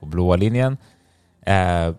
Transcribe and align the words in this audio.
på 0.00 0.06
blåa 0.06 0.36
linjen. 0.36 0.76
Eh, 1.46 1.94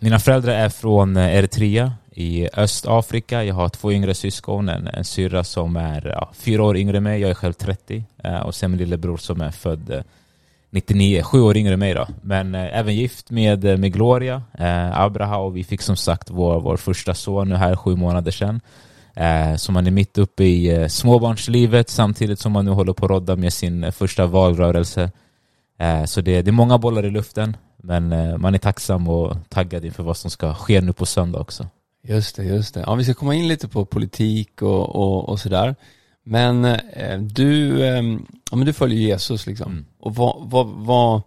mina 0.00 0.18
föräldrar 0.18 0.52
är 0.52 0.68
från 0.68 1.16
eh, 1.16 1.36
Eritrea 1.36 1.92
i 2.14 2.48
Östafrika. 2.52 3.44
Jag 3.44 3.54
har 3.54 3.68
två 3.68 3.92
yngre 3.92 4.14
syskon, 4.14 4.68
en, 4.68 4.86
en 4.86 5.04
syrra 5.04 5.44
som 5.44 5.76
är 5.76 6.06
ja, 6.06 6.30
fyra 6.34 6.62
år 6.62 6.76
yngre 6.76 6.96
än 6.96 7.02
mig, 7.02 7.20
jag 7.20 7.30
är 7.30 7.34
själv 7.34 7.52
30. 7.52 8.04
Eh, 8.24 8.40
och 8.40 8.54
sen 8.54 8.70
min 8.70 8.78
lillebror 8.78 9.16
som 9.16 9.40
är 9.40 9.50
född 9.50 9.90
eh, 9.90 10.02
99, 10.70 11.22
sju 11.22 11.40
år 11.40 11.56
yngre 11.56 11.72
än 11.72 11.78
mig 11.78 11.94
då. 11.94 12.06
Men 12.22 12.54
eh, 12.54 12.78
även 12.78 12.94
gift 12.94 13.30
med, 13.30 13.64
eh, 13.64 13.76
med 13.76 13.92
Gloria, 13.92 14.42
eh, 14.58 15.00
Abraha 15.00 15.36
och 15.36 15.56
vi 15.56 15.64
fick 15.64 15.82
som 15.82 15.96
sagt 15.96 16.30
vår, 16.30 16.60
vår 16.60 16.76
första 16.76 17.14
son 17.14 17.48
nu 17.48 17.54
här 17.54 17.76
sju 17.76 17.96
månader 17.96 18.30
sedan. 18.30 18.60
Eh, 19.14 19.56
så 19.56 19.72
man 19.72 19.86
är 19.86 19.90
mitt 19.90 20.18
uppe 20.18 20.44
i 20.44 20.68
eh, 20.68 20.86
småbarnslivet 20.86 21.88
samtidigt 21.88 22.38
som 22.38 22.52
man 22.52 22.64
nu 22.64 22.70
håller 22.70 22.92
på 22.92 23.04
att 23.04 23.10
rodda 23.10 23.36
med 23.36 23.52
sin 23.52 23.92
första 23.92 24.26
valrörelse. 24.26 25.10
Eh, 25.78 26.04
så 26.04 26.20
det, 26.20 26.42
det, 26.42 26.50
är 26.50 26.52
många 26.52 26.78
bollar 26.78 27.04
i 27.04 27.10
luften, 27.10 27.56
men 27.76 28.12
eh, 28.12 28.38
man 28.38 28.54
är 28.54 28.58
tacksam 28.58 29.08
och 29.08 29.36
taggad 29.48 29.84
inför 29.84 30.02
vad 30.02 30.16
som 30.16 30.30
ska 30.30 30.54
ske 30.54 30.80
nu 30.80 30.92
på 30.92 31.06
söndag 31.06 31.40
också. 31.40 31.66
Just 32.02 32.36
det, 32.36 32.44
just 32.44 32.74
det. 32.74 32.80
Ja, 32.80 32.94
vi 32.94 33.04
ska 33.04 33.14
komma 33.14 33.34
in 33.34 33.48
lite 33.48 33.68
på 33.68 33.84
politik 33.84 34.62
och, 34.62 34.96
och, 34.96 35.28
och 35.28 35.40
sådär. 35.40 35.74
Men 36.24 36.64
eh, 36.64 37.18
du, 37.18 37.82
eh, 37.84 38.02
ja, 38.50 38.56
men 38.56 38.66
du 38.66 38.72
följer 38.72 38.98
Jesus 38.98 39.46
liksom. 39.46 39.72
Mm. 39.72 39.84
Och 40.00 40.14
vad, 40.14 40.50
vad, 40.50 40.66
vad 40.66 41.22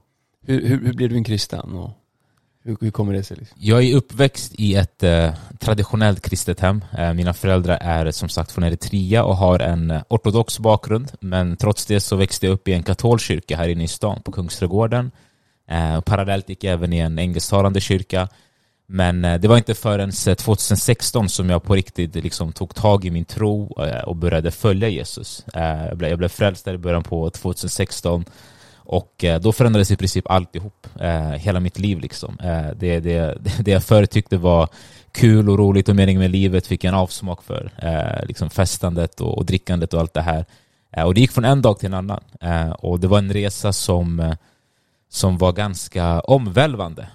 hur, 0.46 0.68
hur, 0.68 0.86
hur 0.86 0.94
blev 0.94 1.10
du 1.10 1.16
en 1.16 1.24
kristen? 1.24 1.74
Och 1.74 1.92
hur, 2.66 2.78
hur 2.82 2.92
kommer 2.92 3.14
det 3.14 3.24
sig? 3.24 3.38
Liksom? 3.38 3.58
Jag 3.62 3.84
är 3.84 3.96
uppväxt 3.96 4.54
i 4.58 4.76
ett 4.76 5.04
eh, 5.04 5.34
traditionellt 5.60 6.22
kristet 6.22 6.60
hem. 6.60 6.86
Eh, 6.98 7.14
mina 7.14 7.34
föräldrar 7.34 7.78
är 7.82 8.12
som 8.12 8.30
sagt 8.30 8.52
från 8.52 8.64
Eritrea 8.64 9.24
och 9.24 9.38
har 9.38 9.60
en 9.60 9.92
eh, 9.92 10.02
ortodox 10.10 10.60
bakgrund. 10.60 11.12
Men 11.20 11.58
trots 11.58 11.86
det 11.86 12.00
så 12.00 12.16
växte 12.16 12.46
jag 12.46 12.54
upp 12.54 12.68
i 12.68 12.74
en 12.74 12.84
katolsk 12.84 13.26
kyrka 13.26 13.58
här 13.58 13.68
inne 13.68 13.84
i 13.84 13.88
stan 13.88 14.22
på 14.22 14.32
Kungsträdgården. 14.32 15.12
Eh, 15.70 16.02
parallellt 16.02 16.50
gick 16.50 16.64
jag 16.64 16.74
även 16.74 16.94
i 16.94 16.98
en 16.98 17.20
engelsktalande 17.20 17.82
kyrka. 17.82 18.28
Men 18.88 19.26
eh, 19.26 19.40
det 19.40 19.48
var 19.48 19.58
inte 19.58 19.74
förrän 19.74 20.12
eh, 20.28 20.36
2016 20.36 21.30
som 21.30 21.50
jag 21.50 21.64
på 21.64 21.76
riktigt 21.76 22.16
liksom 22.16 22.54
tog 22.54 22.76
tag 22.76 23.06
i 23.06 23.12
min 23.12 23.26
tro 23.26 23.84
eh, 23.84 24.04
och 24.04 24.16
började 24.16 24.52
följa 24.52 24.90
Jesus. 24.90 25.46
Eh, 25.54 25.86
jag 25.86 25.98
blev, 25.98 26.10
jag 26.10 26.20
blev 26.20 26.30
frälst 26.30 26.66
där 26.66 26.74
i 26.74 26.78
början 26.78 27.04
på 27.04 27.30
2016 27.30 28.26
och 28.86 29.24
eh, 29.24 29.42
då 29.42 29.52
förändrades 29.52 29.92
i 29.92 29.96
princip 29.96 30.32
alltihop, 30.32 30.88
eh, 31.00 31.30
hela 31.30 31.60
mitt 31.60 31.80
liv 31.80 32.00
liksom. 32.00 32.38
Eh, 32.44 32.68
det, 32.76 33.00
det, 33.00 33.38
det 33.60 33.72
jag 33.72 33.84
förr 33.84 34.06
tyckte 34.06 34.38
var 34.38 34.70
kul 35.12 35.50
och 35.50 35.58
roligt 35.58 35.90
och 35.90 35.96
meningen 35.96 36.22
med 36.22 36.32
livet 36.32 36.68
fick 36.68 36.84
jag 36.84 36.90
en 36.90 37.00
avsmak 37.00 37.44
för. 37.44 37.72
Eh, 37.78 38.28
liksom 38.28 38.50
festandet 38.50 39.22
och, 39.22 39.38
och 39.38 39.46
drickandet 39.46 39.94
och 39.94 40.00
allt 40.00 40.14
det 40.14 40.22
här. 40.22 40.46
Eh, 40.92 41.04
och 41.04 41.14
det 41.14 41.22
gick 41.22 41.32
från 41.32 41.46
en 41.46 41.62
dag 41.62 41.80
till 41.80 41.88
en 41.88 41.94
annan. 41.94 42.24
och 42.80 43.00
det 43.00 43.08
var 43.08 43.18
en 43.18 43.34
resa 43.34 43.74
som, 43.74 44.36
som 45.10 45.38
var 45.38 45.52
ganska 45.52 46.20
omvälvande. 46.20 47.08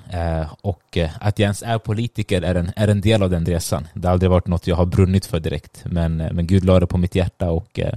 och 0.60 0.98
att 1.20 1.38
jag 1.38 1.44
ens 1.44 1.62
är 1.62 1.78
politiker 1.78 2.42
är 2.42 2.55
en, 2.55 2.72
är 2.77 2.88
en 2.88 3.00
del 3.00 3.22
av 3.22 3.30
den 3.30 3.46
resan. 3.46 3.88
Det 3.94 4.08
har 4.08 4.12
aldrig 4.12 4.30
varit 4.30 4.46
något 4.46 4.66
jag 4.66 4.77
har 4.77 4.86
brunnit 4.86 5.27
för 5.27 5.40
direkt. 5.40 5.82
Men, 5.84 6.16
men 6.16 6.46
Gud 6.46 6.64
la 6.64 6.80
det 6.80 6.86
på 6.86 6.98
mitt 6.98 7.14
hjärta 7.14 7.50
och 7.50 7.80
Eh, 7.80 7.94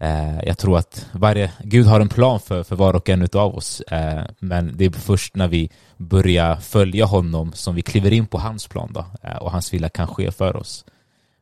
Eh, 0.00 0.44
jag 0.44 0.58
tror 0.58 0.78
att 0.78 1.06
varje, 1.12 1.52
Gud 1.62 1.86
har 1.86 2.00
en 2.00 2.08
plan 2.08 2.40
för, 2.40 2.62
för 2.62 2.76
var 2.76 2.94
och 2.94 3.08
en 3.08 3.28
av 3.32 3.56
oss. 3.56 3.80
Eh, 3.80 4.24
men 4.38 4.76
det 4.76 4.84
är 4.84 4.90
först 4.90 5.36
när 5.36 5.48
vi 5.48 5.70
börjar 5.96 6.56
följa 6.56 7.04
honom 7.04 7.52
som 7.52 7.74
vi 7.74 7.82
kliver 7.82 8.12
in 8.12 8.26
på 8.26 8.38
hans 8.38 8.66
plan 8.66 8.90
då, 8.94 9.04
eh, 9.22 9.36
och 9.36 9.50
hans 9.50 9.72
vilja 9.72 9.88
kan 9.88 10.06
ske 10.06 10.30
för 10.30 10.56
oss. 10.56 10.84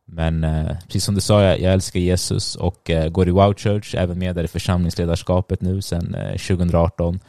Men 0.07 0.45
eh, 0.45 0.77
precis 0.87 1.05
som 1.05 1.15
du 1.15 1.21
sa, 1.21 1.43
jag, 1.43 1.61
jag 1.61 1.73
älskar 1.73 2.01
Jesus 2.01 2.57
och 2.57 2.91
eh, 2.91 3.09
går 3.09 3.29
i 3.29 3.31
Wow 3.31 3.55
Church, 3.55 3.95
även 3.95 4.19
med 4.19 4.37
där 4.37 4.45
i 4.45 4.49
församlingsledarskapet 4.49 5.61
nu 5.61 5.83
sedan 5.83 6.17
2018. 6.33 7.21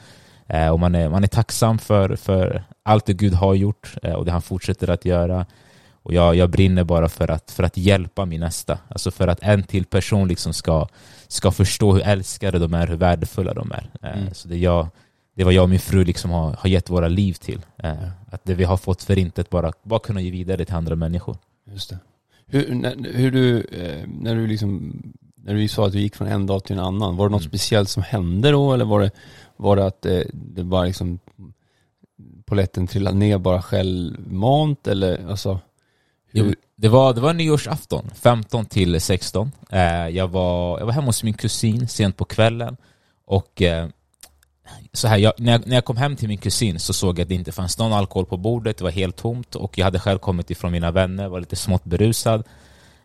och 0.71 0.79
man 0.79 0.95
är, 0.95 1.09
man 1.09 1.23
är 1.23 1.27
tacksam 1.27 1.77
för, 1.77 2.15
för 2.15 2.63
allt 2.83 3.05
det 3.05 3.13
Gud 3.13 3.33
har 3.33 3.53
gjort 3.53 3.95
och 4.15 4.25
det 4.25 4.31
han 4.31 4.41
fortsätter 4.41 4.89
att 4.89 5.05
göra. 5.05 5.45
Och 6.05 6.13
jag, 6.13 6.35
jag 6.35 6.49
brinner 6.49 6.83
bara 6.83 7.09
för 7.09 7.31
att, 7.31 7.51
för 7.51 7.63
att 7.63 7.77
hjälpa 7.77 8.25
min 8.25 8.39
nästa. 8.39 8.79
Alltså 8.87 9.11
för 9.11 9.27
att 9.27 9.39
en 9.41 9.63
till 9.63 9.85
person 9.85 10.27
liksom 10.27 10.53
ska, 10.53 10.87
ska 11.27 11.51
förstå 11.51 11.93
hur 11.93 12.01
älskade 12.01 12.59
de 12.59 12.73
är, 12.73 12.87
hur 12.87 12.95
värdefulla 12.95 13.53
de 13.53 13.71
är. 13.71 13.89
Eh, 14.01 14.21
mm. 14.21 14.33
Så 14.33 14.47
det, 14.47 14.57
jag, 14.57 14.87
det 15.35 15.43
var 15.43 15.51
jag 15.51 15.63
och 15.63 15.69
min 15.69 15.79
fru 15.79 16.03
liksom 16.03 16.31
har, 16.31 16.55
har 16.59 16.69
gett 16.69 16.89
våra 16.89 17.07
liv 17.07 17.33
till. 17.33 17.61
Eh, 17.77 18.07
att 18.31 18.43
det 18.43 18.53
vi 18.53 18.63
har 18.63 18.77
fått 18.77 19.03
för 19.03 19.17
intet 19.17 19.49
bara, 19.49 19.71
bara 19.83 19.99
kunna 19.99 20.21
ge 20.21 20.31
vidare 20.31 20.65
till 20.65 20.75
andra 20.75 20.95
människor. 20.95 21.37
Just 21.71 21.89
det. 21.89 21.97
Hur, 22.47 22.75
när, 22.75 23.13
hur 23.13 23.31
du, 23.31 23.61
eh, 23.61 24.07
när 24.07 24.35
du 24.35 24.47
liksom, 24.47 25.01
när 25.35 25.53
du 25.53 25.67
sa 25.67 25.87
att 25.87 25.93
du 25.93 25.99
gick 25.99 26.15
från 26.15 26.27
en 26.27 26.45
dag 26.45 26.63
till 26.63 26.75
en 26.77 26.85
annan, 26.85 27.17
var 27.17 27.25
det 27.25 27.31
något 27.31 27.41
mm. 27.41 27.49
speciellt 27.49 27.89
som 27.89 28.03
hände 28.03 28.51
då 28.51 28.73
eller 28.73 28.85
var 28.85 29.01
det, 29.01 29.11
var 29.57 29.75
det 29.75 29.85
att 29.85 30.01
det, 30.01 30.27
det 30.33 30.63
bara 30.63 30.83
liksom 30.83 31.19
poletten 32.45 32.87
trillade 32.87 33.17
ner 33.17 33.37
bara 33.37 33.61
självmant 33.61 34.87
eller 34.87 35.29
alltså? 35.29 35.59
Jo, 36.37 36.53
det 36.75 36.89
var, 36.89 37.13
det 37.13 37.21
var 37.21 37.33
nyårsafton, 37.33 38.11
15 38.15 38.65
till 38.65 39.01
16. 39.01 39.51
Eh, 39.69 40.07
jag, 40.07 40.27
var, 40.27 40.79
jag 40.79 40.85
var 40.85 40.93
hemma 40.93 41.05
hos 41.05 41.23
min 41.23 41.33
kusin 41.33 41.87
sent 41.87 42.17
på 42.17 42.25
kvällen 42.25 42.77
och 43.25 43.61
eh, 43.61 43.87
så 44.93 45.07
här, 45.07 45.17
jag, 45.17 45.33
när, 45.37 45.51
jag, 45.51 45.67
när 45.67 45.75
jag 45.75 45.85
kom 45.85 45.97
hem 45.97 46.15
till 46.15 46.27
min 46.27 46.37
kusin 46.37 46.79
så 46.79 46.93
såg 46.93 47.19
jag 47.19 47.23
att 47.23 47.29
det 47.29 47.35
inte 47.35 47.51
fanns 47.51 47.77
någon 47.77 47.93
alkohol 47.93 48.25
på 48.25 48.37
bordet, 48.37 48.77
det 48.77 48.83
var 48.83 48.91
helt 48.91 49.15
tomt 49.15 49.55
och 49.55 49.77
jag 49.77 49.85
hade 49.85 49.99
själv 49.99 50.19
kommit 50.19 50.51
ifrån 50.51 50.71
mina 50.71 50.91
vänner, 50.91 51.27
var 51.27 51.39
lite 51.39 51.55
smått 51.55 51.83
berusad. 51.83 52.43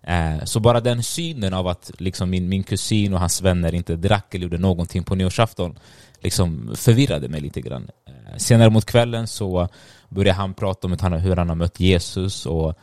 Eh, 0.02 0.44
så 0.44 0.60
bara 0.60 0.80
den 0.80 1.02
synen 1.02 1.54
av 1.54 1.66
att 1.66 1.90
liksom 1.98 2.30
min, 2.30 2.48
min 2.48 2.62
kusin 2.62 3.14
och 3.14 3.20
hans 3.20 3.42
vänner 3.42 3.74
inte 3.74 3.96
drack 3.96 4.34
eller 4.34 4.42
gjorde 4.42 4.58
någonting 4.58 5.04
på 5.04 5.14
nyårsafton 5.14 5.78
liksom 6.20 6.74
förvirrade 6.76 7.28
mig 7.28 7.40
lite 7.40 7.60
grann. 7.60 7.90
Senare 8.36 8.70
mot 8.70 8.84
kvällen 8.84 9.26
så 9.26 9.68
började 10.08 10.36
han 10.36 10.54
prata 10.54 10.86
om 10.86 10.92
hur 11.12 11.36
han 11.36 11.48
har 11.48 11.56
mött 11.56 11.80
Jesus 11.80 12.46
och 12.46 12.78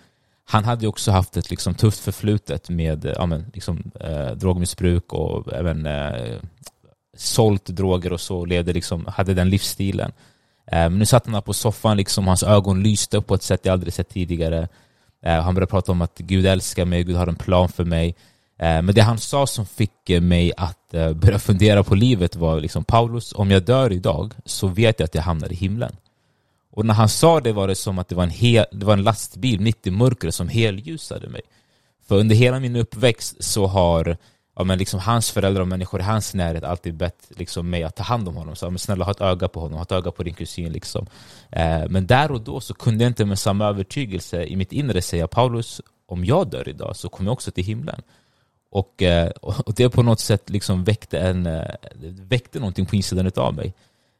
han 0.49 0.65
hade 0.65 0.81
ju 0.81 0.87
också 0.87 1.11
haft 1.11 1.37
ett 1.37 1.49
liksom 1.49 1.73
tufft 1.73 1.99
förflutet 1.99 2.69
med 2.69 3.05
eh, 3.05 3.13
ja, 3.15 3.25
men, 3.25 3.45
liksom, 3.53 3.91
eh, 3.99 4.31
drogmissbruk 4.31 5.13
och 5.13 5.53
även 5.53 5.85
eh, 5.85 6.37
sålt 7.17 7.65
droger 7.65 8.13
och 8.13 8.21
så, 8.21 8.45
levde 8.45 8.73
liksom, 8.73 9.05
hade 9.05 9.33
den 9.33 9.49
livsstilen. 9.49 10.11
Eh, 10.71 10.89
men 10.89 10.99
nu 10.99 11.05
satt 11.05 11.25
han 11.25 11.33
här 11.33 11.41
på 11.41 11.53
soffan, 11.53 11.97
liksom, 11.97 12.27
hans 12.27 12.43
ögon 12.43 12.83
lyste 12.83 13.21
på 13.21 13.35
ett 13.35 13.43
sätt 13.43 13.61
jag 13.63 13.73
aldrig 13.73 13.93
sett 13.93 14.09
tidigare. 14.09 14.67
Eh, 15.25 15.41
han 15.41 15.55
började 15.55 15.69
prata 15.69 15.91
om 15.91 16.01
att 16.01 16.17
Gud 16.17 16.45
älskar 16.45 16.85
mig, 16.85 17.03
Gud 17.03 17.15
har 17.15 17.27
en 17.27 17.35
plan 17.35 17.69
för 17.69 17.85
mig. 17.85 18.15
Eh, 18.59 18.81
men 18.81 18.95
det 18.95 19.01
han 19.01 19.17
sa 19.17 19.47
som 19.47 19.65
fick 19.65 20.09
eh, 20.09 20.21
mig 20.21 20.51
att 20.57 20.93
eh, 20.93 21.13
börja 21.13 21.39
fundera 21.39 21.83
på 21.83 21.95
livet 21.95 22.35
var 22.35 22.59
liksom 22.59 22.83
Paulus, 22.83 23.33
om 23.33 23.51
jag 23.51 23.63
dör 23.65 23.91
idag 23.91 24.33
så 24.45 24.67
vet 24.67 24.99
jag 24.99 25.05
att 25.05 25.15
jag 25.15 25.21
hamnar 25.21 25.51
i 25.51 25.55
himlen. 25.55 25.95
Och 26.77 26.85
när 26.85 26.93
han 26.93 27.09
sa 27.09 27.39
det 27.39 27.53
var 27.53 27.67
det 27.67 27.75
som 27.75 27.99
att 27.99 28.07
det 28.07 28.15
var 28.15 28.23
en, 28.23 28.29
hel, 28.29 28.65
det 28.71 28.85
var 28.85 28.93
en 28.93 29.03
lastbil 29.03 29.59
mitt 29.59 29.87
i 29.87 29.91
mörkret 29.91 30.35
som 30.35 30.47
helljusade 30.47 31.29
mig. 31.29 31.41
För 32.07 32.15
under 32.15 32.35
hela 32.35 32.59
min 32.59 32.75
uppväxt 32.75 33.43
så 33.43 33.67
har 33.67 34.17
ja, 34.55 34.63
men 34.63 34.77
liksom 34.77 34.99
hans 34.99 35.31
föräldrar 35.31 35.61
och 35.61 35.67
människor 35.67 35.99
i 35.99 36.03
hans 36.03 36.33
närhet 36.33 36.63
alltid 36.63 36.95
bett 36.95 37.27
liksom 37.29 37.69
mig 37.69 37.83
att 37.83 37.95
ta 37.95 38.03
hand 38.03 38.27
om 38.27 38.35
honom. 38.35 38.55
Så, 38.55 38.69
men 38.69 38.79
snälla 38.79 39.05
ha 39.05 39.11
ett 39.11 39.21
öga 39.21 39.47
på 39.47 39.59
honom, 39.59 39.77
ha 39.77 39.83
ett 39.83 39.91
öga 39.91 40.11
på 40.11 40.23
din 40.23 40.33
kusin. 40.33 40.71
Liksom. 40.71 41.07
Eh, 41.51 41.89
men 41.89 42.07
där 42.07 42.31
och 42.31 42.41
då 42.41 42.59
så 42.59 42.73
kunde 42.73 43.03
jag 43.03 43.09
inte 43.09 43.25
med 43.25 43.39
samma 43.39 43.65
övertygelse 43.65 44.43
i 44.43 44.55
mitt 44.55 44.71
inre 44.71 45.01
säga 45.01 45.27
Paulus, 45.27 45.81
om 46.07 46.25
jag 46.25 46.49
dör 46.49 46.69
idag 46.69 46.95
så 46.95 47.09
kommer 47.09 47.27
jag 47.27 47.33
också 47.33 47.51
till 47.51 47.65
himlen. 47.65 48.01
Och, 48.69 49.01
eh, 49.01 49.29
och 49.41 49.73
det 49.75 49.89
på 49.89 50.03
något 50.03 50.19
sätt 50.19 50.49
liksom 50.49 50.83
väckte, 50.83 51.19
en, 51.19 51.45
eh, 51.45 51.75
väckte 52.01 52.59
någonting 52.59 52.85
på 52.85 52.95
insidan 52.95 53.31
av 53.35 53.53
mig. 53.53 53.73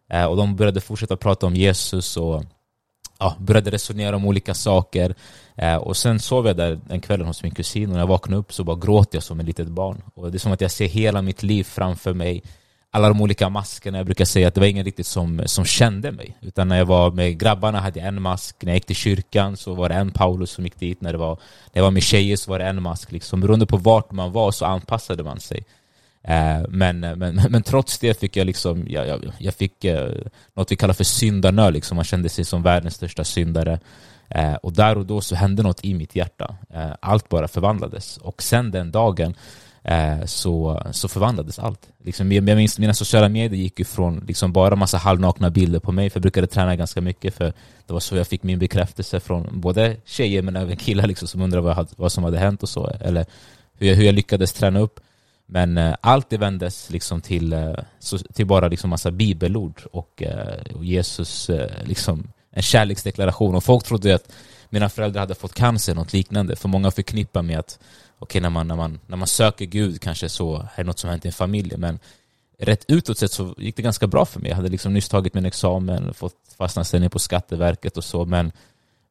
Eh, 0.09 0.25
och 0.25 0.37
de 0.37 0.55
började 0.55 0.81
fortsätta 0.81 1.17
prata 1.17 1.45
om 1.45 1.55
Jesus 1.55 2.17
och 2.17 2.43
ja, 3.19 3.35
började 3.39 3.71
resonera 3.71 4.15
om 4.15 4.25
olika 4.25 4.53
saker. 4.53 5.15
Eh, 5.55 5.75
och 5.75 5.97
sen 5.97 6.19
sov 6.19 6.47
jag 6.47 6.57
där 6.57 6.79
den 6.87 7.01
kvällen 7.01 7.27
hos 7.27 7.43
min 7.43 7.51
kusin 7.51 7.89
och 7.89 7.93
när 7.93 7.99
jag 7.99 8.07
vaknade 8.07 8.39
upp 8.39 8.53
så 8.53 8.63
bara 8.63 8.77
gråter 8.77 9.15
jag 9.15 9.23
som 9.23 9.39
ett 9.39 9.45
litet 9.45 9.67
barn. 9.67 10.01
Och 10.15 10.31
det 10.31 10.37
är 10.37 10.39
som 10.39 10.51
att 10.51 10.61
jag 10.61 10.71
ser 10.71 10.87
hela 10.87 11.21
mitt 11.21 11.43
liv 11.43 11.63
framför 11.63 12.13
mig. 12.13 12.43
Alla 12.91 13.07
de 13.07 13.21
olika 13.21 13.49
maskerna, 13.49 13.97
jag 13.97 14.05
brukar 14.05 14.25
säga 14.25 14.47
att 14.47 14.53
det 14.53 14.59
var 14.59 14.67
ingen 14.67 14.85
riktigt 14.85 15.07
som, 15.07 15.41
som 15.45 15.65
kände 15.65 16.11
mig. 16.11 16.37
Utan 16.41 16.67
när 16.67 16.77
jag 16.77 16.85
var 16.85 17.11
med 17.11 17.39
grabbarna 17.39 17.79
hade 17.79 17.99
jag 17.99 18.07
en 18.07 18.21
mask, 18.21 18.55
när 18.61 18.71
jag 18.71 18.75
gick 18.75 18.85
till 18.85 18.95
kyrkan 18.95 19.57
så 19.57 19.73
var 19.73 19.89
det 19.89 19.95
en 19.95 20.11
Paulus 20.11 20.51
som 20.51 20.63
gick 20.63 20.79
dit, 20.79 21.01
när, 21.01 21.11
det 21.11 21.17
var, 21.17 21.35
när 21.73 21.79
jag 21.79 21.83
var 21.83 21.91
med 21.91 22.03
tjejer 22.03 22.35
så 22.35 22.51
var 22.51 22.59
det 22.59 22.65
en 22.65 22.81
mask. 22.81 23.11
Liksom. 23.11 23.41
Beroende 23.41 23.65
på 23.65 23.77
vart 23.77 24.11
man 24.11 24.31
var 24.31 24.51
så 24.51 24.65
anpassade 24.65 25.23
man 25.23 25.39
sig. 25.39 25.65
Eh, 26.27 26.61
men, 26.69 26.99
men, 26.99 27.41
men 27.49 27.63
trots 27.63 27.99
det 27.99 28.19
fick 28.19 28.35
jag 28.35 28.45
liksom, 28.45 28.85
jag, 28.87 29.07
jag, 29.07 29.31
jag 29.37 29.53
fick 29.53 29.85
eh, 29.85 30.11
något 30.53 30.71
vi 30.71 30.75
kallar 30.75 30.93
för 30.93 31.03
syndanöd, 31.03 31.73
liksom. 31.73 31.95
man 31.95 32.05
kände 32.05 32.29
sig 32.29 32.45
som 32.45 32.63
världens 32.63 32.95
största 32.95 33.23
syndare. 33.23 33.79
Eh, 34.29 34.53
och 34.53 34.73
där 34.73 34.97
och 34.97 35.05
då 35.05 35.21
så 35.21 35.35
hände 35.35 35.63
något 35.63 35.85
i 35.85 35.93
mitt 35.93 36.15
hjärta. 36.15 36.55
allt 36.99 37.29
bara 37.29 37.47
förvandlades. 37.47 38.17
Och 38.17 38.43
sen 38.43 38.71
den 38.71 38.91
dagen 38.91 39.35
så, 40.25 40.83
så 40.91 41.07
förvandlades 41.07 41.59
allt. 41.59 41.87
Liksom, 42.03 42.31
jag 42.31 42.43
minns 42.43 42.79
mina 42.79 42.93
sociala 42.93 43.29
medier 43.29 43.59
gick 43.59 43.79
ifrån 43.79 44.23
liksom 44.27 44.53
bara 44.53 44.75
massa 44.75 44.97
halvnakna 44.97 45.49
bilder 45.49 45.79
på 45.79 45.91
mig, 45.91 46.09
för 46.09 46.17
jag 46.17 46.21
brukade 46.21 46.47
träna 46.47 46.75
ganska 46.75 47.01
mycket, 47.01 47.35
för 47.35 47.53
det 47.85 47.93
var 47.93 47.99
så 47.99 48.15
jag 48.15 48.27
fick 48.27 48.43
min 48.43 48.59
bekräftelse 48.59 49.19
från 49.19 49.61
både 49.61 49.95
tjejer 50.05 50.41
men 50.41 50.55
även 50.55 50.77
killar 50.77 51.07
liksom, 51.07 51.27
som 51.27 51.41
undrade 51.41 51.63
vad, 51.63 51.87
vad 51.95 52.11
som 52.11 52.23
hade 52.23 52.39
hänt 52.39 52.63
och 52.63 52.69
så, 52.69 52.87
eller 52.87 53.25
hur 53.77 53.87
jag, 53.87 53.95
hur 53.95 54.03
jag 54.03 54.15
lyckades 54.15 54.53
träna 54.53 54.79
upp 54.79 54.99
men 55.49 55.77
eh, 55.77 55.95
allt 56.01 56.29
det 56.29 56.37
vändes 56.37 56.89
liksom 56.89 57.21
till, 57.21 57.53
eh, 57.53 57.73
till 58.33 58.45
bara 58.45 58.67
liksom 58.67 58.89
massa 58.89 59.11
bibelord 59.11 59.81
och, 59.91 60.23
eh, 60.23 60.75
och 60.75 60.85
Jesus, 60.85 61.49
eh, 61.49 61.71
liksom 61.83 62.31
en 62.51 62.61
kärleksdeklaration. 62.61 63.55
Och 63.55 63.63
folk 63.63 63.83
trodde 63.83 64.15
att 64.15 64.31
mina 64.69 64.89
föräldrar 64.89 65.19
hade 65.19 65.35
fått 65.35 65.53
cancer, 65.53 65.95
något 65.95 66.13
liknande. 66.13 66.55
För 66.55 66.69
många 66.69 66.91
förknippar 66.91 67.41
med 67.41 67.59
att 67.59 67.79
okej, 68.19 68.41
när, 68.41 68.49
man, 68.49 68.67
när, 68.67 68.75
man, 68.75 68.99
när 69.07 69.17
man 69.17 69.27
söker 69.27 69.65
Gud 69.65 70.01
kanske 70.01 70.29
så 70.29 70.55
är 70.55 70.69
det 70.75 70.83
något 70.83 70.99
som 70.99 71.09
hänt 71.09 71.25
i 71.25 71.27
en 71.27 71.33
familj. 71.33 71.73
Men 71.77 71.99
rätt 72.59 72.85
utåt 72.87 73.17
sett 73.17 73.31
så 73.31 73.55
gick 73.57 73.75
det 73.75 73.81
ganska 73.81 74.07
bra 74.07 74.25
för 74.25 74.39
mig. 74.39 74.49
Jag 74.49 74.55
hade 74.55 74.69
liksom 74.69 74.93
nyss 74.93 75.09
tagit 75.09 75.33
min 75.33 75.45
examen, 75.45 76.13
fått 76.13 76.35
fast 76.57 76.77
anställning 76.77 77.09
på 77.09 77.19
Skatteverket 77.19 77.97
och 77.97 78.03
så. 78.03 78.25
Men, 78.25 78.51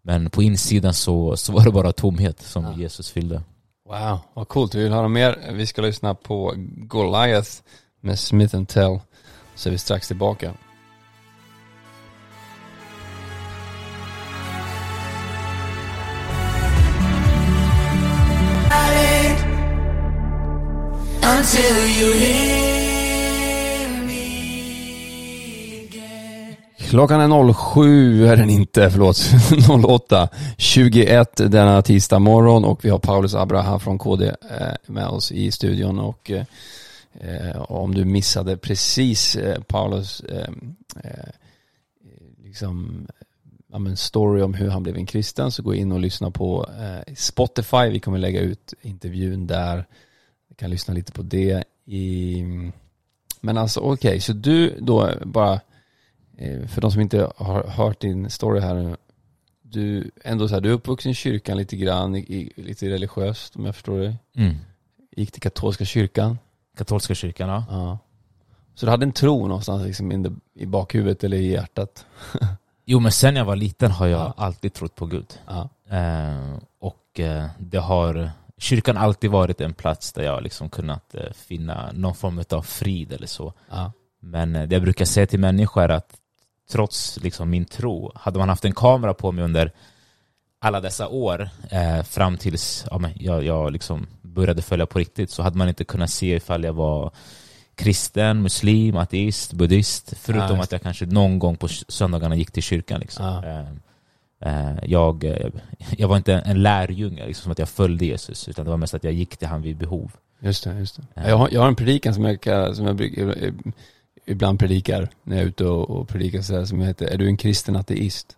men 0.03 0.31
på 0.31 0.43
insidan 0.43 0.95
så, 0.95 1.37
så 1.37 1.53
var 1.53 1.65
det 1.65 1.71
bara 1.71 1.93
tomhet 1.93 2.43
som 2.43 2.65
Ja. 2.65 2.75
Jesus 2.77 3.11
fyllde. 3.11 3.43
Wow, 3.87 4.19
vad 4.35 4.49
coolt. 4.49 4.75
Vi 4.75 4.83
vill 4.83 4.93
höra 4.93 5.09
mer. 5.09 5.53
Vi 5.53 5.67
ska 5.67 5.83
lyssna 5.83 6.15
på 6.15 6.55
Goliath 6.77 7.51
med 8.01 8.19
Smith 8.19 8.63
Tell. 8.65 9.01
Så 9.55 9.69
är 9.69 9.71
vi 9.71 9.79
strax 9.79 10.09
tillbaka. 10.09 10.55
until 21.39 21.87
you 21.99 22.13
hear 22.13 22.56
Klockan 26.91 27.21
är 27.21 27.53
07, 27.53 28.27
är 28.27 28.37
den 28.37 28.51
inte, 28.51 28.91
förlåt, 28.91 29.17
08, 29.85 30.29
21 30.57 31.37
denna 31.37 31.83
tisdag 31.83 32.19
morgon 32.19 32.65
och 32.65 32.85
vi 32.85 32.91
har 32.91 32.99
Paulus 32.99 33.35
Abraha 33.35 33.79
från 33.79 33.99
KD 33.99 34.27
eh, 34.27 34.35
med 34.87 35.07
oss 35.07 35.33
i 35.33 35.51
studion 35.51 35.99
och 35.99 36.31
eh, 36.31 37.63
om 37.63 37.95
du 37.95 38.05
missade 38.05 38.57
precis 38.57 39.37
eh, 39.37 39.63
Paulus 39.63 40.21
eh, 40.21 40.49
eh, 41.05 41.29
liksom 42.45 43.07
ja, 43.73 43.79
men 43.79 43.97
story 43.97 44.43
om 44.43 44.55
hur 44.55 44.71
han 44.71 44.83
blev 44.83 44.97
en 44.97 45.07
kristen 45.07 45.51
så 45.51 45.63
gå 45.63 45.75
in 45.75 45.93
och 45.93 46.01
lyssna 46.01 46.31
på 46.31 46.69
eh, 46.81 47.15
Spotify. 47.15 47.89
Vi 47.91 48.01
kommer 48.01 48.19
lägga 48.19 48.41
ut 48.41 48.75
intervjun 48.83 49.47
där. 49.47 49.87
Du 50.49 50.55
kan 50.55 50.71
lyssna 50.71 50.95
lite 50.95 51.13
på 51.13 51.23
det. 51.23 51.65
I, 51.87 52.43
men 53.41 53.59
alltså 53.59 53.81
okej, 53.81 54.21
så 54.21 54.33
du 54.33 54.79
då 54.81 55.11
bara 55.25 55.61
för 56.69 56.81
de 56.81 56.91
som 56.93 57.01
inte 57.01 57.33
har 57.37 57.63
hört 57.67 58.01
din 58.01 58.31
story 58.31 58.61
här 58.61 58.75
nu. 58.75 58.97
Du, 59.63 60.11
ändå 60.25 60.49
så 60.49 60.55
här, 60.55 60.61
du 60.61 60.69
är 60.69 60.73
uppvuxen 60.75 61.13
i 61.13 61.15
kyrkan 61.15 61.57
lite 61.57 61.77
grann, 61.77 62.17
i, 62.17 62.53
lite 62.57 62.89
religiöst 62.89 63.57
om 63.57 63.65
jag 63.65 63.75
förstår 63.75 63.99
dig. 63.99 64.17
Mm. 64.37 64.55
Gick 65.17 65.33
till 65.33 65.43
katolska 65.43 65.85
kyrkan. 65.85 66.39
Katolska 66.77 67.15
kyrkan, 67.15 67.49
ja. 67.49 67.65
Ja. 67.71 67.99
Så 68.75 68.87
du 68.87 68.91
hade 68.91 69.05
en 69.05 69.13
tro 69.13 69.47
någonstans 69.47 69.87
liksom 69.87 70.13
in 70.13 70.25
the, 70.25 70.31
i 70.63 70.67
bakhuvudet 70.67 71.25
eller 71.25 71.37
i 71.37 71.51
hjärtat. 71.53 72.07
Jo, 72.89 73.01
men 73.01 73.13
sen 73.13 73.37
jag 73.37 73.45
var 73.45 73.57
liten 73.57 73.91
har 73.91 74.07
jag 74.07 74.21
Ja. 74.21 74.35
alltid 74.37 74.73
trott 74.73 74.95
på 74.95 75.07
Gud. 75.07 75.39
Ja. 75.47 75.69
Eh, 75.97 76.59
och 76.79 77.21
eh, 77.21 77.47
det 77.59 77.79
har, 77.79 78.31
kyrkan 78.59 78.97
alltid 78.97 79.31
varit 79.31 79.61
en 79.61 79.75
plats 79.75 80.13
där 80.13 80.23
jag 80.23 80.43
liksom 80.43 80.69
kunnat 80.71 81.15
eh, 81.15 81.33
finna 81.33 81.93
någon 81.93 82.15
form 82.15 82.43
av 82.51 82.63
frid 82.63 83.13
eller 83.13 83.27
så. 83.27 83.53
Ja. 83.71 83.93
Men 84.21 84.57
eh, 84.57 84.69
det 84.69 84.75
jag 84.75 84.83
brukar 84.83 85.05
säga 85.05 85.27
till 85.27 85.41
människor 85.41 85.83
är 85.83 85.89
att 85.89 86.17
trots 86.71 87.19
liksom 87.23 87.51
min 87.51 87.65
tro, 87.65 88.13
hade 88.15 88.39
man 88.39 88.49
haft 88.49 88.65
en 88.65 88.73
kamera 88.75 89.15
på 89.15 89.33
mig 89.33 89.45
under 89.45 89.73
alla 90.59 90.81
dessa 90.81 91.09
år 91.09 91.49
eh, 91.71 92.03
fram 92.03 92.37
tills 92.37 92.87
ja, 92.91 92.99
men 92.99 93.11
jag, 93.17 93.45
jag 93.45 93.73
liksom 93.73 94.07
började 94.23 94.63
följa 94.63 94.87
på 94.87 94.99
riktigt 94.99 95.31
så 95.31 95.43
hade 95.43 95.59
man 95.59 95.69
inte 95.69 95.85
kunnat 95.85 96.11
se 96.11 96.35
ifall 96.37 96.65
jag 96.65 96.73
var 96.73 97.13
kristen, 97.75 98.43
muslim, 98.43 98.97
ateist, 98.97 99.53
buddhist 99.53 100.13
förutom 100.17 100.57
Ja, 100.57 100.63
att 100.63 100.73
jag 100.73 100.83
kanske 100.83 101.07
någon 101.07 101.39
gång 101.39 101.57
på 101.57 101.69
söndagarna 101.69 102.37
gick 102.37 102.51
till 102.51 102.63
kyrkan. 102.63 103.01
Liksom. 103.01 103.25
Ja. 103.25 103.45
Eh, 103.45 104.71
eh, 104.71 104.77
jag, 104.83 105.25
eh, 105.25 105.51
jag 105.97 106.09
var 106.09 106.17
inte 106.17 106.35
en 106.35 106.63
lärjunge, 106.63 107.27
liksom, 107.27 107.43
som 107.43 107.53
att 107.53 107.59
jag 107.59 107.69
följde 107.69 108.05
Jesus 108.05 108.49
utan 108.49 108.65
det 108.65 108.71
var 108.71 108.79
mest 108.79 108.95
att 108.95 109.05
jag 109.05 109.13
gick 109.13 109.37
till 109.37 109.49
han 109.49 109.63
vid 109.63 109.77
behov. 109.77 110.13
Just 110.41 110.65
det, 110.65 110.79
just 110.79 110.97
det. 110.97 111.03
Ja. 111.15 111.29
Jag, 111.29 111.37
har, 111.37 111.49
jag 111.53 111.61
har 111.61 111.69
en 111.69 111.77
predikan 111.77 112.15
som 112.15 112.25
jag, 112.25 112.77
som 112.77 112.87
jag 112.87 112.97
brukar, 112.97 113.45
eh, 113.45 113.53
ibland 114.27 114.59
predikar 114.59 115.09
när 115.23 115.37
jag 115.37 115.43
är 115.45 115.49
ute 115.49 115.65
och, 115.65 115.91
och 115.91 116.09
predikar 116.09 116.43
så 116.43 116.55
här, 116.55 116.65
som 116.65 116.81
heter 116.81 117.07
Är 117.07 117.19
du 117.19 117.27
en 117.27 117.37
kristen 117.37 117.77
ateist? 117.77 118.37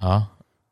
Ja, 0.00 0.26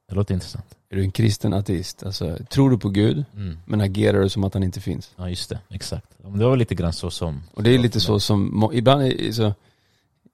det 0.09 0.15
låter 0.15 0.35
intressant. 0.35 0.75
Är 0.91 0.97
du 0.97 1.03
en 1.03 1.11
kristen 1.13 1.53
ateist? 1.53 2.03
Alltså, 2.03 2.39
tror 2.51 2.71
du 2.71 2.79
på 2.79 2.89
Gud 2.89 3.25
Mm. 3.35 3.59
men 3.67 3.81
agerar 3.81 4.21
du 4.23 4.29
som 4.29 4.45
att 4.45 4.55
han 4.55 4.63
inte 4.63 4.81
finns? 4.81 5.11
Ja, 5.17 5.29
just 5.29 5.51
det. 5.51 5.61
Exakt. 5.71 6.07
Det 6.19 6.45
var 6.45 6.57
lite 6.57 6.75
grann 6.75 6.93
så 6.93 7.11
som... 7.11 7.43
Och 7.55 7.63
det 7.63 7.71
är 7.75 7.79
lite 7.79 8.01
så 8.01 8.21
som, 8.21 8.71
ibland 8.73 9.03
är 9.03 9.33
så, 9.33 9.55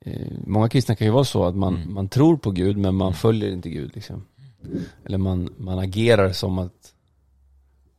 eh, 0.00 0.26
många 0.47 0.69
kristna 0.69 0.94
kan 0.94 1.06
ju 1.06 1.12
vara 1.12 1.25
så 1.25 1.44
att 1.44 1.56
man, 1.56 1.75
Mm. 1.76 1.94
man 1.94 2.09
tror 2.09 2.37
på 2.37 2.50
Gud 2.50 2.76
men 2.76 2.94
man 2.94 3.06
Mm. 3.09 3.15
följer 3.17 3.50
inte 3.53 3.71
Gud 3.71 3.91
liksom. 3.94 4.25
Eller 5.05 5.19
man, 5.19 5.49
man 5.59 5.79
agerar 5.79 6.32
som 6.32 6.59
att 6.59 6.93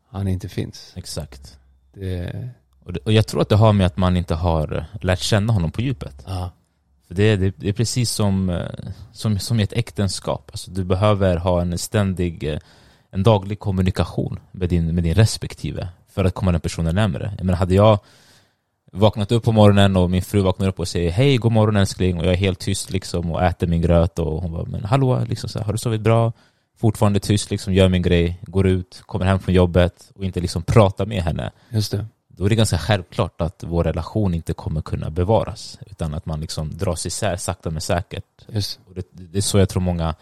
han 0.07 0.27
inte 0.27 0.49
finns. 0.49 0.93
Exakt. 0.95 1.59
Det, 1.93 2.49
Och, 2.85 2.93
det, 2.93 2.99
och 2.99 3.11
jag 3.11 3.27
tror 3.27 3.41
att 3.41 3.49
det 3.49 3.55
har 3.55 3.73
med 3.73 3.87
att 3.87 3.97
man 3.97 4.17
inte 4.17 4.35
har 4.35 4.85
lärt 5.01 5.19
känna 5.19 5.53
honom 5.53 5.71
på 5.71 5.81
djupet. 5.81 6.23
ja. 6.27 6.51
För 7.07 7.15
det, 7.15 7.35
det, 7.35 7.53
det 7.57 7.69
är 7.69 7.73
precis 7.73 8.11
som, 8.11 8.49
eh, 8.49 8.91
som, 9.11 9.39
som 9.39 9.59
i 9.59 9.63
ett 9.63 9.73
äktenskap. 9.73 10.49
Alltså, 10.51 10.71
du 10.71 10.83
behöver 10.83 11.37
ha 11.37 11.61
en 11.61 11.77
ständig, 11.77 12.43
eh, 12.43 12.59
en 13.11 13.23
daglig 13.23 13.59
kommunikation 13.59 14.39
med 14.51 14.69
din, 14.69 14.95
med 14.95 15.03
din 15.03 15.13
respektive 15.13 15.87
för 16.13 16.25
att 16.25 16.33
komma 16.33 16.51
den 16.51 16.61
personen 16.61 16.95
närmare. 16.95 17.33
Jag 17.37 17.45
menar, 17.45 17.57
hade 17.57 17.75
jag 17.75 17.99
vaknat 18.91 19.31
upp 19.31 19.43
på 19.43 19.51
morgonen 19.51 19.97
och 19.97 20.09
min 20.09 20.21
fru 20.21 20.41
vaknar 20.41 20.67
upp 20.67 20.79
och 20.79 20.87
säger 20.87 21.11
hej, 21.11 21.37
god 21.37 21.51
morgon 21.51 21.75
älskling 21.75 22.19
och 22.19 22.25
jag 22.25 22.33
är 22.33 22.37
helt 22.37 22.59
tyst 22.59 22.91
liksom 22.91 23.31
och 23.31 23.43
äter 23.43 23.67
min 23.67 23.81
gröt 23.81 24.19
och 24.19 24.41
hon 24.41 24.51
bara, 24.51 24.65
men 24.65 24.83
hallå, 24.83 25.25
liksom 25.29 25.49
så 25.49 25.59
här, 25.59 25.65
har 25.65 25.71
du 25.71 25.77
sovit 25.77 26.01
bra? 26.01 26.31
Fortfarande 26.77 27.19
tyst, 27.19 27.51
liksom, 27.51 27.73
gör 27.73 27.89
min 27.89 28.01
grej, 28.01 28.39
går 28.41 28.67
ut, 28.67 29.01
kommer 29.05 29.25
hem 29.25 29.39
från 29.39 29.55
jobbet 29.55 30.11
och 30.15 30.25
inte 30.25 30.39
liksom 30.39 30.63
pratar 30.63 31.05
med 31.05 31.23
henne 31.23 31.51
Just 31.69 31.91
det. 31.91 32.05
Då 32.37 32.45
är 32.45 32.49
det 32.49 32.55
ganska 32.55 32.77
självklart 32.77 33.41
att 33.41 33.63
vår 33.67 33.83
relation 33.83 34.33
inte 34.33 34.53
kommer 34.53 34.81
kunna 34.81 35.09
bevaras. 35.09 35.79
Utan 35.85 36.13
att 36.13 36.25
man 36.25 36.41
liksom 36.41 36.77
dras 36.77 37.05
isär 37.05 37.35
sakta 37.37 37.69
men 37.69 37.81
säkert. 37.81 38.25
Och 38.87 38.93
det, 38.95 39.07
det 39.11 39.37
är 39.37 39.41
så 39.41 39.57
jag 39.57 39.69
tror 39.69 39.81
många 39.81 40.15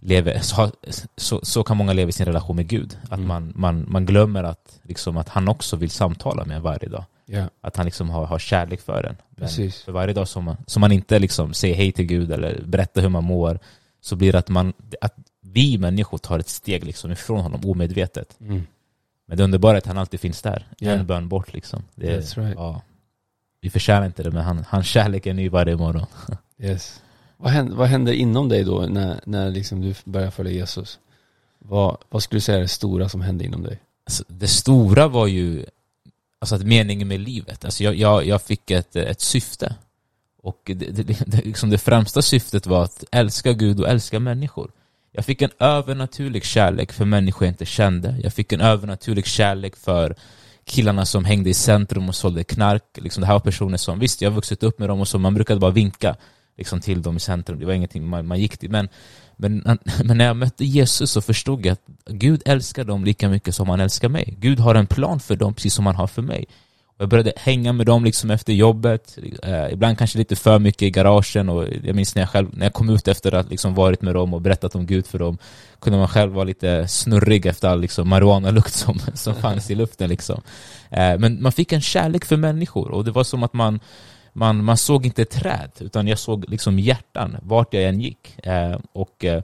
lever, 0.00 0.40
så, 0.40 0.70
så, 1.16 1.40
så 1.42 1.62
kan 1.64 1.76
många 1.76 1.92
leva 1.92 2.08
i 2.08 2.12
sin 2.12 2.26
relation 2.26 2.56
med 2.56 2.68
Gud. 2.68 2.98
Att 3.02 3.12
Mm. 3.18 3.26
man, 3.28 3.52
man, 3.56 3.84
man 3.88 4.06
glömmer 4.06 4.44
att, 4.44 4.80
liksom, 4.82 5.16
att 5.16 5.28
han 5.28 5.48
också 5.48 5.76
vill 5.76 5.90
samtala 5.90 6.44
med 6.44 6.56
en 6.56 6.62
varje 6.62 6.88
dag. 6.88 7.04
Ja, 7.26 7.44
Att 7.60 7.76
han 7.76 7.86
liksom 7.86 8.10
har, 8.10 8.26
har 8.26 8.38
kärlek 8.38 8.80
för 8.80 9.04
en. 9.04 9.16
Men 9.30 9.46
precis. 9.48 9.82
för 9.82 9.92
varje 9.92 10.14
dag 10.14 10.28
som 10.28 10.44
man, 10.44 10.56
som 10.66 10.80
man 10.80 10.92
inte 10.92 11.18
liksom 11.18 11.54
säger 11.54 11.74
hej 11.74 11.92
till 11.92 12.04
Gud 12.06 12.32
eller 12.32 12.62
berättar 12.64 13.02
hur 13.02 13.08
man 13.08 13.24
mår 13.24 13.58
så 14.00 14.16
blir 14.16 14.32
det 14.32 14.38
att, 14.38 14.48
man, 14.48 14.72
att 15.00 15.14
vi 15.40 15.78
människor 15.78 16.18
tar 16.18 16.38
ett 16.38 16.48
steg 16.48 16.84
liksom 16.84 17.12
ifrån 17.12 17.40
honom 17.40 17.60
omedvetet. 17.70 18.36
Mm. 18.40 18.66
Men 19.26 19.38
det 19.38 19.44
underbara 19.44 19.72
är 19.72 19.78
att 19.78 19.86
han 19.86 19.98
alltid 19.98 20.20
finns 20.20 20.42
där. 20.42 20.66
Ja. 20.78 20.90
En 20.90 21.06
bön 21.06 21.28
bort 21.28 21.52
liksom. 21.52 21.82
Det, 21.94 22.20
That's 22.20 22.40
right. 22.42 22.54
ja. 22.56 22.82
Vi 23.60 23.70
förtjänar 23.70 24.06
inte 24.06 24.22
det, 24.22 24.30
men 24.30 24.44
han, 24.44 24.64
hans 24.68 24.86
kärlek 24.86 25.26
är 25.26 25.34
ny 25.34 25.48
varje 25.48 25.76
morgon. 25.76 26.06
Yes. 26.58 27.02
Vad 27.36 27.52
händer, 27.52 27.76
vad 27.76 27.88
händer 27.88 28.12
inom 28.12 28.48
dig 28.48 28.64
då 28.64 28.80
när, 28.80 29.20
när 29.24 29.50
liksom 29.50 29.80
du 29.80 29.94
börjar 30.04 30.30
följa 30.30 30.52
Jesus? 30.52 30.98
Vad, 31.58 31.96
vad 32.08 32.22
skulle 32.22 32.36
du 32.36 32.40
säga 32.40 32.58
är 32.58 32.62
det 32.62 32.68
stora 32.68 33.08
som 33.08 33.20
hände 33.20 33.44
inom 33.44 33.62
dig? 33.62 33.80
Alltså, 34.06 34.24
det 34.28 34.46
stora 34.46 35.08
var 35.08 35.26
ju 35.26 35.66
alltså, 36.38 36.54
att 36.54 36.62
meningen 36.62 37.08
med 37.08 37.20
livet. 37.20 37.64
Alltså, 37.64 37.84
jag, 37.84 37.94
jag, 37.94 38.26
jag 38.26 38.42
fick 38.42 38.70
ett, 38.70 38.96
ett 38.96 39.20
syfte. 39.20 39.74
Och 40.42 40.60
det, 40.64 40.74
det, 40.74 41.02
det, 41.26 41.44
liksom 41.44 41.70
det 41.70 41.78
främsta 41.78 42.22
syftet 42.22 42.66
var 42.66 42.84
att 42.84 43.04
älska 43.12 43.52
Gud 43.52 43.80
och 43.80 43.88
älska 43.88 44.20
människor. 44.20 44.70
Jag 45.16 45.24
fick 45.24 45.42
en 45.42 45.50
övernaturlig 45.58 46.44
kärlek 46.44 46.92
för 46.92 47.04
människor 47.04 47.46
jag 47.46 47.52
inte 47.52 47.66
kände. 47.66 48.16
Jag 48.22 48.32
fick 48.32 48.52
en 48.52 48.60
övernaturlig 48.60 49.26
kärlek 49.26 49.76
för 49.76 50.16
killarna 50.64 51.06
som 51.06 51.24
hängde 51.24 51.50
i 51.50 51.54
centrum 51.54 52.08
och 52.08 52.14
sålde 52.14 52.44
knark. 52.44 52.82
Liksom 52.94 53.20
det 53.20 53.26
här 53.26 53.34
var 53.34 53.40
personer 53.40 53.76
som, 53.76 53.98
visst 53.98 54.22
jag 54.22 54.30
har 54.30 54.34
vuxit 54.34 54.62
upp 54.62 54.78
med 54.78 54.88
dem 54.88 55.00
och 55.00 55.08
så, 55.08 55.18
man 55.18 55.34
brukade 55.34 55.60
bara 55.60 55.70
vinka 55.70 56.16
liksom, 56.56 56.80
till 56.80 57.02
dem 57.02 57.16
i 57.16 57.20
centrum. 57.20 57.58
Det 57.58 57.66
var 57.66 57.72
ingenting 57.72 58.08
man, 58.08 58.26
man 58.26 58.40
gick 58.40 58.58
till. 58.58 58.70
Men, 58.70 58.88
men, 59.36 59.62
men 60.04 60.18
när 60.18 60.24
jag 60.24 60.36
mötte 60.36 60.64
Jesus 60.64 61.10
så 61.10 61.20
förstod 61.20 61.66
jag 61.66 61.72
att 61.72 61.86
Gud 62.06 62.42
älskar 62.44 62.84
dem 62.84 63.04
lika 63.04 63.28
mycket 63.28 63.54
som 63.54 63.68
han 63.68 63.80
älskar 63.80 64.08
mig. 64.08 64.34
Gud 64.38 64.60
har 64.60 64.74
en 64.74 64.86
plan 64.86 65.20
för 65.20 65.36
dem 65.36 65.54
precis 65.54 65.74
som 65.74 65.86
han 65.86 65.96
har 65.96 66.06
för 66.06 66.22
mig. 66.22 66.46
Jag 66.98 67.08
började 67.08 67.32
hänga 67.36 67.72
med 67.72 67.86
dem 67.86 68.04
liksom 68.04 68.30
efter 68.30 68.52
jobbet, 68.52 69.18
eh, 69.42 69.72
ibland 69.72 69.98
kanske 69.98 70.18
lite 70.18 70.36
för 70.36 70.58
mycket 70.58 70.82
i 70.82 70.90
garagen 70.90 71.48
och 71.48 71.68
jag 71.84 71.96
minns 71.96 72.14
när 72.14 72.22
jag, 72.22 72.30
själv, 72.30 72.48
när 72.52 72.66
jag 72.66 72.72
kom 72.72 72.90
ut 72.90 73.08
efter 73.08 73.34
att 73.34 73.50
liksom 73.50 73.74
varit 73.74 74.02
med 74.02 74.14
dem 74.14 74.34
och 74.34 74.40
berättat 74.40 74.74
om 74.74 74.86
Gud 74.86 75.06
för 75.06 75.18
dem 75.18 75.38
kunde 75.80 75.98
man 75.98 76.08
själv 76.08 76.32
vara 76.32 76.44
lite 76.44 76.88
snurrig 76.88 77.46
efter 77.46 77.68
all 77.68 77.80
liksom, 77.80 78.08
marijuana-lukt 78.08 78.72
som, 78.72 79.00
som 79.14 79.34
fanns 79.34 79.70
i 79.70 79.74
luften. 79.74 80.08
Liksom. 80.08 80.42
Eh, 80.90 81.18
men 81.18 81.42
man 81.42 81.52
fick 81.52 81.72
en 81.72 81.80
kärlek 81.80 82.24
för 82.24 82.36
människor 82.36 82.90
och 82.90 83.04
det 83.04 83.10
var 83.10 83.24
som 83.24 83.42
att 83.42 83.52
man, 83.52 83.80
man, 84.32 84.64
man 84.64 84.76
såg 84.76 85.06
inte 85.06 85.24
träd 85.24 85.70
utan 85.80 86.08
jag 86.08 86.18
såg 86.18 86.48
liksom 86.48 86.78
hjärtan 86.78 87.36
vart 87.42 87.74
jag 87.74 87.84
än 87.84 88.00
gick. 88.00 88.46
Eh, 88.46 88.78
och 88.92 89.24
eh, 89.24 89.42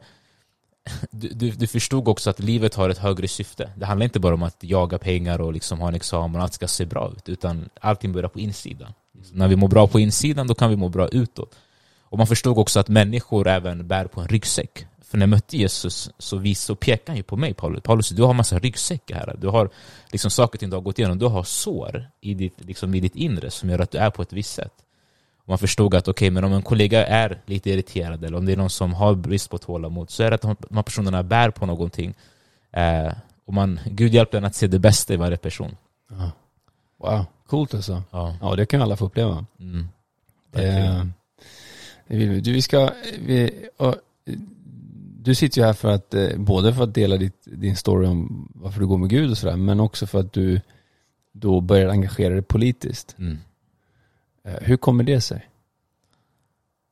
du, 1.10 1.28
du, 1.28 1.50
du 1.50 1.66
förstod 1.66 2.08
också 2.08 2.30
att 2.30 2.40
livet 2.40 2.74
har 2.74 2.90
ett 2.90 2.98
högre 2.98 3.28
syfte. 3.28 3.70
Det 3.76 3.86
handlar 3.86 4.04
inte 4.04 4.20
bara 4.20 4.34
om 4.34 4.42
att 4.42 4.56
jaga 4.60 4.98
pengar 4.98 5.40
och 5.40 5.52
liksom 5.52 5.80
ha 5.80 5.88
en 5.88 5.94
examen 5.94 6.36
och 6.36 6.42
allt 6.42 6.54
ska 6.54 6.68
se 6.68 6.84
bra 6.84 7.12
ut, 7.16 7.28
utan 7.28 7.68
allting 7.80 8.12
börjar 8.12 8.28
på 8.28 8.40
insidan. 8.40 8.92
Liksom, 9.12 9.38
när 9.38 9.48
vi 9.48 9.56
mår 9.56 9.68
bra 9.68 9.86
på 9.86 10.00
insidan, 10.00 10.46
då 10.46 10.54
kan 10.54 10.70
vi 10.70 10.76
må 10.76 10.88
bra 10.88 11.08
utåt. 11.08 11.54
Och 12.02 12.18
man 12.18 12.26
förstod 12.26 12.58
också 12.58 12.80
att 12.80 12.88
människor 12.88 13.48
även 13.48 13.88
bär 13.88 14.04
på 14.04 14.20
en 14.20 14.28
ryggsäck. 14.28 14.86
För 15.02 15.18
när 15.18 15.22
jag 15.22 15.30
mötte 15.30 15.56
Jesus 15.56 16.10
så, 16.18 16.36
vis, 16.36 16.60
så 16.60 16.74
pekade 16.74 17.10
han 17.10 17.16
ju 17.16 17.22
på 17.22 17.36
mig, 17.36 17.54
Paulus. 17.54 17.82
Paulus, 17.82 18.08
du 18.08 18.22
har 18.22 18.34
massa 18.34 18.58
ryggsäckar 18.58 19.16
här. 19.16 19.36
Du 19.38 19.48
har 19.48 19.70
liksom 20.12 20.30
saker 20.30 20.56
och 20.56 20.60
ting 20.60 20.70
du 20.70 20.76
har 20.76 20.82
gått 20.82 20.98
igenom. 20.98 21.18
Du 21.18 21.26
har 21.26 21.42
sår 21.42 22.10
i 22.20 22.34
ditt, 22.34 22.64
liksom 22.64 22.94
i 22.94 23.00
ditt 23.00 23.16
inre 23.16 23.50
som 23.50 23.70
gör 23.70 23.78
att 23.78 23.90
du 23.90 23.98
är 23.98 24.10
på 24.10 24.22
ett 24.22 24.32
visst 24.32 24.54
sätt. 24.54 24.72
Och 25.42 25.48
man 25.48 25.58
förstod 25.58 25.94
att 25.94 26.08
okej, 26.08 26.30
men 26.30 26.44
om 26.44 26.52
en 26.52 26.62
kollega 26.62 27.06
är 27.06 27.40
lite 27.46 27.70
irriterad 27.70 28.24
eller 28.24 28.38
om 28.38 28.46
det 28.46 28.52
är 28.52 28.56
någon 28.56 28.70
som 28.70 28.94
har 28.94 29.14
brist 29.14 29.50
på 29.50 29.58
tålamod 29.58 30.10
så 30.10 30.22
är 30.22 30.30
det 30.30 30.34
att 30.34 30.42
de 30.42 30.76
här 30.76 30.82
personerna 30.82 31.22
bär 31.22 31.50
på 31.50 31.66
någonting. 31.66 32.14
Eh, 32.72 33.12
och 33.44 33.54
man, 33.54 33.80
Gud 33.86 34.14
hjälper 34.14 34.38
en 34.38 34.44
att 34.44 34.54
se 34.54 34.66
det 34.66 34.78
bästa 34.78 35.14
i 35.14 35.16
varje 35.16 35.36
person. 35.36 35.76
Ja. 36.10 36.30
Wow, 36.98 37.24
coolt 37.46 37.74
alltså. 37.74 38.02
Ja. 38.10 38.36
Ja, 38.40 38.56
det 38.56 38.66
kan 38.66 38.82
alla 38.82 38.96
få 38.96 39.06
uppleva. 39.06 39.46
Mm. 39.60 39.88
Eh, 40.52 41.04
det 42.06 42.16
vill 42.16 42.28
vi. 42.28 42.40
Du, 42.40 42.52
vi 42.52 42.62
ska, 42.62 42.90
vi, 43.20 43.68
och, 43.76 43.94
du 45.22 45.34
sitter 45.34 45.60
ju 45.60 45.66
här 45.66 45.72
för 45.72 45.94
att, 45.94 46.14
eh, 46.14 46.36
både 46.36 46.74
för 46.74 46.84
att 46.84 46.94
dela 46.94 47.16
ditt, 47.16 47.42
din 47.44 47.76
story 47.76 48.06
om 48.06 48.48
varför 48.54 48.80
du 48.80 48.86
går 48.86 48.98
med 48.98 49.10
Gud 49.10 49.30
och 49.30 49.38
sådär, 49.38 49.56
men 49.56 49.80
också 49.80 50.06
för 50.06 50.20
att 50.20 50.32
du 50.32 50.60
då 51.32 51.60
börjar 51.60 51.88
engagera 51.88 52.34
dig 52.34 52.42
politiskt. 52.42 53.16
Mm. 53.18 53.38
Eh, 54.44 54.54
hur 54.60 54.76
kommer 54.76 55.04
det 55.04 55.20
sig? 55.20 55.46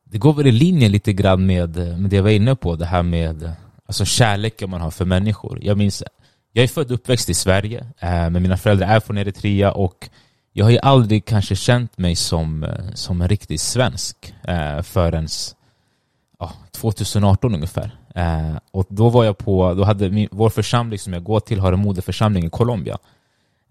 Det 0.03 0.17
går 0.17 0.33
väl 0.33 0.47
i 0.47 0.51
linje 0.51 0.89
lite 0.89 1.13
grann 1.13 1.45
med, 1.45 1.77
med 1.77 2.09
det 2.09 2.15
jag 2.15 2.23
var 2.23 2.29
inne 2.29 2.55
på, 2.55 2.75
det 2.75 2.85
här 2.85 3.03
med 3.03 3.51
alltså 3.85 4.05
kärleken 4.05 4.69
man 4.69 4.81
har 4.81 4.91
för 4.91 5.05
människor. 5.05 5.59
Jag 5.61 5.77
minns, 5.77 6.03
jag 6.53 6.63
är 6.63 6.67
född 6.67 6.85
och 6.85 6.91
uppväxt 6.91 7.29
i 7.29 7.33
Sverige, 7.33 7.79
eh, 7.99 8.29
men 8.29 8.41
mina 8.41 8.57
föräldrar 8.57 8.87
är 8.87 8.99
från 8.99 9.17
Eritrea 9.17 9.71
och 9.71 10.09
jag 10.53 10.65
har 10.65 10.71
ju 10.71 10.79
aldrig 10.79 11.25
kanske 11.25 11.55
känt 11.55 11.97
mig 11.97 12.15
som, 12.15 12.63
eh, 12.63 12.93
som 12.93 13.21
en 13.21 13.27
riktig 13.27 13.59
svensk 13.59 14.33
förrän 14.83 15.27
ja, 16.39 16.53
2018 16.71 17.55
ungefär. 17.55 17.95
Och 18.71 18.85
då 18.89 19.09
var 19.09 19.23
jag 19.23 19.37
på, 19.37 19.73
då 19.73 19.83
hade 19.83 20.09
min, 20.09 20.27
vår 20.31 20.49
församling 20.49 20.99
som 20.99 21.13
jag 21.13 21.23
går 21.23 21.39
till 21.39 21.59
har 21.59 21.73
en 21.73 21.79
moderförsamling 21.79 22.45
i 22.45 22.49
Colombia. 22.49 22.97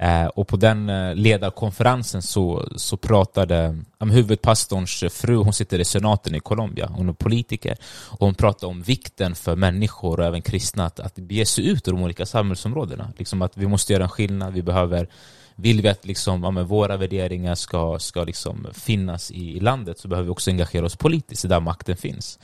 Eh, 0.00 0.26
och 0.26 0.48
på 0.48 0.56
den 0.56 0.88
eh, 0.88 1.14
ledarkonferensen 1.14 2.22
så, 2.22 2.68
så 2.76 2.96
pratade 2.96 3.76
um, 3.98 4.10
huvudpastorns 4.10 5.04
fru, 5.10 5.36
hon 5.36 5.52
sitter 5.52 5.78
i 5.78 5.84
senaten 5.84 6.34
i 6.34 6.40
Colombia, 6.40 6.90
hon 6.92 7.08
är 7.08 7.12
politiker, 7.12 7.76
och 8.08 8.26
hon 8.26 8.34
pratade 8.34 8.70
om 8.70 8.82
vikten 8.82 9.34
för 9.34 9.56
människor 9.56 10.20
och 10.20 10.26
även 10.26 10.42
kristna 10.42 10.86
att, 10.86 11.00
att 11.00 11.14
bege 11.14 11.46
sig 11.46 11.68
ut 11.68 11.88
ur 11.88 11.92
de 11.92 12.02
olika 12.02 12.26
samhällsområdena. 12.26 13.12
Liksom 13.16 13.42
att 13.42 13.56
vi 13.56 13.66
måste 13.66 13.92
göra 13.92 14.02
en 14.02 14.08
skillnad, 14.08 14.52
vi 14.54 14.62
behöver 14.62 15.08
vill 15.56 15.82
vi 15.82 15.88
att 15.88 16.06
liksom, 16.06 16.42
ja, 16.42 16.62
våra 16.62 16.96
värderingar 16.96 17.54
ska, 17.54 17.98
ska 17.98 18.24
liksom 18.24 18.66
finnas 18.72 19.30
i, 19.30 19.56
i 19.56 19.60
landet 19.60 19.98
så 19.98 20.08
behöver 20.08 20.24
vi 20.24 20.30
också 20.30 20.50
engagera 20.50 20.86
oss 20.86 20.96
politiskt, 20.96 21.48
där 21.48 21.60
makten 21.60 21.96
finns. 21.96 22.38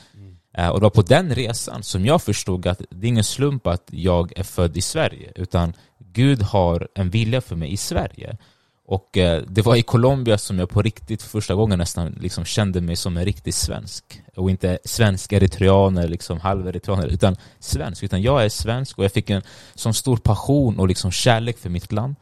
Eh, 0.57 0.69
och 0.69 0.81
det 0.81 0.85
var 0.85 0.91
på 0.91 1.03
den 1.03 1.35
resan 1.35 1.83
som 1.83 2.07
jag 2.07 2.23
förstod 2.23 2.67
att 2.67 2.83
det 2.91 3.07
är 3.07 3.09
ingen 3.09 3.25
slump 3.25 3.67
att 3.67 3.89
jag 3.91 4.39
är 4.39 4.43
född 4.43 4.77
i 4.77 4.81
Sverige, 4.81 5.33
utan 5.35 5.73
Gud 6.15 6.43
har 6.43 6.89
en 6.95 7.11
vilja 7.11 7.41
för 7.41 7.57
mig 7.57 7.73
i 7.73 7.77
Sverige. 7.77 8.37
Och 8.87 9.19
eh, 9.19 9.43
det 9.49 9.63
var 9.63 9.77
i 9.77 9.83
Colombia 9.83 10.39
som 10.39 10.59
jag 10.59 10.71
på 10.71 10.83
riktigt 10.83 11.23
för 11.23 11.29
första 11.29 11.55
gången 11.55 11.79
nästan 11.79 12.19
liksom 12.21 12.45
kände 12.45 12.81
mig 12.81 12.97
som 12.97 13.17
en 13.17 13.25
riktig 13.25 13.55
svensk. 13.55 14.23
Och 14.37 14.51
inte 14.51 14.79
svensk 14.85 15.33
eritrean 15.33 15.99
eller 15.99 16.09
liksom 16.09 16.41
halv 16.41 16.69
eritrean, 16.69 17.05
utan 17.05 17.37
svensk. 17.59 18.03
Utan 18.03 18.23
jag 18.23 18.45
är 18.45 18.49
svensk 18.49 18.99
och 18.99 19.05
jag 19.05 19.13
fick 19.13 19.31
en 19.31 19.43
sån 19.75 19.95
stor 19.95 20.17
passion 20.17 20.79
och 20.79 20.89
liksom 20.89 21.11
kärlek 21.11 21.59
för 21.59 21.71
mitt 21.71 21.93
land. 21.93 22.15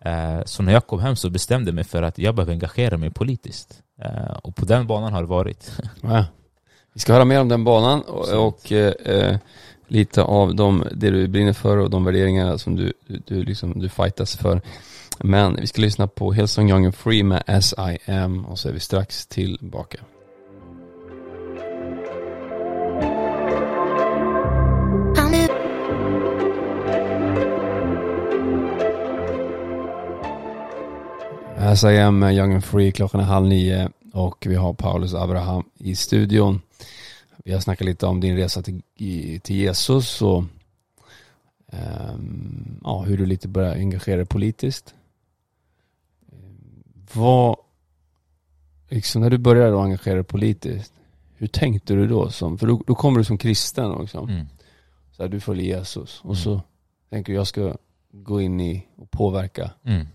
Eh, 0.00 0.44
så 0.44 0.62
när 0.62 0.72
jag 0.72 0.86
kom 0.86 1.00
hem 1.00 1.16
så 1.16 1.30
bestämde 1.30 1.68
jag 1.68 1.74
mig 1.74 1.84
för 1.84 2.02
att 2.02 2.18
jag 2.18 2.34
behöver 2.34 2.52
engagera 2.52 2.96
mig 2.96 3.10
politiskt. 3.10 3.82
Eh, 4.02 4.36
och 4.42 4.56
på 4.56 4.64
den 4.64 4.86
banan 4.86 5.12
har 5.12 5.22
det 5.22 5.28
varit. 5.28 5.72
Ja. 6.02 6.24
Vi 6.94 7.00
ska 7.00 7.12
höra 7.12 7.24
mer 7.24 7.40
om 7.40 7.48
den 7.48 7.64
banan 7.64 8.02
och, 8.02 8.46
och 8.46 8.72
lite 9.88 10.22
av 10.22 10.54
de, 10.54 10.84
det 10.92 11.10
du 11.10 11.28
brinner 11.28 11.52
för 11.52 11.76
och 11.76 11.90
de 11.90 12.04
värderingar 12.04 12.56
som 12.56 12.76
du, 12.76 12.92
du, 13.06 13.22
du, 13.26 13.44
liksom, 13.44 13.78
du 13.78 13.88
fightas 13.88 14.36
för. 14.36 14.60
Men 15.18 15.56
vi 15.60 15.66
ska 15.66 15.82
lyssna 15.82 16.06
på 16.06 16.32
Hillsong 16.32 16.70
Young 16.70 16.84
and 16.84 16.94
Free 16.94 17.22
med 17.22 17.42
As 17.46 17.74
I 17.78 18.10
Am 18.10 18.44
och 18.44 18.58
så 18.58 18.68
är 18.68 18.72
vi 18.72 18.80
strax 18.80 19.26
tillbaka. 19.26 19.98
As 31.58 31.84
I 31.84 31.98
am 31.98 32.18
med 32.18 32.34
Young 32.34 32.54
and 32.54 32.64
Free, 32.64 32.92
klockan 32.92 33.20
är 33.20 33.24
halv 33.24 33.46
nio 33.46 33.88
och 34.12 34.46
vi 34.48 34.54
har 34.54 34.74
Paulus 34.74 35.14
Abraham 35.14 35.64
i 35.78 35.94
studion. 35.94 36.60
Vi 37.44 37.52
har 37.52 37.60
snackat 37.60 37.84
lite 37.86 38.06
om 38.06 38.20
din 38.20 38.36
resa 38.36 38.62
till, 38.62 38.82
till 39.42 39.56
Jesus 39.56 40.22
och 40.22 40.44
ehm, 41.72 42.80
ja, 42.84 43.02
hur 43.02 43.18
du 43.18 43.26
lite 43.26 43.48
börjar 43.48 43.74
engagera 43.74 44.16
dig 44.16 44.26
politiskt. 44.26 44.94
Ehm, 46.32 46.82
Vad, 47.12 47.56
liksom 48.88 49.22
när 49.22 49.30
du 49.30 49.38
började 49.38 49.70
då 49.70 49.80
engagera 49.80 50.14
dig 50.14 50.24
politiskt, 50.24 50.92
hur 51.36 51.46
tänkte 51.46 51.94
du 51.94 52.06
då? 52.06 52.30
Som, 52.30 52.58
för 52.58 52.66
då, 52.66 52.82
då 52.86 52.94
kommer 52.94 53.18
du 53.18 53.24
som 53.24 53.38
kristen 53.38 53.90
och 53.90 54.00
liksom, 54.02 54.28
Mm. 54.28 54.46
så 55.12 55.22
här, 55.22 55.28
du 55.30 55.40
följer 55.40 55.76
Jesus 55.78 56.18
och 56.20 56.24
Mm. 56.24 56.36
så 56.36 56.62
tänker 57.10 57.32
jag 57.32 57.46
ska 57.46 57.76
gå 58.12 58.40
in 58.40 58.60
i 58.60 58.86
och 58.96 59.10
påverka 59.10 59.70
Mm 59.84 60.06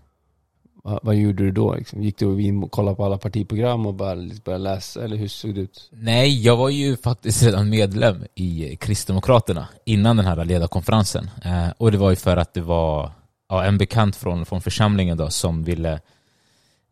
vad, 0.84 0.98
vad 1.02 1.14
gjorde 1.14 1.44
du 1.44 1.50
då? 1.50 1.74
Liksom? 1.74 2.02
Gick 2.02 2.18
du 2.18 2.42
in 2.42 2.62
och 2.62 2.70
kollade 2.70 2.96
på 2.96 3.04
alla 3.04 3.18
partiprogram 3.18 3.86
och 3.86 3.94
bara 3.94 4.14
liksom 4.14 4.42
började 4.44 4.64
läsa? 4.64 5.04
Eller 5.04 5.16
hur 5.16 5.28
såg 5.28 5.54
det 5.54 5.60
ut? 5.60 5.90
Nej, 5.92 6.42
jag 6.42 6.56
var 6.56 6.68
ju 6.68 6.96
faktiskt 6.96 7.42
redan 7.42 7.70
medlem 7.70 8.24
i 8.34 8.76
Kristdemokraterna 8.76 9.68
innan 9.84 10.16
den 10.16 10.26
här 10.26 10.44
ledarkonferensen. 10.44 11.30
Eh, 11.44 11.68
och 11.78 11.92
det 11.92 11.98
var 11.98 12.10
ju 12.10 12.16
för 12.16 12.36
att 12.36 12.54
det 12.54 12.60
var 12.60 13.10
ja, 13.48 13.64
en 13.64 13.78
bekant 13.78 14.16
från, 14.16 14.46
från 14.46 14.60
församlingen 14.60 15.16
då 15.16 15.30
som 15.30 15.64
ville 15.64 16.00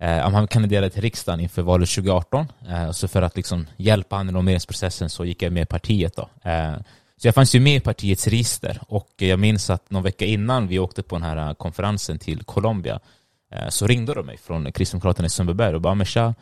eh, 0.01 0.31
han 0.31 0.47
kandiderade 0.47 0.91
till 0.91 1.03
riksdagen 1.03 1.41
inför 1.41 1.63
valet 1.63 1.91
2018. 1.91 2.47
Eh, 2.69 2.91
så 2.91 3.09
för 3.09 3.23
att 3.23 3.37
liksom 3.37 3.67
hjälpa 3.77 4.17
han 4.17 4.29
i 4.29 4.33
nomineringsprocessen 4.33 5.11
så 5.11 5.25
gick 5.25 5.43
jag 5.43 5.53
med 5.53 5.63
i 5.63 5.67
partiet 5.67 6.17
då. 6.17 6.51
Eh, 6.51 6.75
så 7.17 7.29
jag 7.29 7.35
fanns 7.35 7.55
ju 7.55 7.61
med 7.61 7.77
i 7.77 7.81
partiets 7.81 8.27
register 8.27 8.79
och 8.89 9.11
jag 9.17 9.39
minns 9.39 9.71
att 9.71 9.91
någon 9.91 10.03
vecka 10.03 10.25
innan 10.25 10.69
vi 10.69 10.79
åkte 10.79 11.03
på 11.03 11.17
den 11.17 11.23
här 11.23 11.55
konferensen 11.55 12.19
till 12.19 12.45
Colombia 12.45 13.01
Eh, 13.53 13.69
så 13.69 13.87
ringde 13.87 14.15
de 14.15 14.27
mig 14.27 14.37
från 14.37 14.73
Kristdemokraterna 14.73 15.27
i 15.27 15.31
Sundbyberg 15.31 15.75
och 15.75 15.81
bara 15.81 15.95
men 15.95 16.07
tja, 16.07 16.35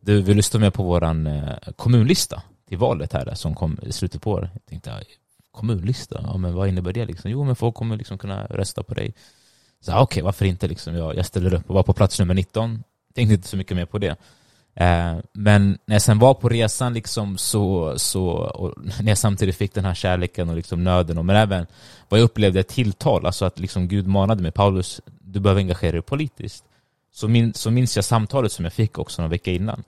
du 0.00 0.22
vill 0.22 0.36
du 0.36 0.42
stå 0.42 0.58
med 0.58 0.74
på 0.74 0.82
våran 0.82 1.26
eh, 1.26 1.52
kommunlista 1.76 2.42
till 2.68 2.78
valet 2.78 3.12
här 3.12 3.34
som 3.34 3.54
kom 3.54 3.78
i 3.82 3.92
slutet 3.92 4.22
på 4.22 4.30
året. 4.30 4.50
Jag 4.54 4.66
tänkte, 4.66 5.04
kommunlista? 5.50 6.20
Ja 6.22 6.36
men 6.36 6.54
vad 6.54 6.68
innebär 6.68 6.92
det 6.92 7.04
liksom? 7.04 7.30
Jo 7.30 7.44
men 7.44 7.56
folk 7.56 7.74
kommer 7.74 7.96
liksom 7.96 8.18
kunna 8.18 8.46
rösta 8.46 8.82
på 8.82 8.94
dig. 8.94 9.14
Så 9.80 9.92
okej, 9.92 10.02
okej, 10.02 10.22
varför 10.22 10.44
inte 10.44 10.68
liksom? 10.68 10.94
Jag, 10.94 11.16
jag 11.16 11.26
ställer 11.26 11.54
upp 11.54 11.68
och 11.68 11.74
var 11.74 11.82
på 11.82 11.92
plats 11.92 12.20
nummer 12.20 12.34
19. 12.34 12.84
Tänkte 13.14 13.34
inte 13.34 13.48
så 13.48 13.56
mycket 13.56 13.76
mer 13.76 13.86
på 13.86 13.98
det. 13.98 14.16
Eh, 14.76 15.16
men 15.32 15.78
när 15.86 15.94
jag 15.94 16.02
sen 16.02 16.18
var 16.18 16.34
på 16.34 16.48
resan 16.48 16.94
liksom 16.94 17.38
så, 17.38 17.94
så 17.98 18.28
och 18.30 18.74
när 19.00 19.08
jag 19.08 19.18
samtidigt 19.18 19.56
fick 19.56 19.74
den 19.74 19.84
här 19.84 19.94
kärleken 19.94 20.48
och 20.48 20.56
liksom 20.56 20.84
nöden 20.84 21.18
och 21.18 21.24
men 21.24 21.36
även 21.36 21.66
vad 22.08 22.20
jag 22.20 22.24
upplevde 22.24 22.60
ett 22.60 22.68
tilltal, 22.68 23.26
alltså 23.26 23.44
att 23.44 23.58
liksom 23.58 23.88
Gud 23.88 24.06
manade 24.06 24.42
mig, 24.42 24.52
Paulus, 24.52 25.00
du 25.34 25.40
behöver 25.40 25.60
engagera 25.60 25.92
dig 25.92 26.02
politiskt. 26.02 26.64
Så, 27.12 27.28
min, 27.28 27.54
så 27.54 27.70
minns 27.70 27.96
jag 27.96 28.04
samtalet 28.04 28.52
som 28.52 28.64
jag 28.64 28.72
fick 28.72 28.98
också 28.98 29.22
någon 29.22 29.30
vecka 29.30 29.50
innan. 29.50 29.84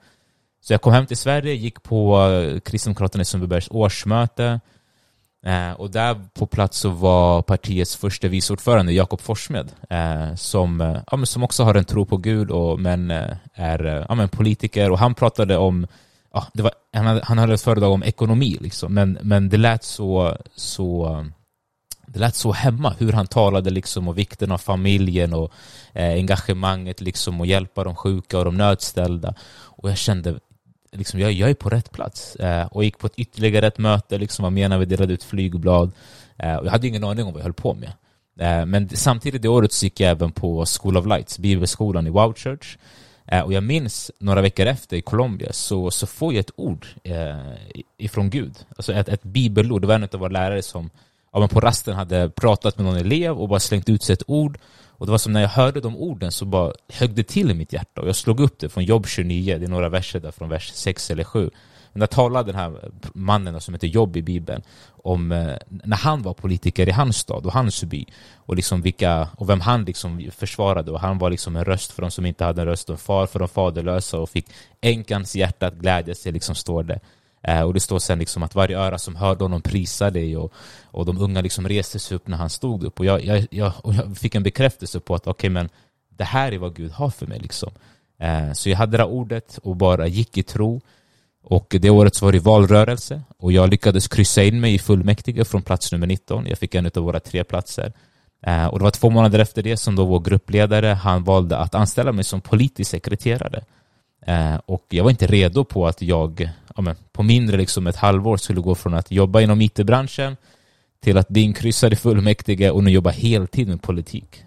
Så 0.61 0.73
jag 0.73 0.81
kom 0.81 0.93
hem 0.93 1.05
till 1.05 1.17
Sverige, 1.17 1.53
gick 1.53 1.83
på 1.83 2.21
eh, 2.29 2.59
Kristdemokraterna 2.59 3.21
i 3.21 3.25
Sundbybergs 3.25 3.67
årsmöte 3.71 4.59
eh, 5.45 5.71
och 5.71 5.91
där 5.91 6.21
på 6.33 6.45
plats 6.45 6.77
så 6.77 6.89
var 6.89 7.41
partiets 7.41 7.95
första 7.95 8.27
vice 8.27 8.53
ordförande 8.53 8.93
Jakob 8.93 9.21
Forssmed 9.21 9.71
eh, 9.89 10.35
som, 10.35 10.81
eh, 10.81 10.97
ja, 11.11 11.17
men 11.17 11.25
som 11.25 11.43
också 11.43 11.63
har 11.63 11.75
en 11.75 11.85
tro 11.85 12.05
på 12.05 12.17
Gud 12.17 12.51
och, 12.51 12.79
men 12.79 13.11
eh, 13.11 13.35
är 13.53 14.05
ja, 14.09 14.15
men 14.15 14.29
politiker 14.29 14.91
och 14.91 14.99
han 14.99 15.15
pratade 15.15 15.57
om 15.57 15.87
ja, 16.33 16.47
det 16.53 16.63
var, 16.63 16.71
han, 16.93 17.05
hade, 17.05 17.21
han 17.23 17.37
hade 17.37 17.53
ett 17.53 17.61
föredrag 17.61 17.91
om 17.91 18.03
ekonomi 18.03 18.57
liksom, 18.61 18.93
men, 18.93 19.17
men 19.21 19.49
det 19.49 19.57
lät 19.57 19.83
så, 19.83 20.37
så 20.55 21.25
det 22.17 22.21
lät 22.21 22.35
så 22.35 22.51
hemma 22.51 22.95
hur 22.99 23.11
han 23.11 23.27
talade 23.27 23.69
liksom 23.69 24.07
om 24.07 24.15
vikten 24.15 24.51
av 24.51 24.57
familjen 24.57 25.33
och 25.33 25.51
eh, 25.93 26.13
engagemanget 26.13 27.01
liksom 27.01 27.39
och 27.41 27.47
hjälpa 27.47 27.83
de 27.83 27.95
sjuka 27.95 28.37
och 28.37 28.45
de 28.45 28.57
nödställda. 28.57 29.33
Och 29.49 29.89
jag 29.89 29.97
kände 29.97 30.39
liksom, 30.91 31.19
jag, 31.19 31.31
jag 31.31 31.49
är 31.49 31.53
på 31.53 31.69
rätt 31.69 31.91
plats. 31.91 32.35
Eh, 32.35 32.65
och 32.65 32.83
gick 32.83 32.97
på 32.97 33.07
ett 33.07 33.13
ytterligare 33.15 33.67
ett 33.67 33.77
möte, 33.77 34.17
liksom, 34.17 34.43
vad 34.43 34.53
menar 34.53 34.77
vi 34.77 34.85
delade 34.85 35.13
ut 35.13 35.23
flygblad. 35.23 35.91
Eh, 36.37 36.55
och 36.55 36.65
jag 36.65 36.71
hade 36.71 36.87
ingen 36.87 37.03
aning 37.03 37.25
om 37.25 37.33
vad 37.33 37.39
jag 37.39 37.45
höll 37.45 37.53
på 37.53 37.73
med. 37.73 37.91
Eh, 38.39 38.65
men 38.65 38.89
samtidigt 38.89 39.41
det 39.41 39.49
året 39.49 39.73
så 39.73 39.85
gick 39.85 39.99
jag 39.99 40.11
även 40.11 40.31
på 40.31 40.65
School 40.65 40.97
of 40.97 41.05
Lights, 41.05 41.39
bibelskolan 41.39 42.07
i 42.07 42.09
Wow 42.09 42.33
Church. 42.33 42.77
Eh, 43.25 43.41
och 43.41 43.53
jag 43.53 43.63
minns 43.63 44.11
några 44.19 44.41
veckor 44.41 44.65
efter 44.65 44.97
i 44.97 45.01
Colombia 45.01 45.53
så, 45.53 45.91
så 45.91 46.07
får 46.07 46.33
jag 46.33 46.39
ett 46.39 46.51
ord 46.55 46.85
eh, 47.03 47.37
ifrån 47.97 48.29
Gud. 48.29 48.53
Alltså 48.77 48.93
ett, 48.93 49.09
ett 49.09 49.23
bibelord. 49.23 49.81
Det 49.81 49.87
var 49.87 49.95
en 49.95 50.03
av 50.03 50.19
våra 50.19 50.29
lärare 50.29 50.61
som 50.61 50.89
ja, 51.31 51.39
men 51.39 51.49
på 51.49 51.59
rasten 51.59 51.95
hade 51.95 52.29
pratat 52.29 52.77
med 52.77 52.85
någon 52.85 52.97
elev 52.97 53.37
och 53.37 53.49
bara 53.49 53.59
slängt 53.59 53.89
ut 53.89 54.03
sig 54.03 54.13
ett 54.13 54.23
ord. 54.27 54.57
Och 54.97 55.05
det 55.05 55.11
var 55.11 55.17
som 55.17 55.33
när 55.33 55.41
jag 55.41 55.49
hörde 55.49 55.79
de 55.79 55.97
orden 55.97 56.31
så 56.31 56.45
bara 56.45 56.73
högg 56.89 57.15
det 57.15 57.23
till 57.23 57.51
i 57.51 57.53
mitt 57.53 57.73
hjärta. 57.73 58.01
Och 58.01 58.07
jag 58.07 58.15
slog 58.15 58.39
upp 58.39 58.59
det 58.59 58.69
från 58.69 58.83
Jobb 58.83 59.07
29, 59.07 59.57
det 59.57 59.65
är 59.65 59.69
några 59.69 59.89
verser 59.89 60.19
där 60.19 60.31
från 60.31 60.49
vers 60.49 60.71
6 60.73 61.11
eller 61.11 61.23
7. 61.23 61.49
Men 61.91 61.99
där 61.99 62.07
talar 62.07 62.43
den 62.43 62.55
här 62.55 62.91
mannen 63.13 63.61
som 63.61 63.73
heter 63.73 63.87
Jobb 63.87 64.17
i 64.17 64.21
Bibeln 64.21 64.61
om 64.89 65.31
eh, 65.31 65.55
när 65.69 65.97
han 65.97 66.21
var 66.21 66.33
politiker 66.33 66.89
i 66.89 66.91
hans 66.91 67.17
stad 67.17 67.45
och 67.45 67.53
hans 67.53 67.83
by 67.83 68.05
och, 68.35 68.55
liksom 68.55 68.81
vilka, 68.81 69.27
och 69.37 69.49
vem 69.49 69.61
han 69.61 69.85
liksom 69.85 70.31
försvarade 70.31 70.91
och 70.91 70.99
han 70.99 71.17
var 71.17 71.29
liksom 71.29 71.55
en 71.55 71.65
röst 71.65 71.91
för 71.91 72.01
de 72.01 72.11
som 72.11 72.25
inte 72.25 72.45
hade 72.45 72.61
en 72.61 72.67
röst 72.67 72.89
och 72.89 72.93
en 72.93 72.97
far 72.97 73.25
för 73.25 73.39
de 73.39 73.47
faderlösa 73.47 74.19
och 74.19 74.29
fick 74.29 74.45
änkans 74.81 75.35
hjärta 75.35 75.67
att 75.67 75.75
glädja 75.75 76.15
sig, 76.15 76.31
liksom 76.31 76.55
står 76.55 76.83
det. 76.83 76.99
Eh, 77.43 77.61
och 77.61 77.73
det 77.73 77.79
står 77.79 77.99
sen 77.99 78.19
liksom 78.19 78.43
att 78.43 78.55
varje 78.55 78.77
öra 78.77 78.97
som 78.97 79.15
hörde 79.15 79.43
honom 79.43 79.61
prisa 79.61 80.09
dig 80.09 80.37
och, 80.37 80.53
och 80.85 81.05
de 81.05 81.17
unga 81.17 81.41
liksom 81.41 81.67
reste 81.67 81.99
sig 81.99 82.15
upp 82.15 82.27
när 82.27 82.37
han 82.37 82.49
stod 82.49 82.83
upp. 82.83 82.99
Och 82.99 83.05
jag, 83.05 83.25
jag, 83.25 83.47
jag, 83.51 83.73
och 83.81 83.93
jag 83.93 84.17
fick 84.17 84.35
en 84.35 84.43
bekräftelse 84.43 84.99
på 84.99 85.15
att 85.15 85.21
okej, 85.21 85.31
okay, 85.31 85.49
men 85.49 85.69
det 86.09 86.23
här 86.23 86.51
är 86.51 86.57
vad 86.57 86.75
Gud 86.75 86.91
har 86.91 87.09
för 87.09 87.27
mig. 87.27 87.39
Liksom. 87.39 87.71
Eh, 88.19 88.53
så 88.53 88.69
jag 88.69 88.77
hade 88.77 88.97
det 88.97 89.03
här 89.03 89.11
ordet 89.11 89.59
och 89.63 89.75
bara 89.75 90.07
gick 90.07 90.37
i 90.37 90.43
tro. 90.43 90.81
Och 91.43 91.75
det 91.81 91.89
året 91.89 92.15
så 92.15 92.25
var 92.25 92.31
det 92.31 92.39
valrörelse 92.39 93.21
och 93.37 93.51
jag 93.51 93.69
lyckades 93.69 94.07
kryssa 94.07 94.43
in 94.43 94.59
mig 94.59 94.73
i 94.73 94.79
fullmäktige 94.79 95.45
från 95.45 95.61
plats 95.61 95.91
nummer 95.91 96.07
19. 96.07 96.45
Jag 96.45 96.57
fick 96.57 96.75
en 96.75 96.85
av 96.85 97.03
våra 97.03 97.19
tre 97.19 97.43
platser. 97.43 97.93
Eh, 98.45 98.65
och 98.65 98.79
det 98.79 98.83
var 98.83 98.91
två 98.91 99.09
månader 99.09 99.39
efter 99.39 99.63
det 99.63 99.77
som 99.77 99.95
då 99.95 100.05
vår 100.05 100.19
gruppledare, 100.19 100.87
han 100.87 101.23
valde 101.23 101.57
att 101.57 101.75
anställa 101.75 102.11
mig 102.11 102.23
som 102.23 102.41
politisk 102.41 102.91
sekreterare. 102.91 103.63
Eh, 104.27 104.55
och 104.65 104.85
jag 104.89 105.03
var 105.03 105.11
inte 105.11 105.27
redo 105.27 105.63
på 105.63 105.87
att 105.87 106.01
jag 106.01 106.49
ja, 106.75 106.81
men, 106.81 106.95
på 107.11 107.23
mindre 107.23 107.57
liksom 107.57 107.87
ett 107.87 107.95
halvår 107.95 108.37
skulle 108.37 108.61
gå 108.61 108.75
från 108.75 108.93
att 108.93 109.11
jobba 109.11 109.41
inom 109.41 109.61
IT-branschen 109.61 110.37
till 110.99 111.17
att 111.17 111.27
bli 111.27 111.41
inkryssad 111.41 111.93
i 111.93 111.95
fullmäktige 111.95 112.69
och 112.69 112.83
nu 112.83 112.91
jobba 112.91 113.09
heltid 113.09 113.67
med 113.67 113.81
politik. 113.81 114.43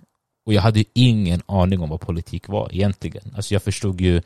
Och 0.47 0.53
jag 0.53 0.63
hade 0.63 0.79
ju 0.79 0.85
ingen 0.95 1.43
aning 1.47 1.81
om 1.81 1.89
vad 1.89 2.01
politik 2.01 2.49
var 2.49 2.69
egentligen. 2.73 3.33
Alltså 3.37 3.55
jag 3.55 3.63
förstod 3.63 4.01
ju 4.01 4.23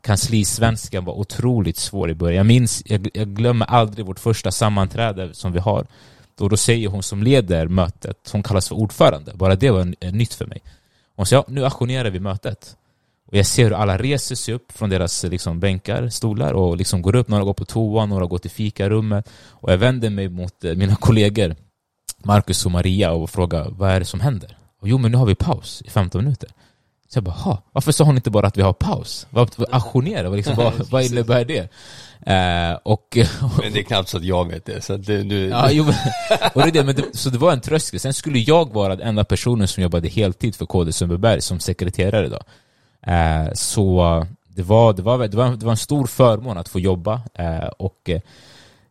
kanslisvenskan 0.00 1.04
var 1.04 1.14
otroligt 1.14 1.76
svår 1.76 2.10
i 2.10 2.14
början. 2.14 2.36
Jag 2.36 2.46
minns, 2.46 2.82
jag, 2.86 3.08
jag 3.14 3.28
glömmer 3.28 3.66
aldrig 3.66 4.06
vårt 4.06 4.20
första 4.20 4.50
sammanträde 4.50 5.34
som 5.34 5.52
vi 5.52 5.58
har. 5.58 5.86
Då, 6.38 6.48
då 6.48 6.56
säger 6.56 6.88
hon 6.88 7.02
som 7.02 7.22
leder 7.22 7.68
mötet, 7.68 8.30
hon 8.32 8.42
kallas 8.42 8.68
för 8.68 8.74
ordförande, 8.74 9.32
bara 9.34 9.56
det 9.56 9.70
var 9.70 9.80
en, 9.80 9.94
en 10.00 10.18
nytt 10.18 10.34
för 10.34 10.46
mig. 10.46 10.62
Hon 11.16 11.26
sa, 11.26 11.36
ja, 11.36 11.44
nu 11.48 11.64
ajournerar 11.66 12.10
vi 12.10 12.20
mötet. 12.20 12.76
Och 13.32 13.38
jag 13.38 13.46
ser 13.46 13.64
hur 13.64 13.72
alla 13.72 13.98
reser 13.98 14.34
sig 14.34 14.54
upp 14.54 14.72
från 14.72 14.90
deras 14.90 15.24
liksom, 15.24 15.60
bänkar, 15.60 16.08
stolar 16.08 16.52
och 16.52 16.76
liksom 16.76 17.02
går 17.02 17.16
upp, 17.16 17.28
några 17.28 17.44
går 17.44 17.54
på 17.54 17.64
toa, 17.64 18.06
några 18.06 18.26
går 18.26 18.38
till 18.38 18.50
fikarummet. 18.50 19.28
Och 19.50 19.72
jag 19.72 19.78
vänder 19.78 20.10
mig 20.10 20.28
mot 20.28 20.64
eh, 20.64 20.74
mina 20.74 20.96
kollegor, 20.96 21.56
Marcus 22.24 22.66
och 22.66 22.72
Maria, 22.72 23.12
och 23.12 23.30
frågar 23.30 23.70
vad 23.70 23.90
är 23.90 23.98
det 24.00 24.06
som 24.06 24.20
händer? 24.20 24.56
Och 24.80 24.88
jo, 24.88 24.98
men 24.98 25.12
nu 25.12 25.18
har 25.18 25.26
vi 25.26 25.34
paus 25.34 25.82
i 25.84 25.90
15 25.90 26.24
minuter. 26.24 26.50
Så 27.08 27.16
jag 27.16 27.24
bara, 27.24 27.34
ha, 27.34 27.62
varför 27.72 27.92
sa 27.92 28.04
hon 28.04 28.16
inte 28.16 28.30
bara 28.30 28.46
att 28.46 28.58
vi 28.58 28.62
har 28.62 28.72
paus? 28.72 29.26
Vad, 29.30 29.50
ajournera, 29.70 30.28
liksom, 30.28 30.56
vad, 30.56 30.72
vad 30.90 31.04
innebär 31.04 31.44
det? 31.44 31.62
Uh, 32.26 32.78
och, 32.82 33.18
men 33.62 33.72
det 33.72 33.80
är 33.80 33.84
knappt 33.84 34.08
så 34.08 34.16
att 34.16 34.24
jag 34.24 34.48
vet 34.48 34.64
det, 34.64 34.80
så 34.80 34.96
det, 34.96 35.22
du... 35.22 35.48
Ja, 35.48 35.70
jo, 35.70 35.84
och 36.54 36.62
det, 36.62 36.70
det, 36.70 36.84
men 36.84 36.94
det, 36.94 37.04
så 37.12 37.30
det 37.30 37.38
var 37.38 37.52
en 37.52 37.60
tröskel. 37.60 38.00
Sen 38.00 38.14
skulle 38.14 38.38
jag 38.38 38.72
vara 38.72 38.96
den 38.96 39.08
enda 39.08 39.24
personen 39.24 39.68
som 39.68 39.82
jobbade 39.82 40.08
heltid 40.08 40.56
för 40.56 40.66
KD 40.66 40.92
Sundbyberg 40.92 41.40
som 41.40 41.60
sekreterare 41.60 42.28
då. 42.28 42.40
Uh, 43.08 43.52
så 43.54 44.26
det 44.48 44.62
var, 44.62 44.92
det, 44.92 45.02
var, 45.02 45.18
det, 45.28 45.36
var, 45.36 45.56
det 45.56 45.64
var 45.64 45.70
en 45.70 45.76
stor 45.76 46.06
förmån 46.06 46.58
att 46.58 46.68
få 46.68 46.80
jobba 46.80 47.14
uh, 47.14 47.68
och 47.78 48.10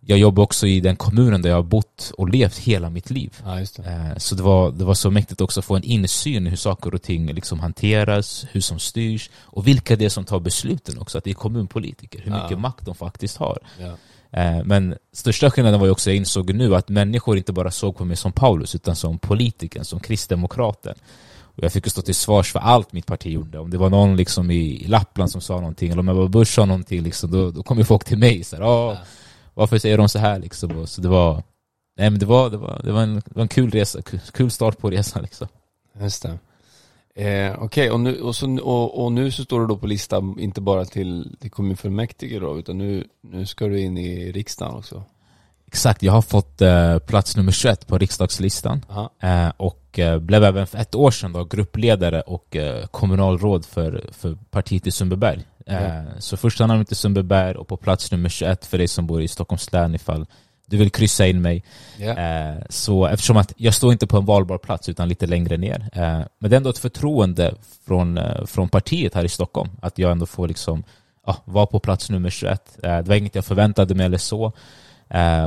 jag 0.05 0.19
jobbar 0.19 0.43
också 0.43 0.67
i 0.67 0.79
den 0.79 0.95
kommunen 0.95 1.41
där 1.41 1.49
jag 1.49 1.57
har 1.57 1.63
bott 1.63 2.11
och 2.17 2.29
levt 2.29 2.57
hela 2.57 2.89
mitt 2.89 3.09
liv. 3.09 3.37
Ja, 3.45 3.55
det. 3.55 3.79
Eh, 3.79 4.17
så 4.17 4.35
det 4.35 4.43
var, 4.43 4.71
det 4.71 4.83
var 4.83 4.93
så 4.93 5.11
mäktigt 5.11 5.41
också 5.41 5.59
att 5.59 5.65
få 5.65 5.75
en 5.75 5.83
insyn 5.83 6.47
i 6.47 6.49
hur 6.49 6.57
saker 6.57 6.93
och 6.93 7.01
ting 7.01 7.33
liksom 7.33 7.59
hanteras, 7.59 8.45
hur 8.51 8.61
som 8.61 8.79
styrs 8.79 9.29
och 9.35 9.67
vilka 9.67 9.95
det 9.95 10.05
är 10.05 10.09
som 10.09 10.25
tar 10.25 10.39
besluten 10.39 10.99
också, 10.99 11.17
att 11.17 11.23
det 11.23 11.29
är 11.29 11.33
kommunpolitiker, 11.33 12.21
hur 12.23 12.31
mycket 12.31 12.51
ja. 12.51 12.57
makt 12.57 12.85
de 12.85 12.95
faktiskt 12.95 13.37
har. 13.37 13.59
Ja. 13.79 13.97
Eh, 14.39 14.63
men 14.63 14.95
största 15.13 15.51
skillnaden 15.51 15.79
var 15.79 15.87
ju 15.87 15.91
också, 15.91 16.09
jag 16.09 16.17
insåg 16.17 16.53
nu, 16.53 16.75
att 16.75 16.89
människor 16.89 17.37
inte 17.37 17.53
bara 17.53 17.71
såg 17.71 17.97
på 17.97 18.05
mig 18.05 18.17
som 18.17 18.31
Paulus, 18.31 18.75
utan 18.75 18.95
som 18.95 19.19
politikern, 19.19 19.85
som 19.85 19.99
kristdemokraten. 19.99 20.95
Och 21.55 21.63
jag 21.63 21.73
fick 21.73 21.87
stå 21.87 22.01
till 22.01 22.15
svars 22.15 22.51
för 22.51 22.59
allt 22.59 22.93
mitt 22.93 23.05
parti 23.05 23.31
gjorde. 23.31 23.59
Om 23.59 23.69
det 23.69 23.77
var 23.77 23.89
någon 23.89 24.15
liksom 24.15 24.51
i 24.51 24.85
Lappland 24.87 25.31
som 25.31 25.41
sa 25.41 25.55
någonting, 25.55 25.91
eller 25.91 25.99
om 25.99 26.09
Ebba 26.09 26.27
Busch 26.27 26.47
sa 26.47 26.65
någonting, 26.65 27.03
liksom, 27.03 27.31
då, 27.31 27.51
då 27.51 27.63
kom 27.63 27.77
ju 27.77 27.83
folk 27.83 28.03
till 28.03 28.17
mig. 28.17 28.43
Så 28.43 28.55
här, 28.55 28.63
ja 28.63 28.97
varför 29.53 29.77
säger 29.77 29.97
de 29.97 30.09
så 30.09 30.19
här 30.19 30.39
liksom? 30.39 30.87
Så 30.87 31.01
det 31.01 31.07
var, 31.07 31.43
nej 31.97 32.09
men 32.09 32.19
det 32.19 32.25
var, 32.25 32.49
det 32.49 32.57
var, 32.57 32.81
det 32.83 32.91
var, 32.91 33.01
en, 33.01 33.15
det 33.15 33.35
var 33.35 33.41
en 33.41 33.47
kul 33.47 33.71
resa, 33.71 34.01
kul 34.33 34.51
start 34.51 34.77
på 34.77 34.89
resan 34.89 35.21
liksom. 35.23 35.47
Just 36.01 36.23
det. 36.23 36.39
Eh, 37.15 37.53
Okej, 37.53 37.65
okay. 37.65 37.89
och, 37.89 37.99
nu, 37.99 38.21
och, 38.21 38.35
så, 38.35 38.59
och, 38.61 39.03
och, 39.03 39.11
nu 39.11 39.31
så 39.31 39.43
står 39.43 39.59
du 39.59 39.67
då 39.67 39.77
på 39.77 39.87
listan, 39.87 40.39
inte 40.39 40.61
bara 40.61 40.85
till, 40.85 41.35
till 41.39 41.51
kommunfullmäktige 41.51 42.39
då, 42.39 42.59
utan 42.59 42.77
nu, 42.77 43.07
nu 43.21 43.45
ska 43.45 43.67
du 43.67 43.79
in 43.79 43.97
i 43.97 44.31
riksdagen 44.31 44.75
också. 44.75 45.03
Exakt, 45.67 46.03
jag 46.03 46.13
har 46.13 46.21
fått 46.21 46.61
eh, 46.61 46.99
plats 46.99 47.37
nummer 47.37 47.51
21 47.51 47.87
på 47.87 47.97
riksdagslistan 47.97 48.85
eh, 49.19 49.49
och 49.57 49.80
eh, 49.99 50.19
blev 50.19 50.43
även 50.43 50.67
för 50.67 50.77
ett 50.77 50.95
år 50.95 51.11
sedan 51.11 51.33
då 51.33 51.43
gruppledare 51.43 52.21
och 52.21 52.55
eh, 52.55 52.85
kommunalråd 52.85 53.65
för, 53.65 54.09
för 54.11 54.37
partiet 54.49 54.87
i 54.87 54.91
Sundbyberg. 54.91 55.43
Mm. 55.65 56.05
Så 56.19 56.37
första 56.37 56.67
namnet 56.67 56.91
är 56.91 56.95
Sundbyberg 56.95 57.55
och 57.55 57.67
på 57.67 57.77
plats 57.77 58.11
nummer 58.11 58.29
21 58.29 58.65
för 58.65 58.77
dig 58.77 58.87
som 58.87 59.07
bor 59.07 59.21
i 59.21 59.27
Stockholms 59.27 59.71
län 59.71 59.95
ifall 59.95 60.25
du 60.65 60.77
vill 60.77 60.91
kryssa 60.91 61.27
in 61.27 61.41
mig. 61.41 61.63
Yeah. 61.99 62.57
Så 62.69 63.05
eftersom 63.05 63.37
att 63.37 63.53
jag 63.57 63.73
står 63.73 63.91
inte 63.91 64.07
på 64.07 64.17
en 64.17 64.25
valbar 64.25 64.57
plats 64.57 64.89
utan 64.89 65.09
lite 65.09 65.27
längre 65.27 65.57
ner. 65.57 65.89
Men 66.39 66.49
det 66.49 66.55
är 66.55 66.57
ändå 66.57 66.69
ett 66.69 66.77
förtroende 66.77 67.55
från, 67.87 68.19
från 68.45 68.69
partiet 68.69 69.13
här 69.13 69.25
i 69.25 69.29
Stockholm 69.29 69.69
att 69.81 69.97
jag 69.97 70.11
ändå 70.11 70.25
får 70.25 70.47
liksom 70.47 70.83
ja, 71.25 71.37
vara 71.45 71.65
på 71.65 71.79
plats 71.79 72.09
nummer 72.09 72.29
21. 72.29 72.77
Det 72.81 73.07
var 73.07 73.15
inget 73.15 73.35
jag 73.35 73.45
förväntade 73.45 73.95
mig 73.95 74.05
eller 74.05 74.17
så. 74.17 74.43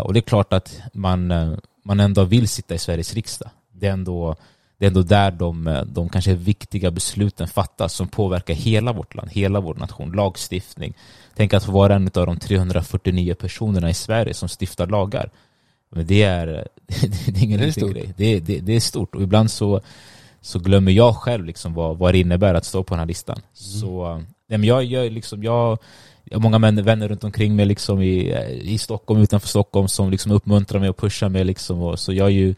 Och 0.02 0.12
det 0.12 0.18
är 0.18 0.26
klart 0.26 0.52
att 0.52 0.80
man, 0.92 1.26
man 1.84 2.00
ändå 2.00 2.24
vill 2.24 2.48
sitta 2.48 2.74
i 2.74 2.78
Sveriges 2.78 3.14
riksdag. 3.14 3.50
Det 3.74 3.86
är 3.86 3.92
ändå 3.92 4.36
det 4.78 4.84
är 4.84 4.88
ändå 4.88 5.02
där 5.02 5.30
de, 5.30 5.82
de 5.86 6.08
kanske 6.08 6.34
viktiga 6.34 6.90
besluten 6.90 7.48
fattas 7.48 7.94
som 7.94 8.08
påverkar 8.08 8.54
hela 8.54 8.92
vårt 8.92 9.14
land, 9.14 9.30
hela 9.30 9.60
vår 9.60 9.74
nation, 9.74 10.12
lagstiftning. 10.12 10.94
Tänk 11.36 11.54
att 11.54 11.64
få 11.64 11.72
vara 11.72 11.94
en 11.94 12.10
av 12.14 12.26
de 12.26 12.38
349 12.38 13.34
personerna 13.34 13.90
i 13.90 13.94
Sverige 13.94 14.34
som 14.34 14.48
stiftar 14.48 14.86
lagar. 14.86 15.30
Men 15.90 16.06
det 16.06 16.22
är, 16.22 16.46
det 17.26 17.38
är 17.38 17.42
ingen 17.42 17.58
det 17.58 17.64
är 17.64 17.66
liten 17.66 17.90
grej. 17.90 18.14
Det, 18.16 18.40
det, 18.40 18.60
det, 18.60 18.72
är 18.72 18.80
stort 18.80 19.14
och 19.14 19.22
ibland 19.22 19.50
så, 19.50 19.80
så 20.40 20.58
glömmer 20.58 20.92
jag 20.92 21.16
själv 21.16 21.44
liksom 21.44 21.74
vad, 21.74 21.98
vad 21.98 22.14
det 22.14 22.18
innebär 22.18 22.54
att 22.54 22.64
stå 22.64 22.82
på 22.82 22.94
den 22.94 22.98
här 22.98 23.06
listan. 23.06 23.36
Mm. 23.36 23.46
Så 23.52 24.14
nej, 24.48 24.58
men 24.58 24.64
jag, 24.64 24.84
jag, 24.84 25.12
liksom, 25.12 25.42
jag, 25.42 25.78
jag 26.24 26.38
har 26.38 26.42
många 26.42 26.82
vänner 26.82 27.08
runt 27.08 27.24
omkring 27.24 27.56
mig 27.56 27.66
liksom 27.66 28.02
i, 28.02 28.34
i 28.62 28.78
Stockholm, 28.78 29.20
utanför 29.20 29.48
Stockholm 29.48 29.88
som 29.88 30.10
liksom 30.10 30.32
uppmuntrar 30.32 30.80
mig 30.80 30.88
och 30.88 30.96
pushar 30.96 31.28
mig. 31.28 31.44
Liksom, 31.44 31.82
och, 31.82 31.98
så 31.98 32.12
jag 32.12 32.26
är 32.26 32.30
ju 32.30 32.54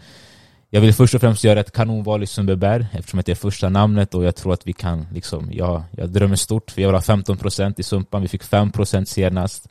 jag 0.70 0.81
vill 0.81 0.94
först 0.94 1.14
och 1.14 1.20
främst 1.20 1.44
göra 1.44 1.61
ett 1.61 1.72
kanonval 1.72 2.22
i 2.22 2.26
Sundbyberg 2.26 2.87
eftersom 2.92 3.22
det 3.26 3.33
är 3.33 3.37
första 3.37 3.68
namnet 3.68 4.14
och 4.14 4.24
jag 4.24 4.37
tror 4.37 4.52
att 4.52 4.66
vi 4.66 4.72
kan, 4.72 5.07
liksom, 5.12 5.48
jag, 5.52 5.83
jag 5.90 6.11
drömmer 6.11 6.37
stort. 6.37 6.79
Vi 6.79 6.85
har 6.85 7.00
15% 7.00 7.74
i 7.81 7.83
Sumpan, 7.83 8.22
vi 8.22 8.29
fick 8.29 8.42
5% 8.42 9.05
senast. 9.05 9.68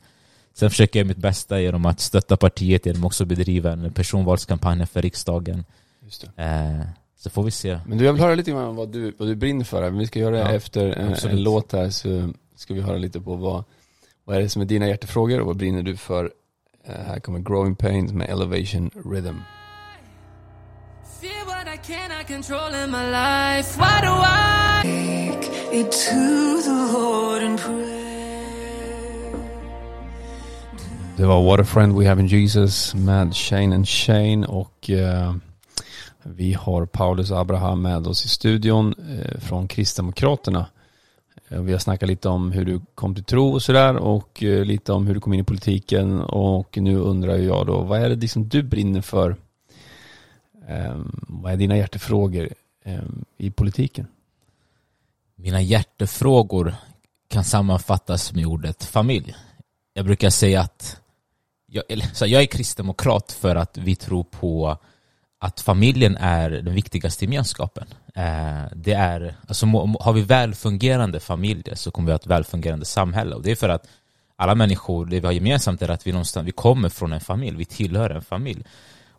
Sen 0.54 0.70
försöker 0.70 1.00
jag 1.00 1.06
mitt 1.06 1.16
bästa 1.16 1.60
genom 1.60 1.86
att 1.86 2.00
stötta 2.00 2.36
partiet 2.36 2.86
genom 2.86 3.02
att 3.02 3.06
också 3.06 3.24
bedriva 3.24 3.72
en 3.72 3.92
personvalskampanj 3.92 4.86
för 4.86 5.02
riksdagen. 5.02 5.64
Eh, 6.36 6.80
så 7.18 7.30
får 7.30 7.42
vi 7.42 7.50
se. 7.50 7.78
Men 7.86 7.98
du, 7.98 8.04
jag 8.04 8.12
vill 8.12 8.22
höra 8.22 8.34
lite 8.34 8.50
grann 8.50 8.76
vad 8.76 8.88
du, 8.88 9.14
vad 9.18 9.28
du 9.28 9.36
brinner 9.36 9.64
för. 9.64 9.90
Vi 9.90 10.06
ska 10.06 10.18
göra 10.18 10.36
det 10.36 10.40
ja, 10.40 10.52
efter 10.52 10.86
en, 10.86 11.14
en, 11.30 11.42
låt 11.42 11.72
här 11.72 11.90
så 11.90 12.32
ska 12.56 12.74
vi 12.74 12.80
höra 12.80 12.96
lite 12.96 13.20
på 13.20 13.34
vad, 13.34 13.64
vad 14.24 14.36
är 14.36 14.40
det 14.40 14.48
som 14.48 14.62
är 14.62 14.66
dina 14.66 14.88
hjärtefrågor 14.88 15.40
och 15.40 15.46
vad 15.46 15.56
brinner 15.56 15.82
du 15.82 15.96
för? 15.96 16.32
Eh, 16.84 16.94
här 17.06 17.20
kommer 17.20 17.38
Growing 17.38 17.76
Pains 17.76 18.12
med 18.12 18.30
Elevation 18.30 18.90
Rhythm. 19.04 19.36
I 21.86 21.88
cannot 21.88 22.26
control 22.26 22.74
in 22.74 22.90
my 22.90 23.10
life. 23.10 23.78
Why 23.78 24.00
do 24.00 24.12
I 24.12 24.82
take 24.82 25.50
it 25.72 25.92
to 25.92 26.62
the 26.62 26.92
Lord 26.92 27.42
and 27.42 27.58
pray? 27.60 29.32
Det 31.16 31.26
var 31.26 31.42
What 31.42 31.60
a 31.60 31.64
friend 31.64 31.98
we 31.98 32.08
have 32.08 32.20
in 32.20 32.26
Jesus 32.26 32.94
med 32.94 33.36
Shane 33.36 33.74
and 33.74 33.88
Shane 33.88 34.46
och 34.46 34.90
eh, 34.90 35.34
vi 36.22 36.52
har 36.52 36.86
Paulus 36.86 37.30
Abraham 37.30 37.82
med 37.82 38.06
oss 38.06 38.24
i 38.24 38.28
studion 38.28 38.94
eh, 38.98 39.40
från 39.40 39.68
Kristdemokraterna. 39.68 40.66
Eh, 41.48 41.60
vi 41.60 41.72
har 41.72 41.78
snackat 41.78 42.08
lite 42.08 42.28
om 42.28 42.52
hur 42.52 42.64
du 42.64 42.80
kom 42.94 43.14
till 43.14 43.24
tro 43.24 43.52
och 43.52 43.62
sådär 43.62 43.96
och 43.96 44.42
eh, 44.42 44.64
lite 44.64 44.92
om 44.92 45.06
hur 45.06 45.14
du 45.14 45.20
kom 45.20 45.32
in 45.32 45.40
i 45.40 45.44
politiken 45.44 46.20
och 46.20 46.78
nu 46.80 46.96
undrar 46.96 47.36
jag 47.36 47.66
då, 47.66 47.80
vad 47.80 48.00
är 48.00 48.08
det 48.08 48.16
liksom 48.16 48.48
du 48.48 48.62
brinner 48.62 49.00
för 49.00 49.36
Ehm, 50.68 51.20
vad 51.28 51.52
är 51.52 51.56
dina 51.56 51.76
hjärtefrågor 51.76 52.48
ehm, 52.84 53.24
i 53.36 53.50
politiken? 53.50 54.06
Mina 55.34 55.60
hjärtefrågor 55.60 56.74
kan 57.28 57.44
sammanfattas 57.44 58.32
med 58.32 58.46
ordet 58.46 58.84
familj. 58.84 59.34
Jag 59.94 60.04
brukar 60.04 60.30
säga 60.30 60.60
att 60.60 61.00
jag, 61.66 61.84
eller, 61.88 62.06
så 62.14 62.26
jag 62.26 62.42
är 62.42 62.46
kristdemokrat 62.46 63.32
för 63.32 63.56
att 63.56 63.78
vi 63.78 63.96
tror 63.96 64.24
på 64.24 64.78
att 65.38 65.60
familjen 65.60 66.16
är 66.16 66.50
den 66.50 66.74
viktigaste 66.74 67.24
gemenskapen. 67.24 67.86
Eh, 68.14 68.64
det 68.74 68.92
är, 68.92 69.34
alltså, 69.48 69.66
har 70.00 70.12
vi 70.12 70.22
välfungerande 70.22 71.20
familjer 71.20 71.74
så 71.74 71.90
kommer 71.90 72.06
vi 72.06 72.12
ha 72.12 72.16
ett 72.16 72.26
välfungerande 72.26 72.84
samhälle. 72.84 73.34
Och 73.34 73.42
det 73.42 73.50
är 73.50 73.56
för 73.56 73.68
att 73.68 73.88
alla 74.36 74.54
människor, 74.54 75.06
det 75.06 75.20
vi 75.20 75.26
har 75.26 75.32
gemensamt 75.32 75.82
är 75.82 75.88
att 75.88 76.06
vi, 76.06 76.12
någonstans, 76.12 76.46
vi 76.46 76.52
kommer 76.52 76.88
från 76.88 77.12
en 77.12 77.20
familj, 77.20 77.56
vi 77.56 77.64
tillhör 77.64 78.10
en 78.10 78.22
familj. 78.22 78.64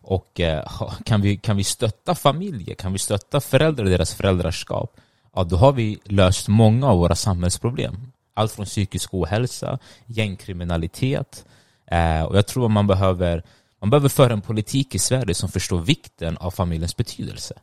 Och 0.08 0.40
eh, 0.40 0.64
kan, 1.04 1.20
vi, 1.20 1.36
kan 1.36 1.56
vi 1.56 1.64
stötta 1.64 2.14
familjer, 2.14 2.74
kan 2.74 2.92
vi 2.92 2.98
stötta 2.98 3.40
föräldrar 3.40 3.86
i 3.86 3.90
deras 3.90 4.14
föräldraskap, 4.14 4.96
ja, 5.34 5.44
då 5.44 5.56
har 5.56 5.72
vi 5.72 5.98
löst 6.04 6.48
många 6.48 6.86
av 6.86 6.98
våra 6.98 7.14
samhällsproblem. 7.14 8.12
Allt 8.34 8.52
från 8.52 8.66
psykisk 8.66 9.14
ohälsa, 9.14 9.78
gängkriminalitet. 10.06 11.44
Eh, 11.86 12.22
och 12.22 12.36
jag 12.36 12.46
tror 12.46 12.64
att 12.64 12.70
man 12.70 12.86
behöver, 12.86 13.42
man 13.80 13.90
behöver 13.90 14.08
föra 14.08 14.32
en 14.32 14.40
politik 14.40 14.94
i 14.94 14.98
Sverige 14.98 15.34
som 15.34 15.48
förstår 15.48 15.80
vikten 15.80 16.36
av 16.36 16.50
familjens 16.50 16.96
betydelse. 16.96 17.54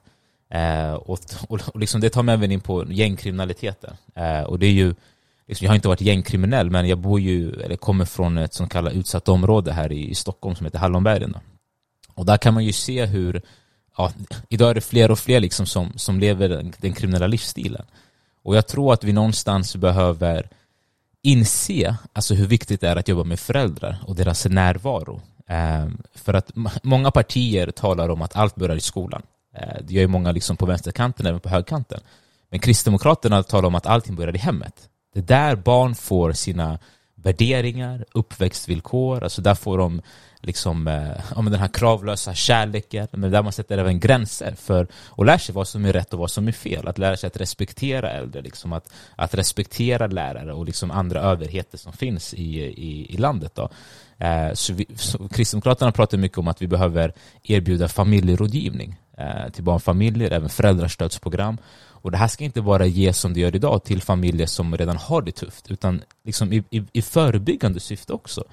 Eh, 0.50 0.94
och 0.94 1.20
och, 1.48 1.60
och 1.74 1.80
liksom 1.80 2.02
det 2.02 2.10
tar 2.10 2.24
mig 2.24 2.34
även 2.34 2.52
in 2.52 2.62
på 2.62 2.86
gängkriminaliteten. 2.92 3.96
Och 4.48 4.60
det 4.60 4.66
är 4.66 4.72
ju, 4.72 4.96
liksom, 5.48 5.66
jag 5.66 5.72
har 5.72 5.76
inte 5.76 5.88
varit 5.88 6.02
gängkriminell, 6.02 6.70
men 6.70 6.88
jag 6.88 6.98
bor 6.98 7.20
ju, 7.20 7.54
eller 7.54 7.76
kommer 7.76 8.06
från 8.06 8.38
ett 8.38 8.54
så 8.54 8.68
kallat 8.68 8.94
utsatt 8.94 9.30
område 9.30 9.72
här 9.72 9.92
i, 9.92 10.10
i 10.10 10.16
Stockholm 10.16 10.56
som 10.56 10.66
heter 10.66 10.80
Hallonbergen. 10.80 11.32
Då. 11.32 11.40
Och 12.16 12.26
där 12.26 12.38
kan 12.38 12.54
man 12.54 12.66
ju 12.66 12.74
se 12.74 13.06
hur, 13.06 13.42
ja, 13.98 14.12
idag 14.50 14.70
är 14.70 14.74
det 14.74 14.82
fler 14.82 15.12
och 15.12 15.20
fler 15.20 15.40
liksom 15.40 15.66
som, 15.66 15.94
som 15.96 16.20
lever 16.20 16.50
den, 16.50 16.74
den 16.78 16.94
kriminella 16.94 17.28
livsstilen. 17.28 17.86
Och 18.44 18.56
jag 18.56 18.68
tror 18.68 18.94
att 18.94 19.04
vi 19.04 19.14
någonstans 19.14 19.76
behöver 19.76 20.50
inse 21.22 21.96
alltså 22.14 22.34
hur 22.34 22.48
viktigt 22.48 22.82
det 22.82 22.90
är 22.90 22.96
att 22.96 23.08
jobba 23.08 23.24
med 23.24 23.40
föräldrar 23.40 23.98
och 24.08 24.16
deras 24.16 24.46
närvaro. 24.46 25.22
Eh, 25.48 25.88
för 26.16 26.34
att 26.34 26.52
många 26.84 27.12
partier 27.12 27.72
talar 27.72 28.10
om 28.10 28.22
att 28.22 28.36
allt 28.36 28.56
börjar 28.56 28.76
i 28.76 28.82
skolan. 28.82 29.22
Eh, 29.56 29.78
det 29.82 29.94
gör 29.94 30.02
ju 30.02 30.08
många 30.08 30.32
liksom 30.32 30.58
på 30.58 30.66
vänsterkanten, 30.66 31.26
även 31.26 31.40
på 31.40 31.50
högkanten. 31.50 32.00
Men 32.50 32.60
Kristdemokraterna 32.60 33.44
talar 33.44 33.68
om 33.68 33.76
att 33.76 33.86
allting 33.86 34.16
börjar 34.16 34.36
i 34.36 34.40
hemmet. 34.40 34.90
Det 35.14 35.20
är 35.20 35.24
där 35.24 35.56
barn 35.56 35.96
får 35.96 36.32
sina 36.32 36.80
värderingar, 37.16 38.06
uppväxtvillkor, 38.12 39.24
alltså 39.24 39.42
där 39.42 39.56
får 39.56 39.78
de 39.78 40.02
liksom, 40.46 40.88
eh, 40.88 41.44
den 41.44 41.60
här 41.60 41.68
kravlösa 41.68 42.34
kärleken, 42.34 43.08
men 43.12 43.32
där 43.32 43.44
man 43.44 43.52
sätter 43.52 43.78
även 43.78 44.00
gränser 44.00 44.56
för 44.58 44.88
och 45.06 45.26
lär 45.26 45.38
sig 45.38 45.56
vad 45.56 45.68
som 45.68 45.86
är 45.86 45.94
rätt 45.94 46.14
och 46.14 46.20
vad 46.20 46.32
som 46.32 46.48
är 46.48 46.52
fel. 46.52 46.88
Att 46.88 46.98
lära 46.98 47.18
sig 47.18 47.28
att 47.28 47.38
respektera 47.38 48.12
äldre, 48.12 48.42
liksom, 48.42 48.74
att, 48.74 48.94
att 49.16 49.34
respektera 49.34 50.08
lärare 50.08 50.54
och 50.54 50.66
liksom 50.66 50.92
andra 50.92 51.20
överheter 51.22 51.78
som 51.78 51.94
finns 51.94 52.34
i, 52.34 52.62
i, 52.62 53.14
i 53.14 53.18
landet. 53.18 53.56
Då. 53.56 53.70
Eh, 54.18 54.54
så, 54.54 54.74
vi, 54.74 54.86
så 54.96 55.28
Kristdemokraterna 55.28 55.92
pratar 55.92 56.18
mycket 56.18 56.38
om 56.38 56.48
att 56.48 56.62
vi 56.62 56.68
behöver 56.68 57.14
erbjuda 57.44 57.88
familjerådgivning 57.88 58.96
eh, 59.18 59.50
till 59.52 59.64
barnfamiljer, 59.64 60.32
även 60.32 60.50
föräldrastödsprogram. 60.50 61.58
Och 62.06 62.12
det 62.12 62.18
här 62.18 62.28
ska 62.28 62.44
inte 62.44 62.62
bara 62.62 62.86
ges 62.86 63.20
som 63.20 63.34
det 63.34 63.40
gör 63.40 63.56
idag 63.56 63.84
till 63.84 64.02
familjer 64.02 64.48
som 64.48 64.78
redan 64.78 64.98
har 64.98 65.22
det 65.22 65.32
tufft, 65.32 65.72
utan 65.72 66.02
liksom 66.24 66.54
i, 66.54 66.64
i, 66.70 66.84
i 66.94 67.02
förebyggande 67.02 67.80
syfte 67.80 68.14
också 68.14 68.44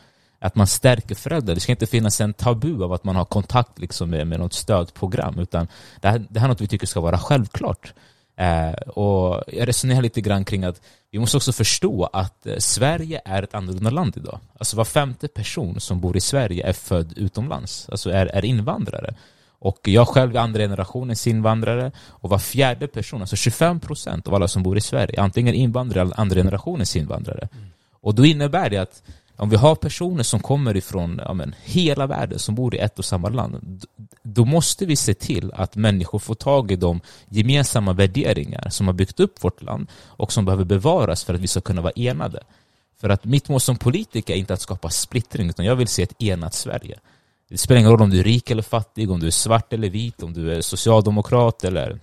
att 0.42 0.54
man 0.54 0.66
stärker 0.66 1.14
föräldrar. 1.14 1.54
Det 1.54 1.60
ska 1.60 1.72
inte 1.72 1.86
finnas 1.86 2.20
en 2.20 2.32
tabu 2.32 2.84
av 2.84 2.92
att 2.92 3.04
man 3.04 3.16
har 3.16 3.24
kontakt 3.24 3.78
liksom 3.78 4.10
med, 4.10 4.26
med 4.26 4.40
något 4.40 4.52
stödprogram, 4.52 5.38
utan 5.38 5.68
det 6.00 6.08
här, 6.08 6.26
det 6.30 6.40
här 6.40 6.46
är 6.46 6.48
något 6.48 6.60
vi 6.60 6.66
tycker 6.66 6.86
ska 6.86 7.00
vara 7.00 7.18
självklart. 7.18 7.92
Eh, 8.36 8.72
och 8.72 9.42
jag 9.46 9.68
resonerar 9.68 10.02
lite 10.02 10.20
grann 10.20 10.44
kring 10.44 10.64
att 10.64 10.80
vi 11.10 11.18
måste 11.18 11.36
också 11.36 11.52
förstå 11.52 12.10
att 12.12 12.46
eh, 12.46 12.56
Sverige 12.58 13.20
är 13.24 13.42
ett 13.42 13.54
annorlunda 13.54 13.90
land 13.90 14.16
idag. 14.16 14.38
Alltså 14.58 14.76
var 14.76 14.84
femte 14.84 15.28
person 15.28 15.80
som 15.80 16.00
bor 16.00 16.16
i 16.16 16.20
Sverige 16.20 16.66
är 16.66 16.72
född 16.72 17.12
utomlands, 17.16 17.88
alltså 17.88 18.10
är, 18.10 18.26
är 18.26 18.44
invandrare. 18.44 19.14
Och 19.58 19.78
jag 19.82 20.08
själv 20.08 20.36
är 20.36 20.40
andra 20.40 20.60
generationens 20.60 21.26
invandrare 21.26 21.92
och 22.08 22.30
var 22.30 22.38
fjärde 22.38 22.86
person, 22.86 23.20
alltså 23.20 23.36
25 23.36 23.80
procent 23.80 24.28
av 24.28 24.34
alla 24.34 24.48
som 24.48 24.62
bor 24.62 24.76
i 24.76 24.80
Sverige, 24.80 25.20
antingen 25.20 25.54
invandrare 25.54 26.02
eller 26.02 26.20
andra 26.20 26.36
generationens 26.36 26.96
invandrare. 26.96 27.48
Mm. 27.52 27.66
Och 28.02 28.14
då 28.14 28.26
innebär 28.26 28.70
det 28.70 28.78
att 28.78 29.02
om 29.42 29.48
vi 29.48 29.56
har 29.56 29.74
personer 29.74 30.22
som 30.22 30.40
kommer 30.40 30.76
ifrån 30.76 31.20
ja, 31.24 31.34
men, 31.34 31.54
hela 31.64 32.06
världen 32.06 32.38
som 32.38 32.54
bor 32.54 32.74
i 32.74 32.78
ett 32.78 32.98
och 32.98 33.04
samma 33.04 33.28
land, 33.28 33.84
då 34.22 34.44
måste 34.44 34.86
vi 34.86 34.96
se 34.96 35.14
till 35.14 35.52
att 35.52 35.76
människor 35.76 36.18
får 36.18 36.34
tag 36.34 36.70
i 36.70 36.76
de 36.76 37.00
gemensamma 37.28 37.92
värderingar 37.92 38.68
som 38.70 38.86
har 38.86 38.94
byggt 38.94 39.20
upp 39.20 39.44
vårt 39.44 39.62
land 39.62 39.88
och 40.06 40.32
som 40.32 40.44
behöver 40.44 40.64
bevaras 40.64 41.24
för 41.24 41.34
att 41.34 41.40
vi 41.40 41.46
ska 41.46 41.60
kunna 41.60 41.82
vara 41.82 41.92
enade. 41.96 42.42
För 43.00 43.08
att 43.08 43.24
mitt 43.24 43.48
mål 43.48 43.60
som 43.60 43.76
politiker 43.76 44.34
är 44.34 44.38
inte 44.38 44.54
att 44.54 44.60
skapa 44.60 44.90
splittring, 44.90 45.48
utan 45.48 45.64
jag 45.64 45.76
vill 45.76 45.88
se 45.88 46.02
ett 46.02 46.22
enat 46.22 46.54
Sverige. 46.54 46.98
Det 47.48 47.58
spelar 47.58 47.78
ingen 47.78 47.90
roll 47.90 48.02
om 48.02 48.10
du 48.10 48.20
är 48.20 48.24
rik 48.24 48.50
eller 48.50 48.62
fattig, 48.62 49.10
om 49.10 49.20
du 49.20 49.26
är 49.26 49.30
svart 49.30 49.72
eller 49.72 49.90
vit, 49.90 50.22
om 50.22 50.32
du 50.32 50.52
är 50.54 50.60
socialdemokrat 50.60 51.64
eller 51.64 52.00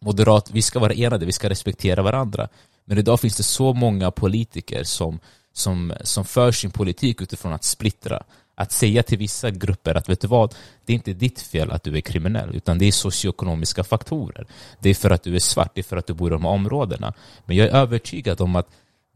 moderat. 0.00 0.50
Vi 0.50 0.62
ska 0.62 0.78
vara 0.78 0.92
enade, 0.92 1.26
vi 1.26 1.32
ska 1.32 1.48
respektera 1.50 2.02
varandra. 2.02 2.48
Men 2.84 2.98
idag 2.98 3.20
finns 3.20 3.36
det 3.36 3.42
så 3.42 3.72
många 3.72 4.10
politiker 4.10 4.84
som 4.84 5.20
som, 5.52 5.92
som 6.04 6.24
för 6.24 6.52
sin 6.52 6.70
politik 6.70 7.22
utifrån 7.22 7.52
att 7.52 7.64
splittra. 7.64 8.22
Att 8.54 8.72
säga 8.72 9.02
till 9.02 9.18
vissa 9.18 9.50
grupper 9.50 9.94
att 9.94 10.08
vet 10.08 10.20
du 10.20 10.28
vad, 10.28 10.54
det 10.84 10.92
är 10.92 10.94
inte 10.94 11.12
ditt 11.12 11.40
fel 11.40 11.70
att 11.70 11.82
du 11.82 11.96
är 11.96 12.00
kriminell, 12.00 12.54
utan 12.54 12.78
det 12.78 12.84
är 12.84 12.92
socioekonomiska 12.92 13.84
faktorer. 13.84 14.46
Det 14.80 14.90
är 14.90 14.94
för 14.94 15.10
att 15.10 15.22
du 15.22 15.34
är 15.34 15.40
svart, 15.40 15.74
det 15.74 15.80
är 15.80 15.82
för 15.82 15.96
att 15.96 16.06
du 16.06 16.14
bor 16.14 16.30
i 16.30 16.32
de 16.32 16.44
här 16.44 16.50
områdena. 16.50 17.12
Men 17.44 17.56
jag 17.56 17.68
är 17.68 17.72
övertygad 17.72 18.40
om 18.40 18.56
att 18.56 18.68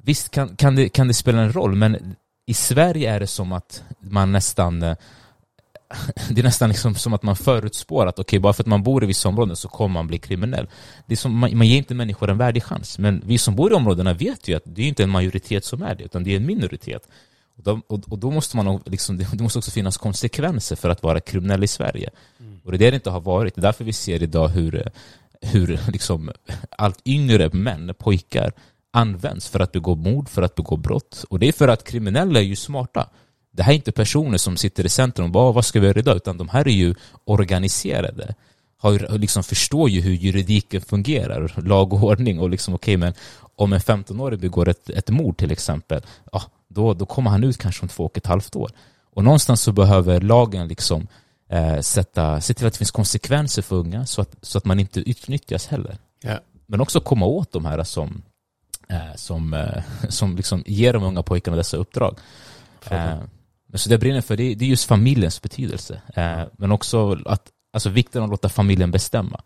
visst 0.02 0.30
kan, 0.30 0.56
kan, 0.56 0.76
det, 0.76 0.88
kan 0.88 1.08
det 1.08 1.14
spela 1.14 1.42
en 1.42 1.52
roll, 1.52 1.74
men 1.74 2.16
i 2.46 2.54
Sverige 2.54 3.10
är 3.10 3.20
det 3.20 3.26
som 3.26 3.52
att 3.52 3.82
man 4.00 4.32
nästan 4.32 4.82
eh, 4.82 4.96
det 6.30 6.40
är 6.40 6.44
nästan 6.44 6.68
liksom 6.68 6.94
som 6.94 7.12
att 7.12 7.22
man 7.22 7.36
förutspår 7.36 8.06
att 8.06 8.18
okay, 8.18 8.38
bara 8.38 8.52
för 8.52 8.62
att 8.62 8.66
man 8.66 8.82
bor 8.82 9.04
i 9.04 9.06
vissa 9.06 9.28
områden 9.28 9.56
så 9.56 9.68
kommer 9.68 9.92
man 9.92 10.06
bli 10.06 10.18
kriminell. 10.18 10.68
Det 11.06 11.14
är 11.14 11.16
som, 11.16 11.38
man, 11.38 11.56
man 11.56 11.66
ger 11.66 11.76
inte 11.76 11.94
människor 11.94 12.30
en 12.30 12.38
värdig 12.38 12.62
chans. 12.62 12.98
Men 12.98 13.22
vi 13.26 13.38
som 13.38 13.56
bor 13.56 13.72
i 13.72 13.74
områdena 13.74 14.12
vet 14.12 14.48
ju 14.48 14.54
att 14.54 14.62
det 14.64 14.82
är 14.82 14.88
inte 14.88 15.02
en 15.02 15.10
majoritet 15.10 15.64
som 15.64 15.82
är 15.82 15.94
det, 15.94 16.04
utan 16.04 16.24
det 16.24 16.32
är 16.32 16.36
en 16.36 16.46
minoritet. 16.46 17.08
Och 17.56 17.62
då, 17.62 17.80
och, 17.86 18.00
och 18.08 18.18
då 18.18 18.30
måste 18.30 18.56
man 18.56 18.80
liksom, 18.86 19.18
det 19.32 19.42
måste 19.42 19.58
också 19.58 19.70
finnas 19.70 19.96
konsekvenser 19.96 20.76
för 20.76 20.90
att 20.90 21.02
vara 21.02 21.20
kriminell 21.20 21.64
i 21.64 21.68
Sverige. 21.68 22.10
Mm. 22.40 22.60
Och 22.64 22.72
det 22.72 22.76
är 22.76 22.78
det 22.78 22.90
det 22.90 22.94
inte 22.94 23.10
har 23.10 23.20
varit. 23.20 23.54
Det 23.54 23.60
är 23.60 23.62
därför 23.62 23.84
vi 23.84 23.92
ser 23.92 24.22
idag 24.22 24.48
hur, 24.48 24.90
hur 25.40 25.80
liksom 25.92 26.30
allt 26.70 27.00
yngre 27.04 27.50
män, 27.52 27.94
pojkar, 27.98 28.52
används 28.90 29.48
för 29.48 29.60
att 29.60 29.72
begå 29.72 29.94
mord, 29.94 30.28
för 30.28 30.42
att 30.42 30.54
begå 30.54 30.76
brott. 30.76 31.24
Och 31.28 31.38
det 31.38 31.48
är 31.48 31.52
för 31.52 31.68
att 31.68 31.84
kriminella 31.84 32.38
är 32.38 32.44
ju 32.44 32.56
smarta 32.56 33.08
det 33.56 33.62
här 33.62 33.72
är 33.72 33.76
inte 33.76 33.92
personer 33.92 34.38
som 34.38 34.56
sitter 34.56 34.86
i 34.86 34.88
centrum 34.88 35.24
och 35.24 35.32
bara 35.32 35.52
vad 35.52 35.64
ska 35.64 35.80
vi 35.80 35.86
göra 35.86 35.98
idag? 35.98 36.16
Utan 36.16 36.38
de 36.38 36.48
här 36.48 36.68
är 36.68 36.72
ju 36.72 36.94
organiserade. 37.24 38.34
Har, 38.78 39.18
liksom 39.18 39.42
förstår 39.42 39.90
ju 39.90 40.00
hur 40.00 40.12
juridiken 40.12 40.80
fungerar, 40.80 41.52
lag 41.56 41.92
och 41.92 42.02
ordning 42.02 42.40
och 42.40 42.50
liksom 42.50 42.74
okej 42.74 42.96
okay, 42.96 42.96
men 42.96 43.14
om 43.56 43.72
en 43.72 43.80
15-åring 43.80 44.40
begår 44.40 44.68
ett, 44.68 44.90
ett 44.90 45.10
mord 45.10 45.36
till 45.38 45.52
exempel, 45.52 46.02
ja, 46.32 46.42
då, 46.68 46.94
då 46.94 47.06
kommer 47.06 47.30
han 47.30 47.44
ut 47.44 47.58
kanske 47.58 47.82
om 47.82 47.88
två 47.88 48.04
och 48.04 48.18
ett 48.18 48.26
halvt 48.26 48.56
år. 48.56 48.70
Och 49.14 49.24
någonstans 49.24 49.60
så 49.60 49.72
behöver 49.72 50.20
lagen 50.20 50.68
liksom 50.68 51.06
eh, 51.50 51.80
sätta, 51.80 52.40
se 52.40 52.54
till 52.54 52.66
att 52.66 52.72
det 52.72 52.78
finns 52.78 52.90
konsekvenser 52.90 53.62
för 53.62 53.76
unga 53.76 54.06
så 54.06 54.22
att, 54.22 54.36
så 54.42 54.58
att 54.58 54.64
man 54.64 54.80
inte 54.80 55.00
utnyttjas 55.00 55.66
heller. 55.66 55.98
Ja. 56.22 56.38
Men 56.66 56.80
också 56.80 57.00
komma 57.00 57.26
åt 57.26 57.52
de 57.52 57.64
här 57.64 57.84
som, 57.84 58.22
eh, 58.88 59.14
som, 59.16 59.54
eh, 59.54 59.82
som 60.08 60.36
liksom 60.36 60.62
ger 60.66 60.92
de 60.92 61.02
unga 61.02 61.22
pojkarna 61.22 61.56
dessa 61.56 61.76
uppdrag. 61.76 62.18
Eh, 62.90 63.18
men 63.76 63.80
så 63.80 63.88
det 63.88 63.92
jag 63.92 64.00
brinner 64.00 64.20
för, 64.20 64.36
det, 64.36 64.54
det 64.54 64.64
är 64.64 64.68
just 64.68 64.88
familjens 64.88 65.42
betydelse. 65.42 66.00
Eh, 66.14 66.40
men 66.56 66.72
också 66.72 67.18
att, 67.26 67.42
alltså 67.72 67.88
vikten 67.88 68.22
av 68.22 68.24
att 68.24 68.30
låta 68.30 68.48
familjen 68.48 68.90
bestämma. 68.90 69.40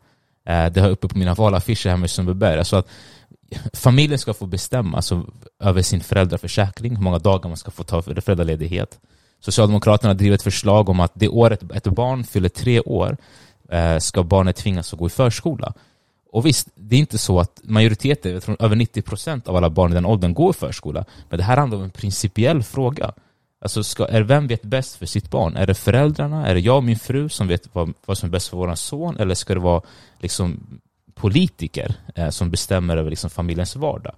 Eh, 0.46 0.66
det 0.66 0.80
har 0.80 0.88
jag 0.88 0.90
uppe 0.90 1.08
på 1.08 1.18
mina 1.18 1.34
valaffischer 1.34 1.90
hemma 1.90 2.06
i 2.06 2.08
Sundbyberg. 2.08 2.58
Alltså 2.58 2.76
att 2.76 2.88
familjen 3.72 4.18
ska 4.18 4.34
få 4.34 4.46
bestämma 4.46 4.96
alltså, 4.96 5.26
över 5.60 5.82
sin 5.82 6.00
föräldraförsäkring, 6.00 6.96
hur 6.96 7.02
många 7.02 7.18
dagar 7.18 7.48
man 7.48 7.56
ska 7.56 7.70
få 7.70 7.82
ta 7.82 8.02
för 8.02 8.20
föräldraledighet. 8.20 9.00
Socialdemokraterna 9.40 10.14
driver 10.14 10.34
ett 10.34 10.42
förslag 10.42 10.88
om 10.88 11.00
att 11.00 11.12
det 11.14 11.28
året 11.28 11.62
ett 11.74 11.84
barn 11.84 12.24
fyller 12.24 12.48
tre 12.48 12.80
år 12.80 13.16
eh, 13.68 13.98
ska 13.98 14.22
barnet 14.22 14.56
tvingas 14.56 14.92
att 14.92 14.98
gå 14.98 15.06
i 15.06 15.10
förskola. 15.10 15.72
Och 16.32 16.46
visst, 16.46 16.68
det 16.74 16.96
är 16.96 17.00
inte 17.00 17.18
så 17.18 17.40
att 17.40 17.60
majoriteten, 17.62 18.32
jag 18.32 18.42
tror 18.42 18.56
över 18.62 18.76
90 18.76 19.02
procent 19.02 19.48
av 19.48 19.56
alla 19.56 19.70
barn 19.70 19.90
i 19.90 19.94
den 19.94 20.06
åldern 20.06 20.34
går 20.34 20.50
i 20.50 20.58
förskola. 20.58 21.04
Men 21.28 21.38
det 21.38 21.44
här 21.44 21.56
handlar 21.56 21.78
om 21.78 21.84
en 21.84 21.90
principiell 21.90 22.62
fråga. 22.62 23.14
Alltså, 23.62 23.84
ska, 23.84 24.06
är 24.06 24.22
vem 24.22 24.46
vet 24.46 24.62
bäst 24.62 24.96
för 24.96 25.06
sitt 25.06 25.30
barn? 25.30 25.56
Är 25.56 25.66
det 25.66 25.74
föräldrarna? 25.74 26.46
Är 26.46 26.54
det 26.54 26.60
jag 26.60 26.76
och 26.76 26.84
min 26.84 26.98
fru 26.98 27.28
som 27.28 27.48
vet 27.48 27.68
vad, 27.72 27.92
vad 28.06 28.18
som 28.18 28.26
är 28.26 28.30
bäst 28.30 28.48
för 28.48 28.56
vår 28.56 28.74
son? 28.74 29.16
Eller 29.16 29.34
ska 29.34 29.54
det 29.54 29.60
vara 29.60 29.82
liksom, 30.18 30.80
politiker 31.14 31.94
eh, 32.14 32.28
som 32.28 32.50
bestämmer 32.50 32.96
över 32.96 33.10
liksom, 33.10 33.30
familjens 33.30 33.76
vardag? 33.76 34.14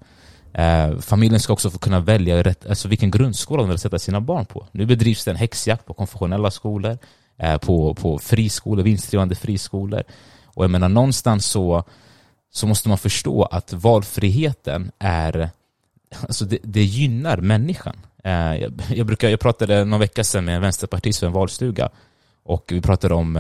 Eh, 0.54 0.98
familjen 0.98 1.40
ska 1.40 1.52
också 1.52 1.70
få 1.70 1.78
kunna 1.78 2.00
välja 2.00 2.42
rätt, 2.42 2.66
alltså, 2.66 2.88
vilken 2.88 3.10
grundskola 3.10 3.62
de 3.62 3.68
vill 3.68 3.78
sätta 3.78 3.98
sina 3.98 4.20
barn 4.20 4.46
på. 4.46 4.66
Nu 4.72 4.86
bedrivs 4.86 5.24
det 5.24 5.30
en 5.30 5.36
häxjakt 5.36 5.86
på 5.86 5.94
konfessionella 5.94 6.50
skolor, 6.50 6.98
eh, 7.38 7.58
på, 7.58 7.94
på 7.94 8.18
friskolor, 8.18 8.82
vinstdrivande 8.82 9.34
friskolor. 9.34 10.02
Och 10.44 10.64
jag 10.64 10.70
menar, 10.70 10.88
någonstans 10.88 11.46
så, 11.46 11.84
så 12.52 12.66
måste 12.66 12.88
man 12.88 12.98
förstå 12.98 13.42
att 13.42 13.72
valfriheten 13.72 14.90
är 14.98 15.50
alltså 16.20 16.44
det, 16.44 16.58
det 16.62 16.82
gynnar 16.82 17.36
människan. 17.36 17.96
Eh, 18.24 18.56
jag, 18.56 18.72
jag, 18.94 19.06
brukar, 19.06 19.28
jag 19.28 19.40
pratade 19.40 19.84
någon 19.84 20.00
vecka 20.00 20.24
sedan 20.24 20.44
med 20.44 20.56
en 20.56 20.62
vänsterpartist 20.62 21.20
för 21.20 21.26
en 21.26 21.32
valstuga 21.32 21.90
och 22.44 22.64
vi 22.68 22.80
pratade 22.80 23.14
om 23.14 23.36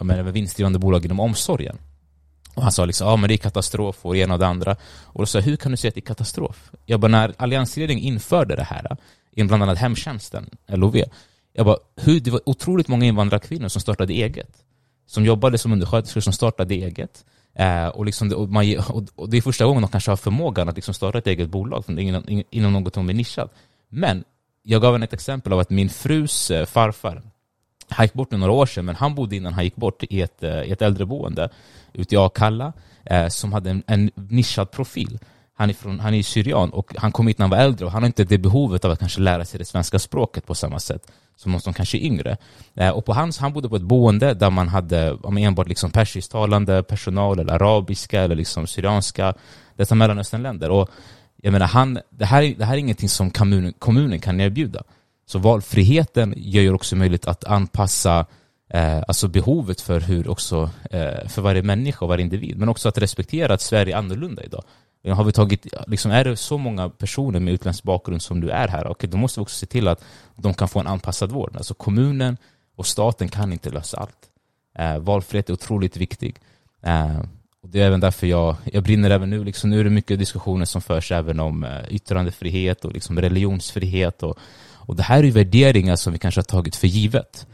eh, 0.00 0.22
vinstdrivande 0.22 0.78
bolag 0.78 1.04
inom 1.04 1.20
omsorgen. 1.20 1.78
Och 2.54 2.62
han 2.62 2.72
sa 2.72 2.84
liksom, 2.84 3.08
ja 3.08 3.16
men 3.16 3.28
det 3.28 3.34
är 3.34 3.38
katastrof 3.38 3.96
och 4.02 4.14
det 4.14 4.20
ena 4.20 4.34
och 4.34 4.40
det 4.40 4.46
andra. 4.46 4.76
Och 5.02 5.22
då 5.22 5.26
sa 5.26 5.38
jag, 5.38 5.44
hur 5.44 5.56
kan 5.56 5.70
du 5.70 5.76
säga 5.76 5.88
att 5.88 5.94
det 5.94 5.98
är 5.98 6.02
katastrof? 6.02 6.70
Jag 6.86 7.00
bara, 7.00 7.08
när 7.08 7.34
alliansregeringen 7.36 8.04
införde 8.04 8.56
det 8.56 8.62
här, 8.62 8.96
bland 9.36 9.62
annat 9.62 9.78
hemtjänsten, 9.78 10.50
LOV, 10.66 10.96
jag 11.52 11.66
bara, 11.66 11.76
hur, 11.96 12.20
det 12.20 12.30
var 12.30 12.40
otroligt 12.46 12.88
många 12.88 13.06
invandrarkvinnor 13.06 13.68
som 13.68 13.80
startade 13.80 14.12
eget. 14.12 14.64
Som 15.06 15.24
jobbade 15.24 15.58
som 15.58 15.72
undersköterskor, 15.72 16.20
som 16.20 16.32
startade 16.32 16.74
eget. 16.74 17.24
Eh, 17.54 17.88
och, 17.88 18.04
liksom, 18.04 18.32
och, 18.32 18.48
man, 18.48 18.78
och, 19.14 19.28
det 19.30 19.36
är 19.36 19.42
första 19.42 19.64
gången 19.64 19.82
de 19.82 19.90
kanske 19.90 20.10
har 20.10 20.16
förmågan 20.16 20.68
att 20.68 20.76
liksom 20.76 20.94
starta 20.94 21.18
ett 21.18 21.26
eget 21.26 21.48
bolag 21.48 21.84
inom, 21.88 22.42
inom 22.50 22.72
något 22.72 22.94
som 22.94 23.08
är 23.08 23.14
nischat. 23.14 23.54
Men 23.94 24.24
jag 24.62 24.82
gav 24.82 24.92
henne 24.92 25.04
ett 25.04 25.12
exempel 25.12 25.52
av 25.52 25.58
att 25.58 25.70
min 25.70 25.88
frus 25.88 26.50
eh, 26.50 26.66
farfar, 26.66 27.22
han 27.88 28.04
gick 28.04 28.12
bort 28.12 28.30
några 28.30 28.52
år 28.52 28.66
sedan, 28.66 28.84
men 28.84 28.94
han 28.94 29.14
bodde 29.14 29.36
innan 29.36 29.52
han 29.52 29.64
gick 29.64 29.76
bort 29.76 30.02
i 30.02 30.20
ett, 30.20 30.42
eh, 30.42 30.62
i 30.62 30.70
ett 30.70 30.82
äldreboende 30.82 31.48
ute 31.92 32.14
i 32.14 32.18
Akalla 32.18 32.72
eh, 33.04 33.28
som 33.28 33.52
hade 33.52 33.70
en, 33.70 33.82
en 33.86 34.10
nischad 34.14 34.70
profil. 34.70 35.18
Han 35.56 35.70
är, 35.70 35.74
från, 35.74 36.00
han 36.00 36.14
är 36.14 36.22
syrian 36.22 36.70
och 36.70 36.94
han 36.98 37.12
kom 37.12 37.26
hit 37.26 37.38
när 37.38 37.44
han 37.44 37.50
var 37.50 37.58
äldre 37.58 37.86
och 37.86 37.92
han 37.92 38.02
har 38.02 38.06
inte 38.06 38.24
det 38.24 38.38
behovet 38.38 38.84
av 38.84 38.90
att 38.90 38.98
kanske 38.98 39.20
lära 39.20 39.44
sig 39.44 39.58
det 39.58 39.64
svenska 39.64 39.98
språket 39.98 40.46
på 40.46 40.54
samma 40.54 40.78
sätt 40.78 41.12
som 41.36 41.52
någon 41.52 41.60
som 41.60 41.72
kanske 41.72 41.98
är 41.98 42.02
yngre. 42.02 42.36
Eh, 42.74 42.90
och 42.90 43.04
på 43.04 43.12
hans, 43.12 43.38
han 43.38 43.52
bodde 43.52 43.68
på 43.68 43.76
ett 43.76 43.82
boende 43.82 44.34
där 44.34 44.50
man 44.50 44.68
hade 44.68 45.12
om 45.12 45.38
enbart 45.38 45.68
liksom 45.68 45.90
persisktalande 45.90 46.82
personal 46.82 47.38
eller 47.38 47.52
arabiska 47.52 48.22
eller 48.22 48.34
liksom 48.34 48.66
syrianska, 48.66 49.34
dessa 49.76 49.94
mellanösternländer. 49.94 50.70
Och 50.70 50.90
jag 51.44 51.52
menar, 51.52 51.66
han, 51.66 51.98
det, 52.10 52.24
här, 52.24 52.54
det 52.58 52.64
här 52.64 52.74
är 52.74 52.78
ingenting 52.78 53.08
som 53.08 53.30
kommunen, 53.30 53.72
kommunen 53.78 54.20
kan 54.20 54.40
erbjuda. 54.40 54.82
Så 55.26 55.38
valfriheten 55.38 56.34
gör 56.36 56.62
ju 56.62 56.72
också 56.72 56.96
möjligt 56.96 57.26
att 57.26 57.44
anpassa 57.44 58.26
eh, 58.70 59.02
alltså 59.08 59.28
behovet 59.28 59.80
för 59.80 60.00
hur 60.00 60.28
också, 60.28 60.70
eh, 60.90 61.28
för 61.28 61.42
varje 61.42 61.62
människa 61.62 62.04
och 62.04 62.08
varje 62.08 62.24
individ, 62.24 62.58
men 62.58 62.68
också 62.68 62.88
att 62.88 62.98
respektera 62.98 63.54
att 63.54 63.60
Sverige 63.60 63.94
är 63.94 63.98
annorlunda 63.98 64.42
idag. 64.42 64.64
Har 65.08 65.24
vi 65.24 65.32
tagit, 65.32 65.66
liksom, 65.86 66.10
är 66.10 66.24
det 66.24 66.36
så 66.36 66.58
många 66.58 66.88
personer 66.88 67.40
med 67.40 67.54
utländsk 67.54 67.82
bakgrund 67.82 68.22
som 68.22 68.40
du 68.40 68.50
är 68.50 68.68
här, 68.68 68.90
okay, 68.90 69.10
då 69.10 69.16
måste 69.16 69.40
vi 69.40 69.44
också 69.44 69.56
se 69.56 69.66
till 69.66 69.88
att 69.88 70.04
de 70.36 70.54
kan 70.54 70.68
få 70.68 70.80
en 70.80 70.86
anpassad 70.86 71.32
vård. 71.32 71.56
Alltså 71.56 71.74
kommunen 71.74 72.36
och 72.76 72.86
staten 72.86 73.28
kan 73.28 73.52
inte 73.52 73.70
lösa 73.70 73.96
allt. 73.96 74.30
Eh, 74.78 74.98
valfrihet 74.98 75.48
är 75.48 75.52
otroligt 75.52 75.96
viktig. 75.96 76.36
Eh, 76.82 77.20
det 77.74 77.82
är 77.82 77.86
även 77.86 78.00
därför 78.00 78.26
jag, 78.26 78.56
jag 78.72 78.82
brinner 78.82 79.10
även 79.10 79.30
nu. 79.30 79.44
Liksom, 79.44 79.70
nu 79.70 79.80
är 79.80 79.84
det 79.84 79.90
mycket 79.90 80.18
diskussioner 80.18 80.64
som 80.64 80.82
förs 80.82 81.12
även 81.12 81.40
om 81.40 81.64
eh, 81.64 81.70
yttrandefrihet 81.90 82.84
och 82.84 82.92
liksom 82.92 83.20
religionsfrihet. 83.20 84.22
Och, 84.22 84.38
och 84.72 84.96
det 84.96 85.02
här 85.02 85.24
är 85.24 85.30
värderingar 85.30 85.96
som 85.96 86.12
vi 86.12 86.18
kanske 86.18 86.38
har 86.38 86.44
tagit 86.44 86.76
för 86.76 86.86
givet. 86.86 87.46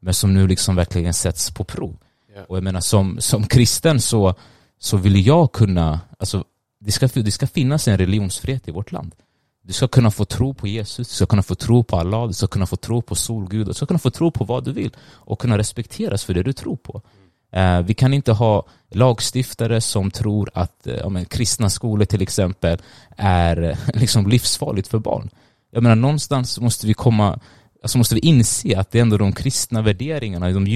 Men 0.00 0.14
som 0.14 0.34
nu 0.34 0.46
liksom 0.48 0.76
verkligen 0.76 1.14
sätts 1.14 1.50
på 1.50 1.64
prov. 1.64 1.96
Yeah. 2.32 2.44
Och 2.44 2.56
jag 2.56 2.64
menar 2.64 2.80
som, 2.80 3.20
som 3.20 3.46
kristen 3.46 4.00
så, 4.00 4.34
så 4.78 4.96
vill 4.96 5.26
jag 5.26 5.52
kunna, 5.52 6.00
alltså 6.18 6.44
det 6.80 6.92
ska, 6.92 7.06
det 7.06 7.30
ska 7.30 7.46
finnas 7.46 7.88
en 7.88 7.98
religionsfrihet 7.98 8.68
i 8.68 8.70
vårt 8.70 8.92
land. 8.92 9.14
Du 9.62 9.72
ska 9.72 9.88
kunna 9.88 10.10
få 10.10 10.24
tro 10.24 10.54
på 10.54 10.66
Jesus, 10.66 11.08
du 11.08 11.14
ska 11.14 11.26
kunna 11.26 11.42
få 11.42 11.54
tro 11.54 11.84
på 11.84 11.96
Allah, 11.96 12.26
du 12.26 12.32
ska 12.32 12.46
kunna 12.46 12.66
få 12.66 12.76
tro 12.76 13.02
på 13.02 13.14
solgud, 13.14 13.66
du 13.66 13.74
ska 13.74 13.86
kunna 13.86 13.98
få 13.98 14.10
tro 14.10 14.30
på 14.30 14.44
vad 14.44 14.64
du 14.64 14.72
vill 14.72 14.96
och 15.02 15.40
kunna 15.40 15.58
respekteras 15.58 16.24
för 16.24 16.34
det 16.34 16.42
du 16.42 16.52
tror 16.52 16.76
på. 16.76 17.02
Eh, 17.52 17.80
vi 17.80 17.94
kan 17.94 18.14
inte 18.14 18.32
ha 18.32 18.66
lagstiftare 18.90 19.80
som 19.80 20.10
tror 20.10 20.50
att 20.54 20.86
eh, 20.86 21.10
men, 21.10 21.24
kristna 21.24 21.70
skolor 21.70 22.04
till 22.04 22.22
exempel 22.22 22.78
är 23.16 23.62
eh, 23.62 23.78
liksom 24.00 24.26
livsfarligt 24.26 24.88
för 24.88 24.98
barn. 24.98 25.30
Jag 25.70 25.82
menar 25.82 25.96
någonstans 25.96 26.60
måste 26.60 26.86
vi 26.86 26.94
komma 26.94 27.40
Alltså 27.82 27.98
måste 27.98 28.14
vi 28.14 28.20
inse 28.20 28.78
att 28.78 28.90
det 28.90 28.98
är 28.98 29.02
ändå 29.02 29.16
de 29.16 29.32
kristna 29.32 29.82
värderingarna, 29.82 30.50
de 30.50 30.66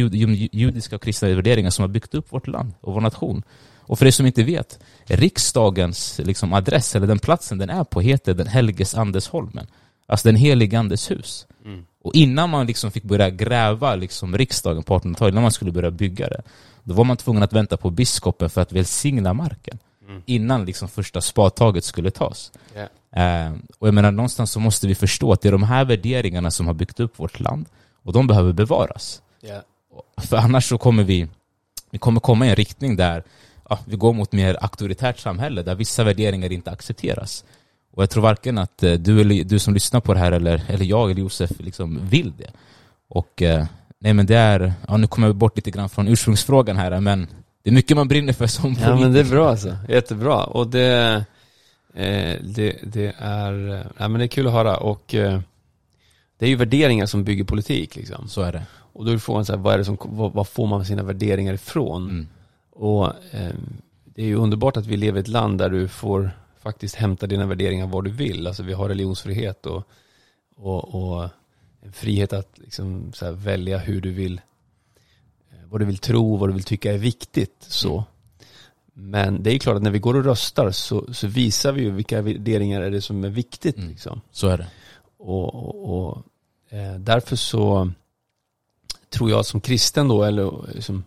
judiska 0.52 0.96
och 0.96 1.02
kristna 1.02 1.28
värderingarna 1.28 1.70
som 1.70 1.82
har 1.82 1.88
byggt 1.88 2.14
upp 2.14 2.32
vårt 2.32 2.46
land 2.46 2.72
och 2.80 2.94
vår 2.94 3.00
nation. 3.00 3.42
Och 3.80 3.98
för 3.98 4.06
er 4.06 4.10
som 4.10 4.26
inte 4.26 4.42
vet, 4.42 4.78
riksdagens 5.04 6.20
liksom, 6.24 6.52
adress, 6.52 6.96
eller 6.96 7.06
den 7.06 7.18
platsen 7.18 7.58
den 7.58 7.70
är 7.70 7.84
på, 7.84 8.00
heter 8.00 8.34
den 8.34 8.46
Helges 8.46 8.94
Andesholmen. 8.94 9.66
Alltså 10.06 10.28
den 10.28 10.36
helige 10.36 10.78
Andes 10.78 11.10
hus. 11.10 11.46
Mm. 11.64 11.86
Och 12.02 12.14
innan 12.14 12.50
man 12.50 12.66
liksom 12.66 12.90
fick 12.90 13.02
börja 13.02 13.30
gräva 13.30 13.94
liksom, 13.94 14.38
riksdagen 14.38 14.82
på 14.82 14.98
1800-talet, 14.98 15.34
när 15.34 15.42
man 15.42 15.52
skulle 15.52 15.72
börja 15.72 15.90
bygga 15.90 16.28
det, 16.28 16.42
då 16.82 16.94
var 16.94 17.04
man 17.04 17.16
tvungen 17.16 17.42
att 17.42 17.52
vänta 17.52 17.76
på 17.76 17.90
biskopen 17.90 18.50
för 18.50 18.60
att 18.60 18.72
välsigna 18.72 19.34
marken. 19.34 19.78
Mm. 20.08 20.22
Innan 20.26 20.64
liksom 20.64 20.88
första 20.88 21.20
spadtaget 21.20 21.84
skulle 21.84 22.10
tas. 22.10 22.52
Yeah. 22.74 23.46
Eh, 23.46 23.52
och 23.78 23.88
jag 23.88 23.94
menar, 23.94 24.10
någonstans 24.10 24.50
så 24.50 24.60
måste 24.60 24.86
vi 24.86 24.94
förstå 24.94 25.32
att 25.32 25.40
det 25.40 25.48
är 25.48 25.52
de 25.52 25.62
här 25.62 25.84
värderingarna 25.84 26.50
som 26.50 26.66
har 26.66 26.74
byggt 26.74 27.00
upp 27.00 27.18
vårt 27.18 27.40
land. 27.40 27.66
Och 28.02 28.12
de 28.12 28.26
behöver 28.26 28.52
bevaras. 28.52 29.22
Yeah. 29.42 29.62
För 30.16 30.36
annars 30.36 30.68
så 30.68 30.78
kommer 30.78 31.02
vi, 31.02 31.28
vi 31.90 31.98
kommer 31.98 32.20
komma 32.20 32.46
i 32.46 32.48
en 32.48 32.56
riktning 32.56 32.96
där 32.96 33.24
ja, 33.68 33.78
vi 33.84 33.96
går 33.96 34.12
mot 34.12 34.32
mer 34.32 34.56
auktoritärt 34.60 35.18
samhälle 35.18 35.62
där 35.62 35.74
vissa 35.74 36.04
värderingar 36.04 36.52
inte 36.52 36.70
accepteras. 36.70 37.44
Och 37.96 38.02
jag 38.02 38.10
tror 38.10 38.22
varken 38.22 38.58
att 38.58 38.82
eh, 38.82 38.92
du, 38.92 39.20
eller, 39.20 39.44
du 39.44 39.58
som 39.58 39.74
lyssnar 39.74 40.00
på 40.00 40.14
det 40.14 40.20
här 40.20 40.32
eller, 40.32 40.62
eller 40.68 40.84
jag 40.84 41.10
eller 41.10 41.20
Josef 41.20 41.50
liksom 41.58 42.08
vill 42.08 42.32
det. 42.38 42.50
Och 43.08 43.42
eh, 43.42 43.66
nej 43.98 44.14
men 44.14 44.26
det 44.26 44.36
är, 44.36 44.72
ja 44.88 44.96
nu 44.96 45.06
kommer 45.06 45.26
jag 45.26 45.36
bort 45.36 45.56
lite 45.56 45.70
grann 45.70 45.88
från 45.88 46.08
ursprungsfrågan 46.08 46.76
här 46.76 47.00
men 47.00 47.26
det 47.62 47.70
är 47.70 47.74
mycket 47.74 47.96
man 47.96 48.08
brinner 48.08 48.32
för 48.32 48.46
som 48.46 48.62
politiker. 48.62 48.90
Ja 48.90 48.96
men 48.96 49.12
det 49.12 49.20
är 49.20 49.24
bra 49.24 49.50
alltså, 49.50 49.76
jättebra. 49.88 50.44
Och 50.44 50.66
det, 50.66 51.24
eh, 51.94 52.36
det, 52.44 52.76
det 52.82 53.14
är, 53.18 53.86
ja, 53.98 54.08
men 54.08 54.18
det 54.18 54.24
är 54.24 54.28
kul 54.28 54.46
att 54.46 54.52
höra 54.52 54.76
och 54.76 55.14
eh, 55.14 55.40
det 56.38 56.46
är 56.46 56.50
ju 56.50 56.56
värderingar 56.56 57.06
som 57.06 57.24
bygger 57.24 57.44
politik 57.44 57.96
liksom. 57.96 58.28
Så 58.28 58.42
är 58.42 58.52
det. 58.52 58.62
Och 58.92 59.04
då 59.04 59.12
är 59.12 59.18
frågan 59.18 59.44
så 59.44 59.52
här, 59.52 59.60
vad, 59.60 59.74
är 59.74 59.78
det 59.78 59.84
som, 59.84 59.98
vad, 60.00 60.32
vad 60.32 60.48
får 60.48 60.66
man 60.66 60.84
sina 60.84 61.02
värderingar 61.02 61.54
ifrån? 61.54 62.02
Mm. 62.02 62.26
Och 62.72 63.06
eh, 63.06 63.54
det 64.04 64.22
är 64.22 64.26
ju 64.26 64.36
underbart 64.36 64.76
att 64.76 64.86
vi 64.86 64.96
lever 64.96 65.18
i 65.18 65.20
ett 65.20 65.28
land 65.28 65.58
där 65.58 65.68
du 65.68 65.88
får 65.88 66.30
faktiskt 66.66 66.94
hämta 66.94 67.26
dina 67.26 67.46
värderingar 67.46 67.86
var 67.86 68.02
du 68.02 68.10
vill. 68.10 68.46
Alltså 68.46 68.62
vi 68.62 68.72
har 68.72 68.88
religionsfrihet 68.88 69.66
och, 69.66 69.82
och, 70.56 70.94
och 70.94 71.28
en 71.80 71.92
frihet 71.92 72.32
att 72.32 72.58
liksom 72.58 73.12
välja 73.32 73.78
hur 73.78 74.00
du 74.00 74.12
vill, 74.12 74.40
eh, 75.50 75.68
vad 75.68 75.80
du 75.80 75.84
vill 75.84 75.98
tro, 75.98 76.36
vad 76.36 76.48
du 76.48 76.52
vill 76.52 76.64
tycka 76.64 76.92
är 76.92 76.98
viktigt. 76.98 77.56
Så. 77.60 78.04
Men 78.92 79.42
det 79.42 79.54
är 79.54 79.58
klart 79.58 79.76
att 79.76 79.82
när 79.82 79.90
vi 79.90 79.98
går 79.98 80.16
och 80.16 80.24
röstar 80.24 80.70
så, 80.70 81.14
så 81.14 81.26
visar 81.26 81.72
vi 81.72 81.82
ju 81.82 81.90
vilka 81.90 82.22
värderingar 82.22 82.80
är 82.80 82.90
det 82.90 83.02
som 83.02 83.24
är 83.24 83.28
viktigt. 83.28 83.76
Mm. 83.76 83.88
Liksom. 83.90 84.20
Så 84.30 84.48
är 84.48 84.58
det. 84.58 84.66
Och, 85.18 85.54
och, 85.54 85.98
och 85.98 86.22
eh, 86.70 86.94
därför 86.98 87.36
så 87.36 87.92
tror 89.10 89.30
jag 89.30 89.46
som 89.46 89.60
kristen 89.60 90.08
då, 90.08 90.24
eller 90.24 90.74
liksom, 90.74 91.04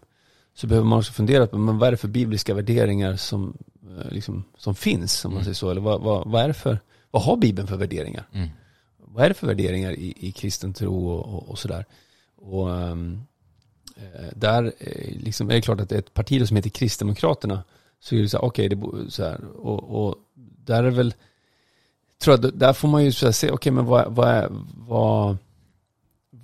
så 0.60 0.68
behöver 0.68 0.88
man 0.88 1.00
också 1.00 1.12
fundera 1.12 1.48
på 1.48 1.58
men 1.58 1.78
vad 1.78 1.88
är 1.88 1.92
det 1.92 1.98
för 1.98 2.08
bibliska 2.08 2.54
värderingar 2.54 3.16
som, 3.16 3.58
eh, 3.84 4.12
liksom, 4.12 4.44
som 4.58 4.76
finns, 4.76 5.26
om 5.26 5.32
man 5.32 5.38
mm. 5.38 5.44
säger 5.44 5.56
så. 5.56 5.70
Eller 5.70 5.82
vad, 5.82 6.02
vad, 6.02 6.28
vad, 6.28 6.44
är 6.44 6.48
det 6.48 6.54
för, 6.54 6.80
vad 7.12 7.24
har 7.24 7.38
Bibeln 7.38 7.68
för 7.68 7.78
värderingar? 7.78 8.28
Mm. 8.34 8.50
Vad 8.98 9.26
är 9.26 9.30
det 9.30 9.34
för 9.34 9.48
värderingar 9.48 9.92
i, 9.92 10.14
i 10.18 10.32
kristen 10.32 10.74
tro 10.74 11.10
och, 11.10 11.34
och, 11.34 11.50
och 11.50 11.60
sådär? 11.60 11.86
Och 12.36 12.68
um, 12.68 13.22
där 14.36 14.74
liksom 15.24 15.50
är 15.50 15.54
det 15.54 15.62
klart 15.62 15.80
att 15.80 15.90
det 15.90 15.96
är 15.96 16.00
ett 16.00 16.14
parti 16.14 16.48
som 16.48 16.56
heter 16.56 16.70
Kristdemokraterna 16.70 17.64
så 18.00 18.16
är 18.16 18.22
det 18.22 18.30
så 18.30 18.38
här, 18.38 18.46
okej, 18.46 18.76
okay, 18.76 19.02
det 19.04 19.12
så 19.12 19.24
här, 19.24 19.46
och, 19.46 20.06
och 20.08 20.16
där 20.66 20.84
är 20.84 20.92
väl, 20.92 21.14
tror 22.22 22.40
jag, 22.40 22.54
där 22.58 22.74
får 22.74 22.88
man 22.88 23.06
ju 23.06 23.12
så 23.12 23.26
här 23.26 23.34
se, 23.34 23.48
okej 23.48 23.56
okay, 23.56 23.72
men 23.72 23.86
vad, 23.86 24.16
vad 24.16 24.28
är, 24.28 24.48
vad 24.88 25.38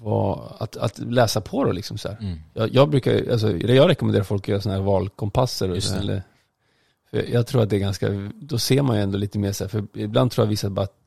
var 0.05 0.55
att, 0.59 0.77
att 0.77 0.97
läsa 0.97 1.41
på 1.41 1.65
då 1.65 1.71
liksom 1.71 1.97
så 1.97 2.09
mm. 2.09 2.39
jag, 2.53 2.73
jag, 2.73 2.89
brukar, 2.89 3.31
alltså 3.31 3.57
jag 3.57 3.89
rekommenderar 3.89 4.23
folk 4.23 4.43
att 4.43 4.47
göra 4.47 4.61
sådana 4.61 4.79
här 4.79 4.85
valkompasser 4.85 5.71
och 5.71 5.83
så, 5.83 5.95
eller, 5.95 6.23
för 7.11 7.29
jag 7.31 7.47
tror 7.47 7.63
att 7.63 7.69
det 7.69 7.75
är 7.75 7.79
ganska, 7.79 8.09
då 8.35 8.57
ser 8.57 8.81
man 8.81 8.95
ju 8.95 9.01
ändå 9.01 9.17
lite 9.17 9.39
mer 9.39 9.51
så 9.51 9.63
här, 9.63 9.69
för 9.69 9.83
ibland 9.93 10.31
tror 10.31 10.45
jag 10.45 10.49
vissa 10.49 10.69
bara 10.69 10.83
att 10.83 10.97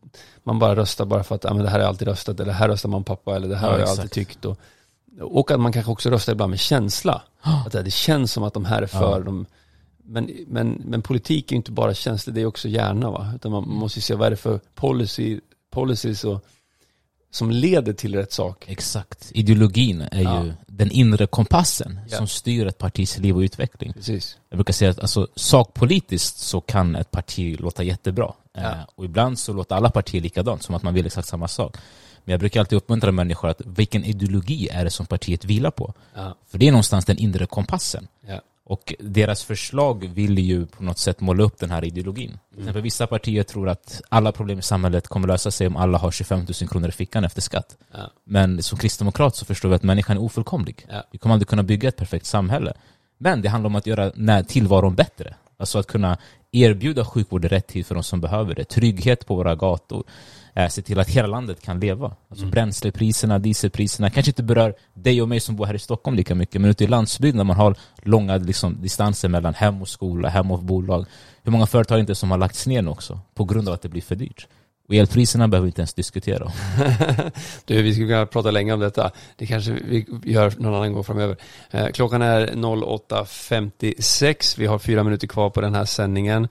man 0.44 0.58
bara 0.58 0.76
röstar 0.76 1.04
bara 1.04 1.24
för 1.24 1.34
att, 1.34 1.44
ja 1.44 1.54
men 1.54 1.62
det 1.62 1.68
här 1.68 1.78
har 1.78 1.80
jag 1.80 1.88
alltid 1.88 2.08
röstat, 2.08 2.40
eller 2.40 2.52
det 2.52 2.58
här 2.58 2.68
röstar 2.68 2.88
man 2.88 3.04
pappa, 3.04 3.37
eller 3.37 3.48
det 3.48 3.56
här 3.56 3.66
ja, 3.66 3.72
har 3.72 3.78
jag 3.78 3.82
exakt. 3.82 4.00
alltid 4.00 4.12
tyckt 4.12 4.44
och, 4.44 4.58
och 5.20 5.50
att 5.50 5.61
man 5.61 5.72
kanske 5.72 5.92
också 5.92 6.11
röstar 6.11 6.32
ibland 6.32 6.50
med 6.50 6.61
känsla. 6.61 7.22
Att 7.66 7.72
det 7.72 7.90
känns 7.90 8.32
som 8.32 8.42
att 8.42 8.54
de 8.54 8.64
här 8.64 8.82
är 8.82 8.87
för, 8.87 9.18
ja. 9.18 9.20
de, 9.20 9.46
men, 10.04 10.30
men, 10.46 10.82
men 10.84 11.02
politik 11.02 11.52
är 11.52 11.56
inte 11.56 11.72
bara 11.72 11.94
känslor, 11.94 12.34
det 12.34 12.40
är 12.40 12.46
också 12.46 12.68
hjärna 12.68 13.11
va. 13.11 13.32
Utan 13.34 13.52
man 13.52 13.68
måste 13.68 13.98
ju 13.98 14.02
se 14.02 14.14
vad 14.14 14.26
är 14.26 14.30
det 14.30 14.37
för 14.37 14.61
policy, 14.74 15.40
policies 15.70 16.24
och 16.24 16.44
som 17.30 17.50
leder 17.50 17.92
till 17.92 18.14
rätt 18.14 18.32
sak. 18.32 18.64
Exakt. 18.68 19.30
Ideologin 19.34 20.00
är 20.00 20.22
ja. 20.22 20.44
ju 20.44 20.52
den 20.66 20.90
inre 20.90 21.26
kompassen 21.26 22.00
ja. 22.08 22.16
som 22.16 22.26
styr 22.26 22.66
ett 22.66 22.78
partis 22.78 23.18
liv 23.18 23.36
och 23.36 23.40
utveckling. 23.40 23.92
Precis. 23.92 24.38
Jag 24.48 24.56
brukar 24.58 24.72
säga 24.72 24.90
att 24.90 24.98
alltså, 24.98 25.28
sakpolitiskt 25.36 26.38
så 26.38 26.60
kan 26.60 26.96
ett 26.96 27.10
parti 27.10 27.60
låta 27.60 27.82
jättebra. 27.82 28.32
Ja. 28.52 28.60
Eh, 28.60 28.76
och 28.94 29.04
ibland 29.04 29.38
så 29.38 29.52
låter 29.52 29.76
alla 29.76 29.90
partier 29.90 30.20
likadant, 30.20 30.62
som 30.62 30.74
att 30.74 30.82
man 30.82 30.94
vill 30.94 31.06
exakt 31.06 31.28
samma 31.28 31.48
sak. 31.48 31.76
Men 32.24 32.32
jag 32.32 32.40
brukar 32.40 32.60
alltid 32.60 32.76
uppmuntra 32.76 33.12
människor 33.12 33.48
att 33.48 33.60
vilken 33.64 34.04
ideologi 34.04 34.68
är 34.68 34.84
det 34.84 34.90
som 34.90 35.06
partiet 35.06 35.44
vilar 35.44 35.70
på? 35.70 35.94
För 36.50 36.58
det 36.58 36.68
är 36.68 36.72
någonstans 36.72 37.04
den 37.04 37.18
inre 37.18 37.46
kompassen. 37.46 38.08
Och 38.68 38.94
deras 38.98 39.44
förslag 39.44 40.11
vill 40.14 40.38
ju 40.38 40.66
på 40.66 40.83
något 40.83 40.98
sätt 40.98 41.20
måla 41.20 41.42
upp 41.42 41.59
den 41.59 41.70
här 41.70 41.85
ideologin. 41.85 42.38
Till 42.50 42.59
exempel 42.59 42.83
vissa 42.83 43.07
partier 43.07 43.42
tror 43.42 43.68
att 43.68 44.02
alla 44.09 44.33
problem 44.33 44.59
i 44.59 44.62
samhället 44.62 45.09
kommer 45.09 45.28
lösa 45.28 45.50
sig 45.50 45.66
om 45.66 45.76
alla 45.76 45.98
har 45.98 46.11
25 46.11 46.38
000 46.38 46.68
kronor 46.68 46.88
i 46.88 46.92
fickan 46.92 47.24
efter 47.24 47.40
skatt. 47.40 47.76
Ja. 47.92 48.11
Men 48.24 48.62
som 48.62 48.78
kristdemokrat 48.78 49.37
så 49.37 49.44
förstår 49.44 49.68
vi 49.68 49.74
att 49.74 49.83
människan 49.83 50.16
är 50.16 50.20
ofullkomlig. 50.20 50.87
Ja. 50.88 51.02
Vi 51.11 51.18
kommer 51.18 51.33
aldrig 51.33 51.48
kunna 51.48 51.62
bygga 51.62 51.88
ett 51.88 51.96
perfekt 51.96 52.26
samhälle. 52.26 52.72
Men 53.18 53.42
det 53.42 53.48
handlar 53.48 53.66
om 53.66 53.76
att 53.76 53.87
göra 53.87 54.12
när 54.14 54.42
tillvaron 54.42 54.94
bättre. 54.94 55.35
Alltså 55.57 55.78
att 55.78 55.87
kunna 55.87 56.18
erbjuda 56.52 57.04
sjukvård 57.04 57.44
i 57.44 57.48
rätt 57.48 57.66
tid 57.66 57.87
för 57.87 57.94
de 57.94 58.04
som 58.04 58.20
behöver 58.20 58.54
det. 58.54 58.64
Trygghet 58.64 59.26
på 59.26 59.35
våra 59.35 59.54
gator. 59.54 60.04
Eh, 60.59 60.68
se 60.68 60.83
till 60.83 61.01
att 61.01 61.09
hela 61.09 61.29
landet 61.29 61.62
kan 61.62 61.81
leva. 61.81 62.16
Alltså 62.31 62.47
bränslepriserna, 62.47 63.38
dieselpriserna 63.38 64.11
kanske 64.11 64.31
inte 64.31 64.42
berör 64.42 64.75
dig 64.94 65.23
och 65.23 65.29
mig 65.29 65.40
som 65.40 65.57
bor 65.57 65.66
här 65.66 65.75
i 65.75 65.79
Stockholm 65.79 66.16
lika 66.16 66.35
mycket, 66.35 66.61
men 66.61 66.71
ute 66.71 66.85
i 66.85 66.87
landsbygden 66.87 67.37
där 67.37 67.44
man 67.44 67.57
har 67.57 67.77
långa 68.03 68.37
liksom, 68.37 68.83
distanser 68.83 69.29
mellan 69.29 69.55
hem 69.55 69.83
och 69.83 69.88
skola, 69.88 70.29
hem 70.29 70.51
och 70.51 70.62
bolag. 70.62 71.07
Hur 71.42 71.53
många 71.53 71.66
företag 71.66 71.97
är 71.97 72.01
inte 72.01 72.14
som 72.14 72.31
har 72.31 72.38
lagts 72.38 72.66
ner 72.66 72.83
nu 72.83 72.90
också? 72.90 73.21
På 73.35 73.44
grund 73.44 73.68
av 73.68 73.75
att 73.75 73.83
det 73.83 73.88
blir 73.88 74.03
för 74.03 74.14
dyrt. 74.14 74.47
Och 74.88 74.94
elpriserna 74.94 75.49
behöver 75.49 75.64
vi 75.64 75.68
inte 75.68 75.81
ens 75.81 75.94
diskutera. 75.94 76.53
Du, 77.64 77.83
vi 77.83 77.92
skulle 77.92 78.09
kunna 78.09 78.27
prata 78.27 78.51
länge 78.51 78.73
om 78.73 78.81
detta. 78.81 79.11
Det 79.37 79.47
kanske 79.47 79.73
vi 79.73 80.07
gör 80.25 80.53
någon 80.59 80.75
annan 80.75 80.92
gång 80.92 81.05
framöver. 81.05 81.37
Eh, 81.71 81.87
klockan 81.87 82.23
är 82.23 82.47
08.56. 82.47 84.55
Vi 84.59 84.66
har 84.66 84.79
fyra 84.79 85.03
minuter 85.03 85.27
kvar 85.27 85.51
på 85.51 85.61
den 85.61 85.75
här 85.75 85.85
sändningen. 85.85 86.49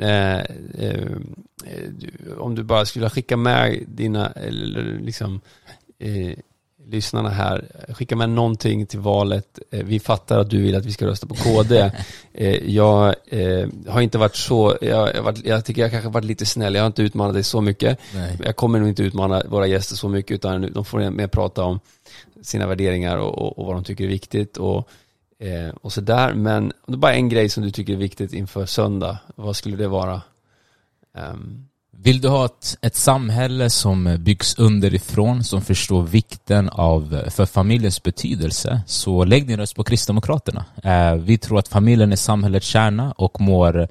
Eh, 0.00 0.38
eh, 0.38 1.10
om 2.38 2.54
du 2.54 2.62
bara 2.62 2.86
skulle 2.86 3.10
skicka 3.10 3.36
med 3.36 3.84
dina, 3.86 4.26
eller 4.26 4.98
liksom, 4.98 5.40
eh, 5.98 6.38
lyssnarna 6.86 7.28
här, 7.28 7.68
skicka 7.88 8.16
med 8.16 8.30
någonting 8.30 8.86
till 8.86 8.98
valet. 8.98 9.58
Eh, 9.70 9.84
vi 9.84 10.00
fattar 10.00 10.38
att 10.38 10.50
du 10.50 10.62
vill 10.62 10.76
att 10.76 10.84
vi 10.84 10.92
ska 10.92 11.06
rösta 11.06 11.26
på 11.26 11.34
KD. 11.34 11.90
eh, 12.32 12.70
jag 12.70 13.14
eh, 13.26 13.68
har 13.88 14.00
inte 14.00 14.18
varit 14.18 14.36
så, 14.36 14.78
jag, 14.80 15.14
jag, 15.14 15.22
varit, 15.22 15.44
jag 15.44 15.64
tycker 15.64 15.82
jag 15.82 15.90
kanske 15.90 16.10
varit 16.10 16.24
lite 16.24 16.46
snäll, 16.46 16.74
jag 16.74 16.82
har 16.82 16.86
inte 16.86 17.02
utmanat 17.02 17.34
dig 17.34 17.44
så 17.44 17.60
mycket. 17.60 17.98
Nej. 18.14 18.38
Jag 18.44 18.56
kommer 18.56 18.78
nog 18.78 18.88
inte 18.88 19.02
utmana 19.02 19.42
våra 19.48 19.66
gäster 19.66 19.96
så 19.96 20.08
mycket 20.08 20.34
utan 20.34 20.72
de 20.72 20.84
får 20.84 21.10
mer 21.10 21.26
prata 21.26 21.64
om 21.64 21.80
sina 22.42 22.66
värderingar 22.66 23.16
och, 23.16 23.38
och, 23.38 23.58
och 23.58 23.66
vad 23.66 23.76
de 23.76 23.84
tycker 23.84 24.04
är 24.04 24.08
viktigt 24.08 24.56
och, 24.56 24.88
eh, 25.38 25.74
och 25.82 25.92
sådär. 25.92 26.34
Men 26.34 26.64
om 26.64 26.92
det 26.92 26.96
bara 26.96 27.12
är 27.12 27.16
en 27.16 27.28
grej 27.28 27.48
som 27.48 27.62
du 27.62 27.70
tycker 27.70 27.92
är 27.92 27.96
viktigt 27.96 28.32
inför 28.32 28.66
söndag, 28.66 29.18
vad 29.36 29.56
skulle 29.56 29.76
det 29.76 29.88
vara? 29.88 30.22
Um... 31.18 31.68
Vill 31.96 32.20
du 32.20 32.28
ha 32.28 32.44
ett, 32.44 32.78
ett 32.82 32.96
samhälle 32.96 33.70
som 33.70 34.16
byggs 34.20 34.58
underifrån, 34.58 35.44
som 35.44 35.62
förstår 35.62 36.02
vikten 36.02 36.68
av, 36.68 37.22
för 37.30 37.46
familjens 37.46 38.02
betydelse, 38.02 38.80
så 38.86 39.24
lägg 39.24 39.46
din 39.46 39.56
röst 39.56 39.76
på 39.76 39.84
Kristdemokraterna. 39.84 40.64
Eh, 40.82 41.14
vi 41.14 41.38
tror 41.38 41.58
att 41.58 41.68
familjen 41.68 42.12
är 42.12 42.16
samhällets 42.16 42.66
kärna 42.66 43.12
och 43.12 43.40
mår 43.40 43.88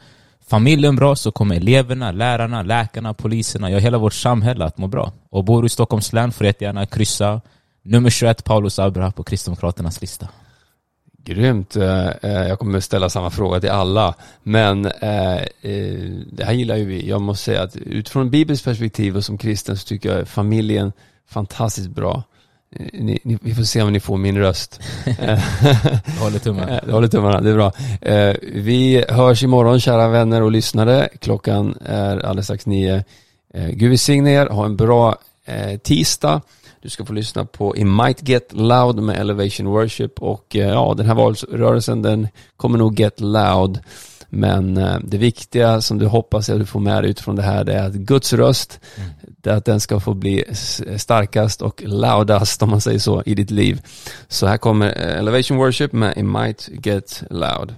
familjen 0.48 0.96
bra 0.96 1.16
så 1.16 1.32
kommer 1.32 1.56
eleverna, 1.56 2.12
lärarna, 2.12 2.64
läkarna, 2.64 3.14
poliserna, 3.14 3.72
ja 3.72 3.78
hela 3.78 3.98
vårt 3.98 4.14
samhälle 4.14 4.66
att 4.66 4.78
må 4.78 4.88
bra. 4.88 5.12
Och 5.30 5.44
bor 5.44 5.62
du 5.62 5.66
i 5.66 5.70
Stockholms 5.70 6.14
län 6.14 6.32
får 6.32 6.44
du 6.44 6.50
jättegärna 6.50 6.86
kryssa 6.86 7.42
nummer 7.82 8.10
21 8.10 8.44
Paulus 8.44 8.80
Abra 8.80 9.12
på 9.12 9.24
Kristdemokraternas 9.24 10.02
lista. 10.02 10.28
Grymt. 11.26 11.76
Eh, 11.76 12.08
eh, 12.08 12.48
Jag 12.48 12.60
kommer 12.60 12.80
ställa 12.80 13.10
samma 13.10 13.30
fråga 13.30 13.60
till 13.60 13.70
alla. 13.70 14.16
Men 14.44 14.86
eh, 14.86 15.42
det 16.32 16.44
här 16.44 16.54
gillar 16.54 16.76
ju 16.76 16.86
vi. 16.86 17.10
Jag 17.10 17.22
måste 17.22 17.44
säga 17.46 17.62
att 17.64 17.76
utifrån 17.76 18.30
Bibelns 18.30 18.62
perspektiv 18.62 19.18
och 19.18 19.26
som 19.26 19.38
kristen 19.38 19.78
så 19.78 19.88
tycker 19.88 20.18
jag 20.18 20.28
familjen 20.28 20.92
fantastiskt 21.30 21.90
bra. 21.90 22.24
Ni, 22.94 23.20
ni, 23.24 23.38
vi 23.42 23.56
får 23.56 23.64
se 23.64 23.82
om 23.82 23.94
ni 23.94 24.00
får 24.00 24.18
min 24.18 24.38
röst. 24.38 24.80
Jag 25.06 26.24
håller 26.24 26.40
tummen. 26.40 26.70
Eh, 26.70 26.80
Jag 26.86 26.94
håller 26.94 27.08
tummarna, 27.08 27.42
det 27.42 27.50
är 27.50 27.54
bra. 27.54 27.72
Vi 28.42 29.06
hörs 29.10 29.44
imorgon 29.44 29.80
kära 29.80 30.08
vänner 30.08 30.42
och 30.42 30.52
lyssnare. 30.52 31.10
Klockan 31.20 31.78
är 31.86 32.18
alldeles 32.26 32.46
strax 32.46 32.66
nio. 32.66 33.04
Gud 33.54 33.90
välsigne 33.90 34.32
er, 34.34 34.48
ha 34.48 34.66
en 34.66 34.76
bra 34.78 35.16
tisdag. 35.84 36.42
Du 36.84 36.90
ska 36.90 37.06
få 37.06 37.14
lyssna 37.14 37.46
på 37.46 37.78
I 37.78 37.86
Might 37.86 38.30
Get 38.30 38.54
Loud 38.54 39.00
med 39.00 39.18
Elevation 39.18 39.68
Worship 39.68 40.20
och 40.20 40.56
eh, 40.56 40.68
ja, 40.68 40.94
den 40.98 41.06
här 41.06 41.16
valrörelsen 41.16 42.02
den 42.02 42.28
kommer 42.58 42.78
nog 42.78 43.00
get 43.00 43.20
loud. 43.20 43.80
Men 44.30 44.78
eh, 44.78 44.98
det 45.04 45.18
viktiga 45.18 45.82
som 45.82 46.00
du 46.00 46.06
hoppas 46.06 46.50
att 46.50 46.60
du 46.60 46.66
får 46.66 46.80
med 46.80 47.04
dig 47.04 47.12
utifrån 47.12 47.36
det 47.36 47.42
här 47.42 47.64
det 47.64 47.74
är 47.74 47.88
att 47.88 47.94
Guds 47.94 48.34
röst, 48.34 48.80
det 49.26 49.50
är 49.50 49.56
att 49.56 49.66
den 49.66 49.80
ska 49.80 50.00
få 50.00 50.14
bli 50.14 50.44
starkast 50.98 51.62
och 51.62 51.84
loudast 51.86 52.64
om 52.64 52.70
man 52.70 52.82
säger 52.82 53.00
så 53.00 53.24
i 53.26 53.36
ditt 53.36 53.52
liv. 53.52 53.82
Så 54.28 54.48
här 54.48 54.58
kommer 54.58 54.88
eh, 54.88 55.18
Elevation 55.18 55.58
Worship 55.58 55.94
med 55.94 56.18
It 56.18 56.26
Might 56.26 56.70
Get 56.86 57.24
Loud. 57.30 57.76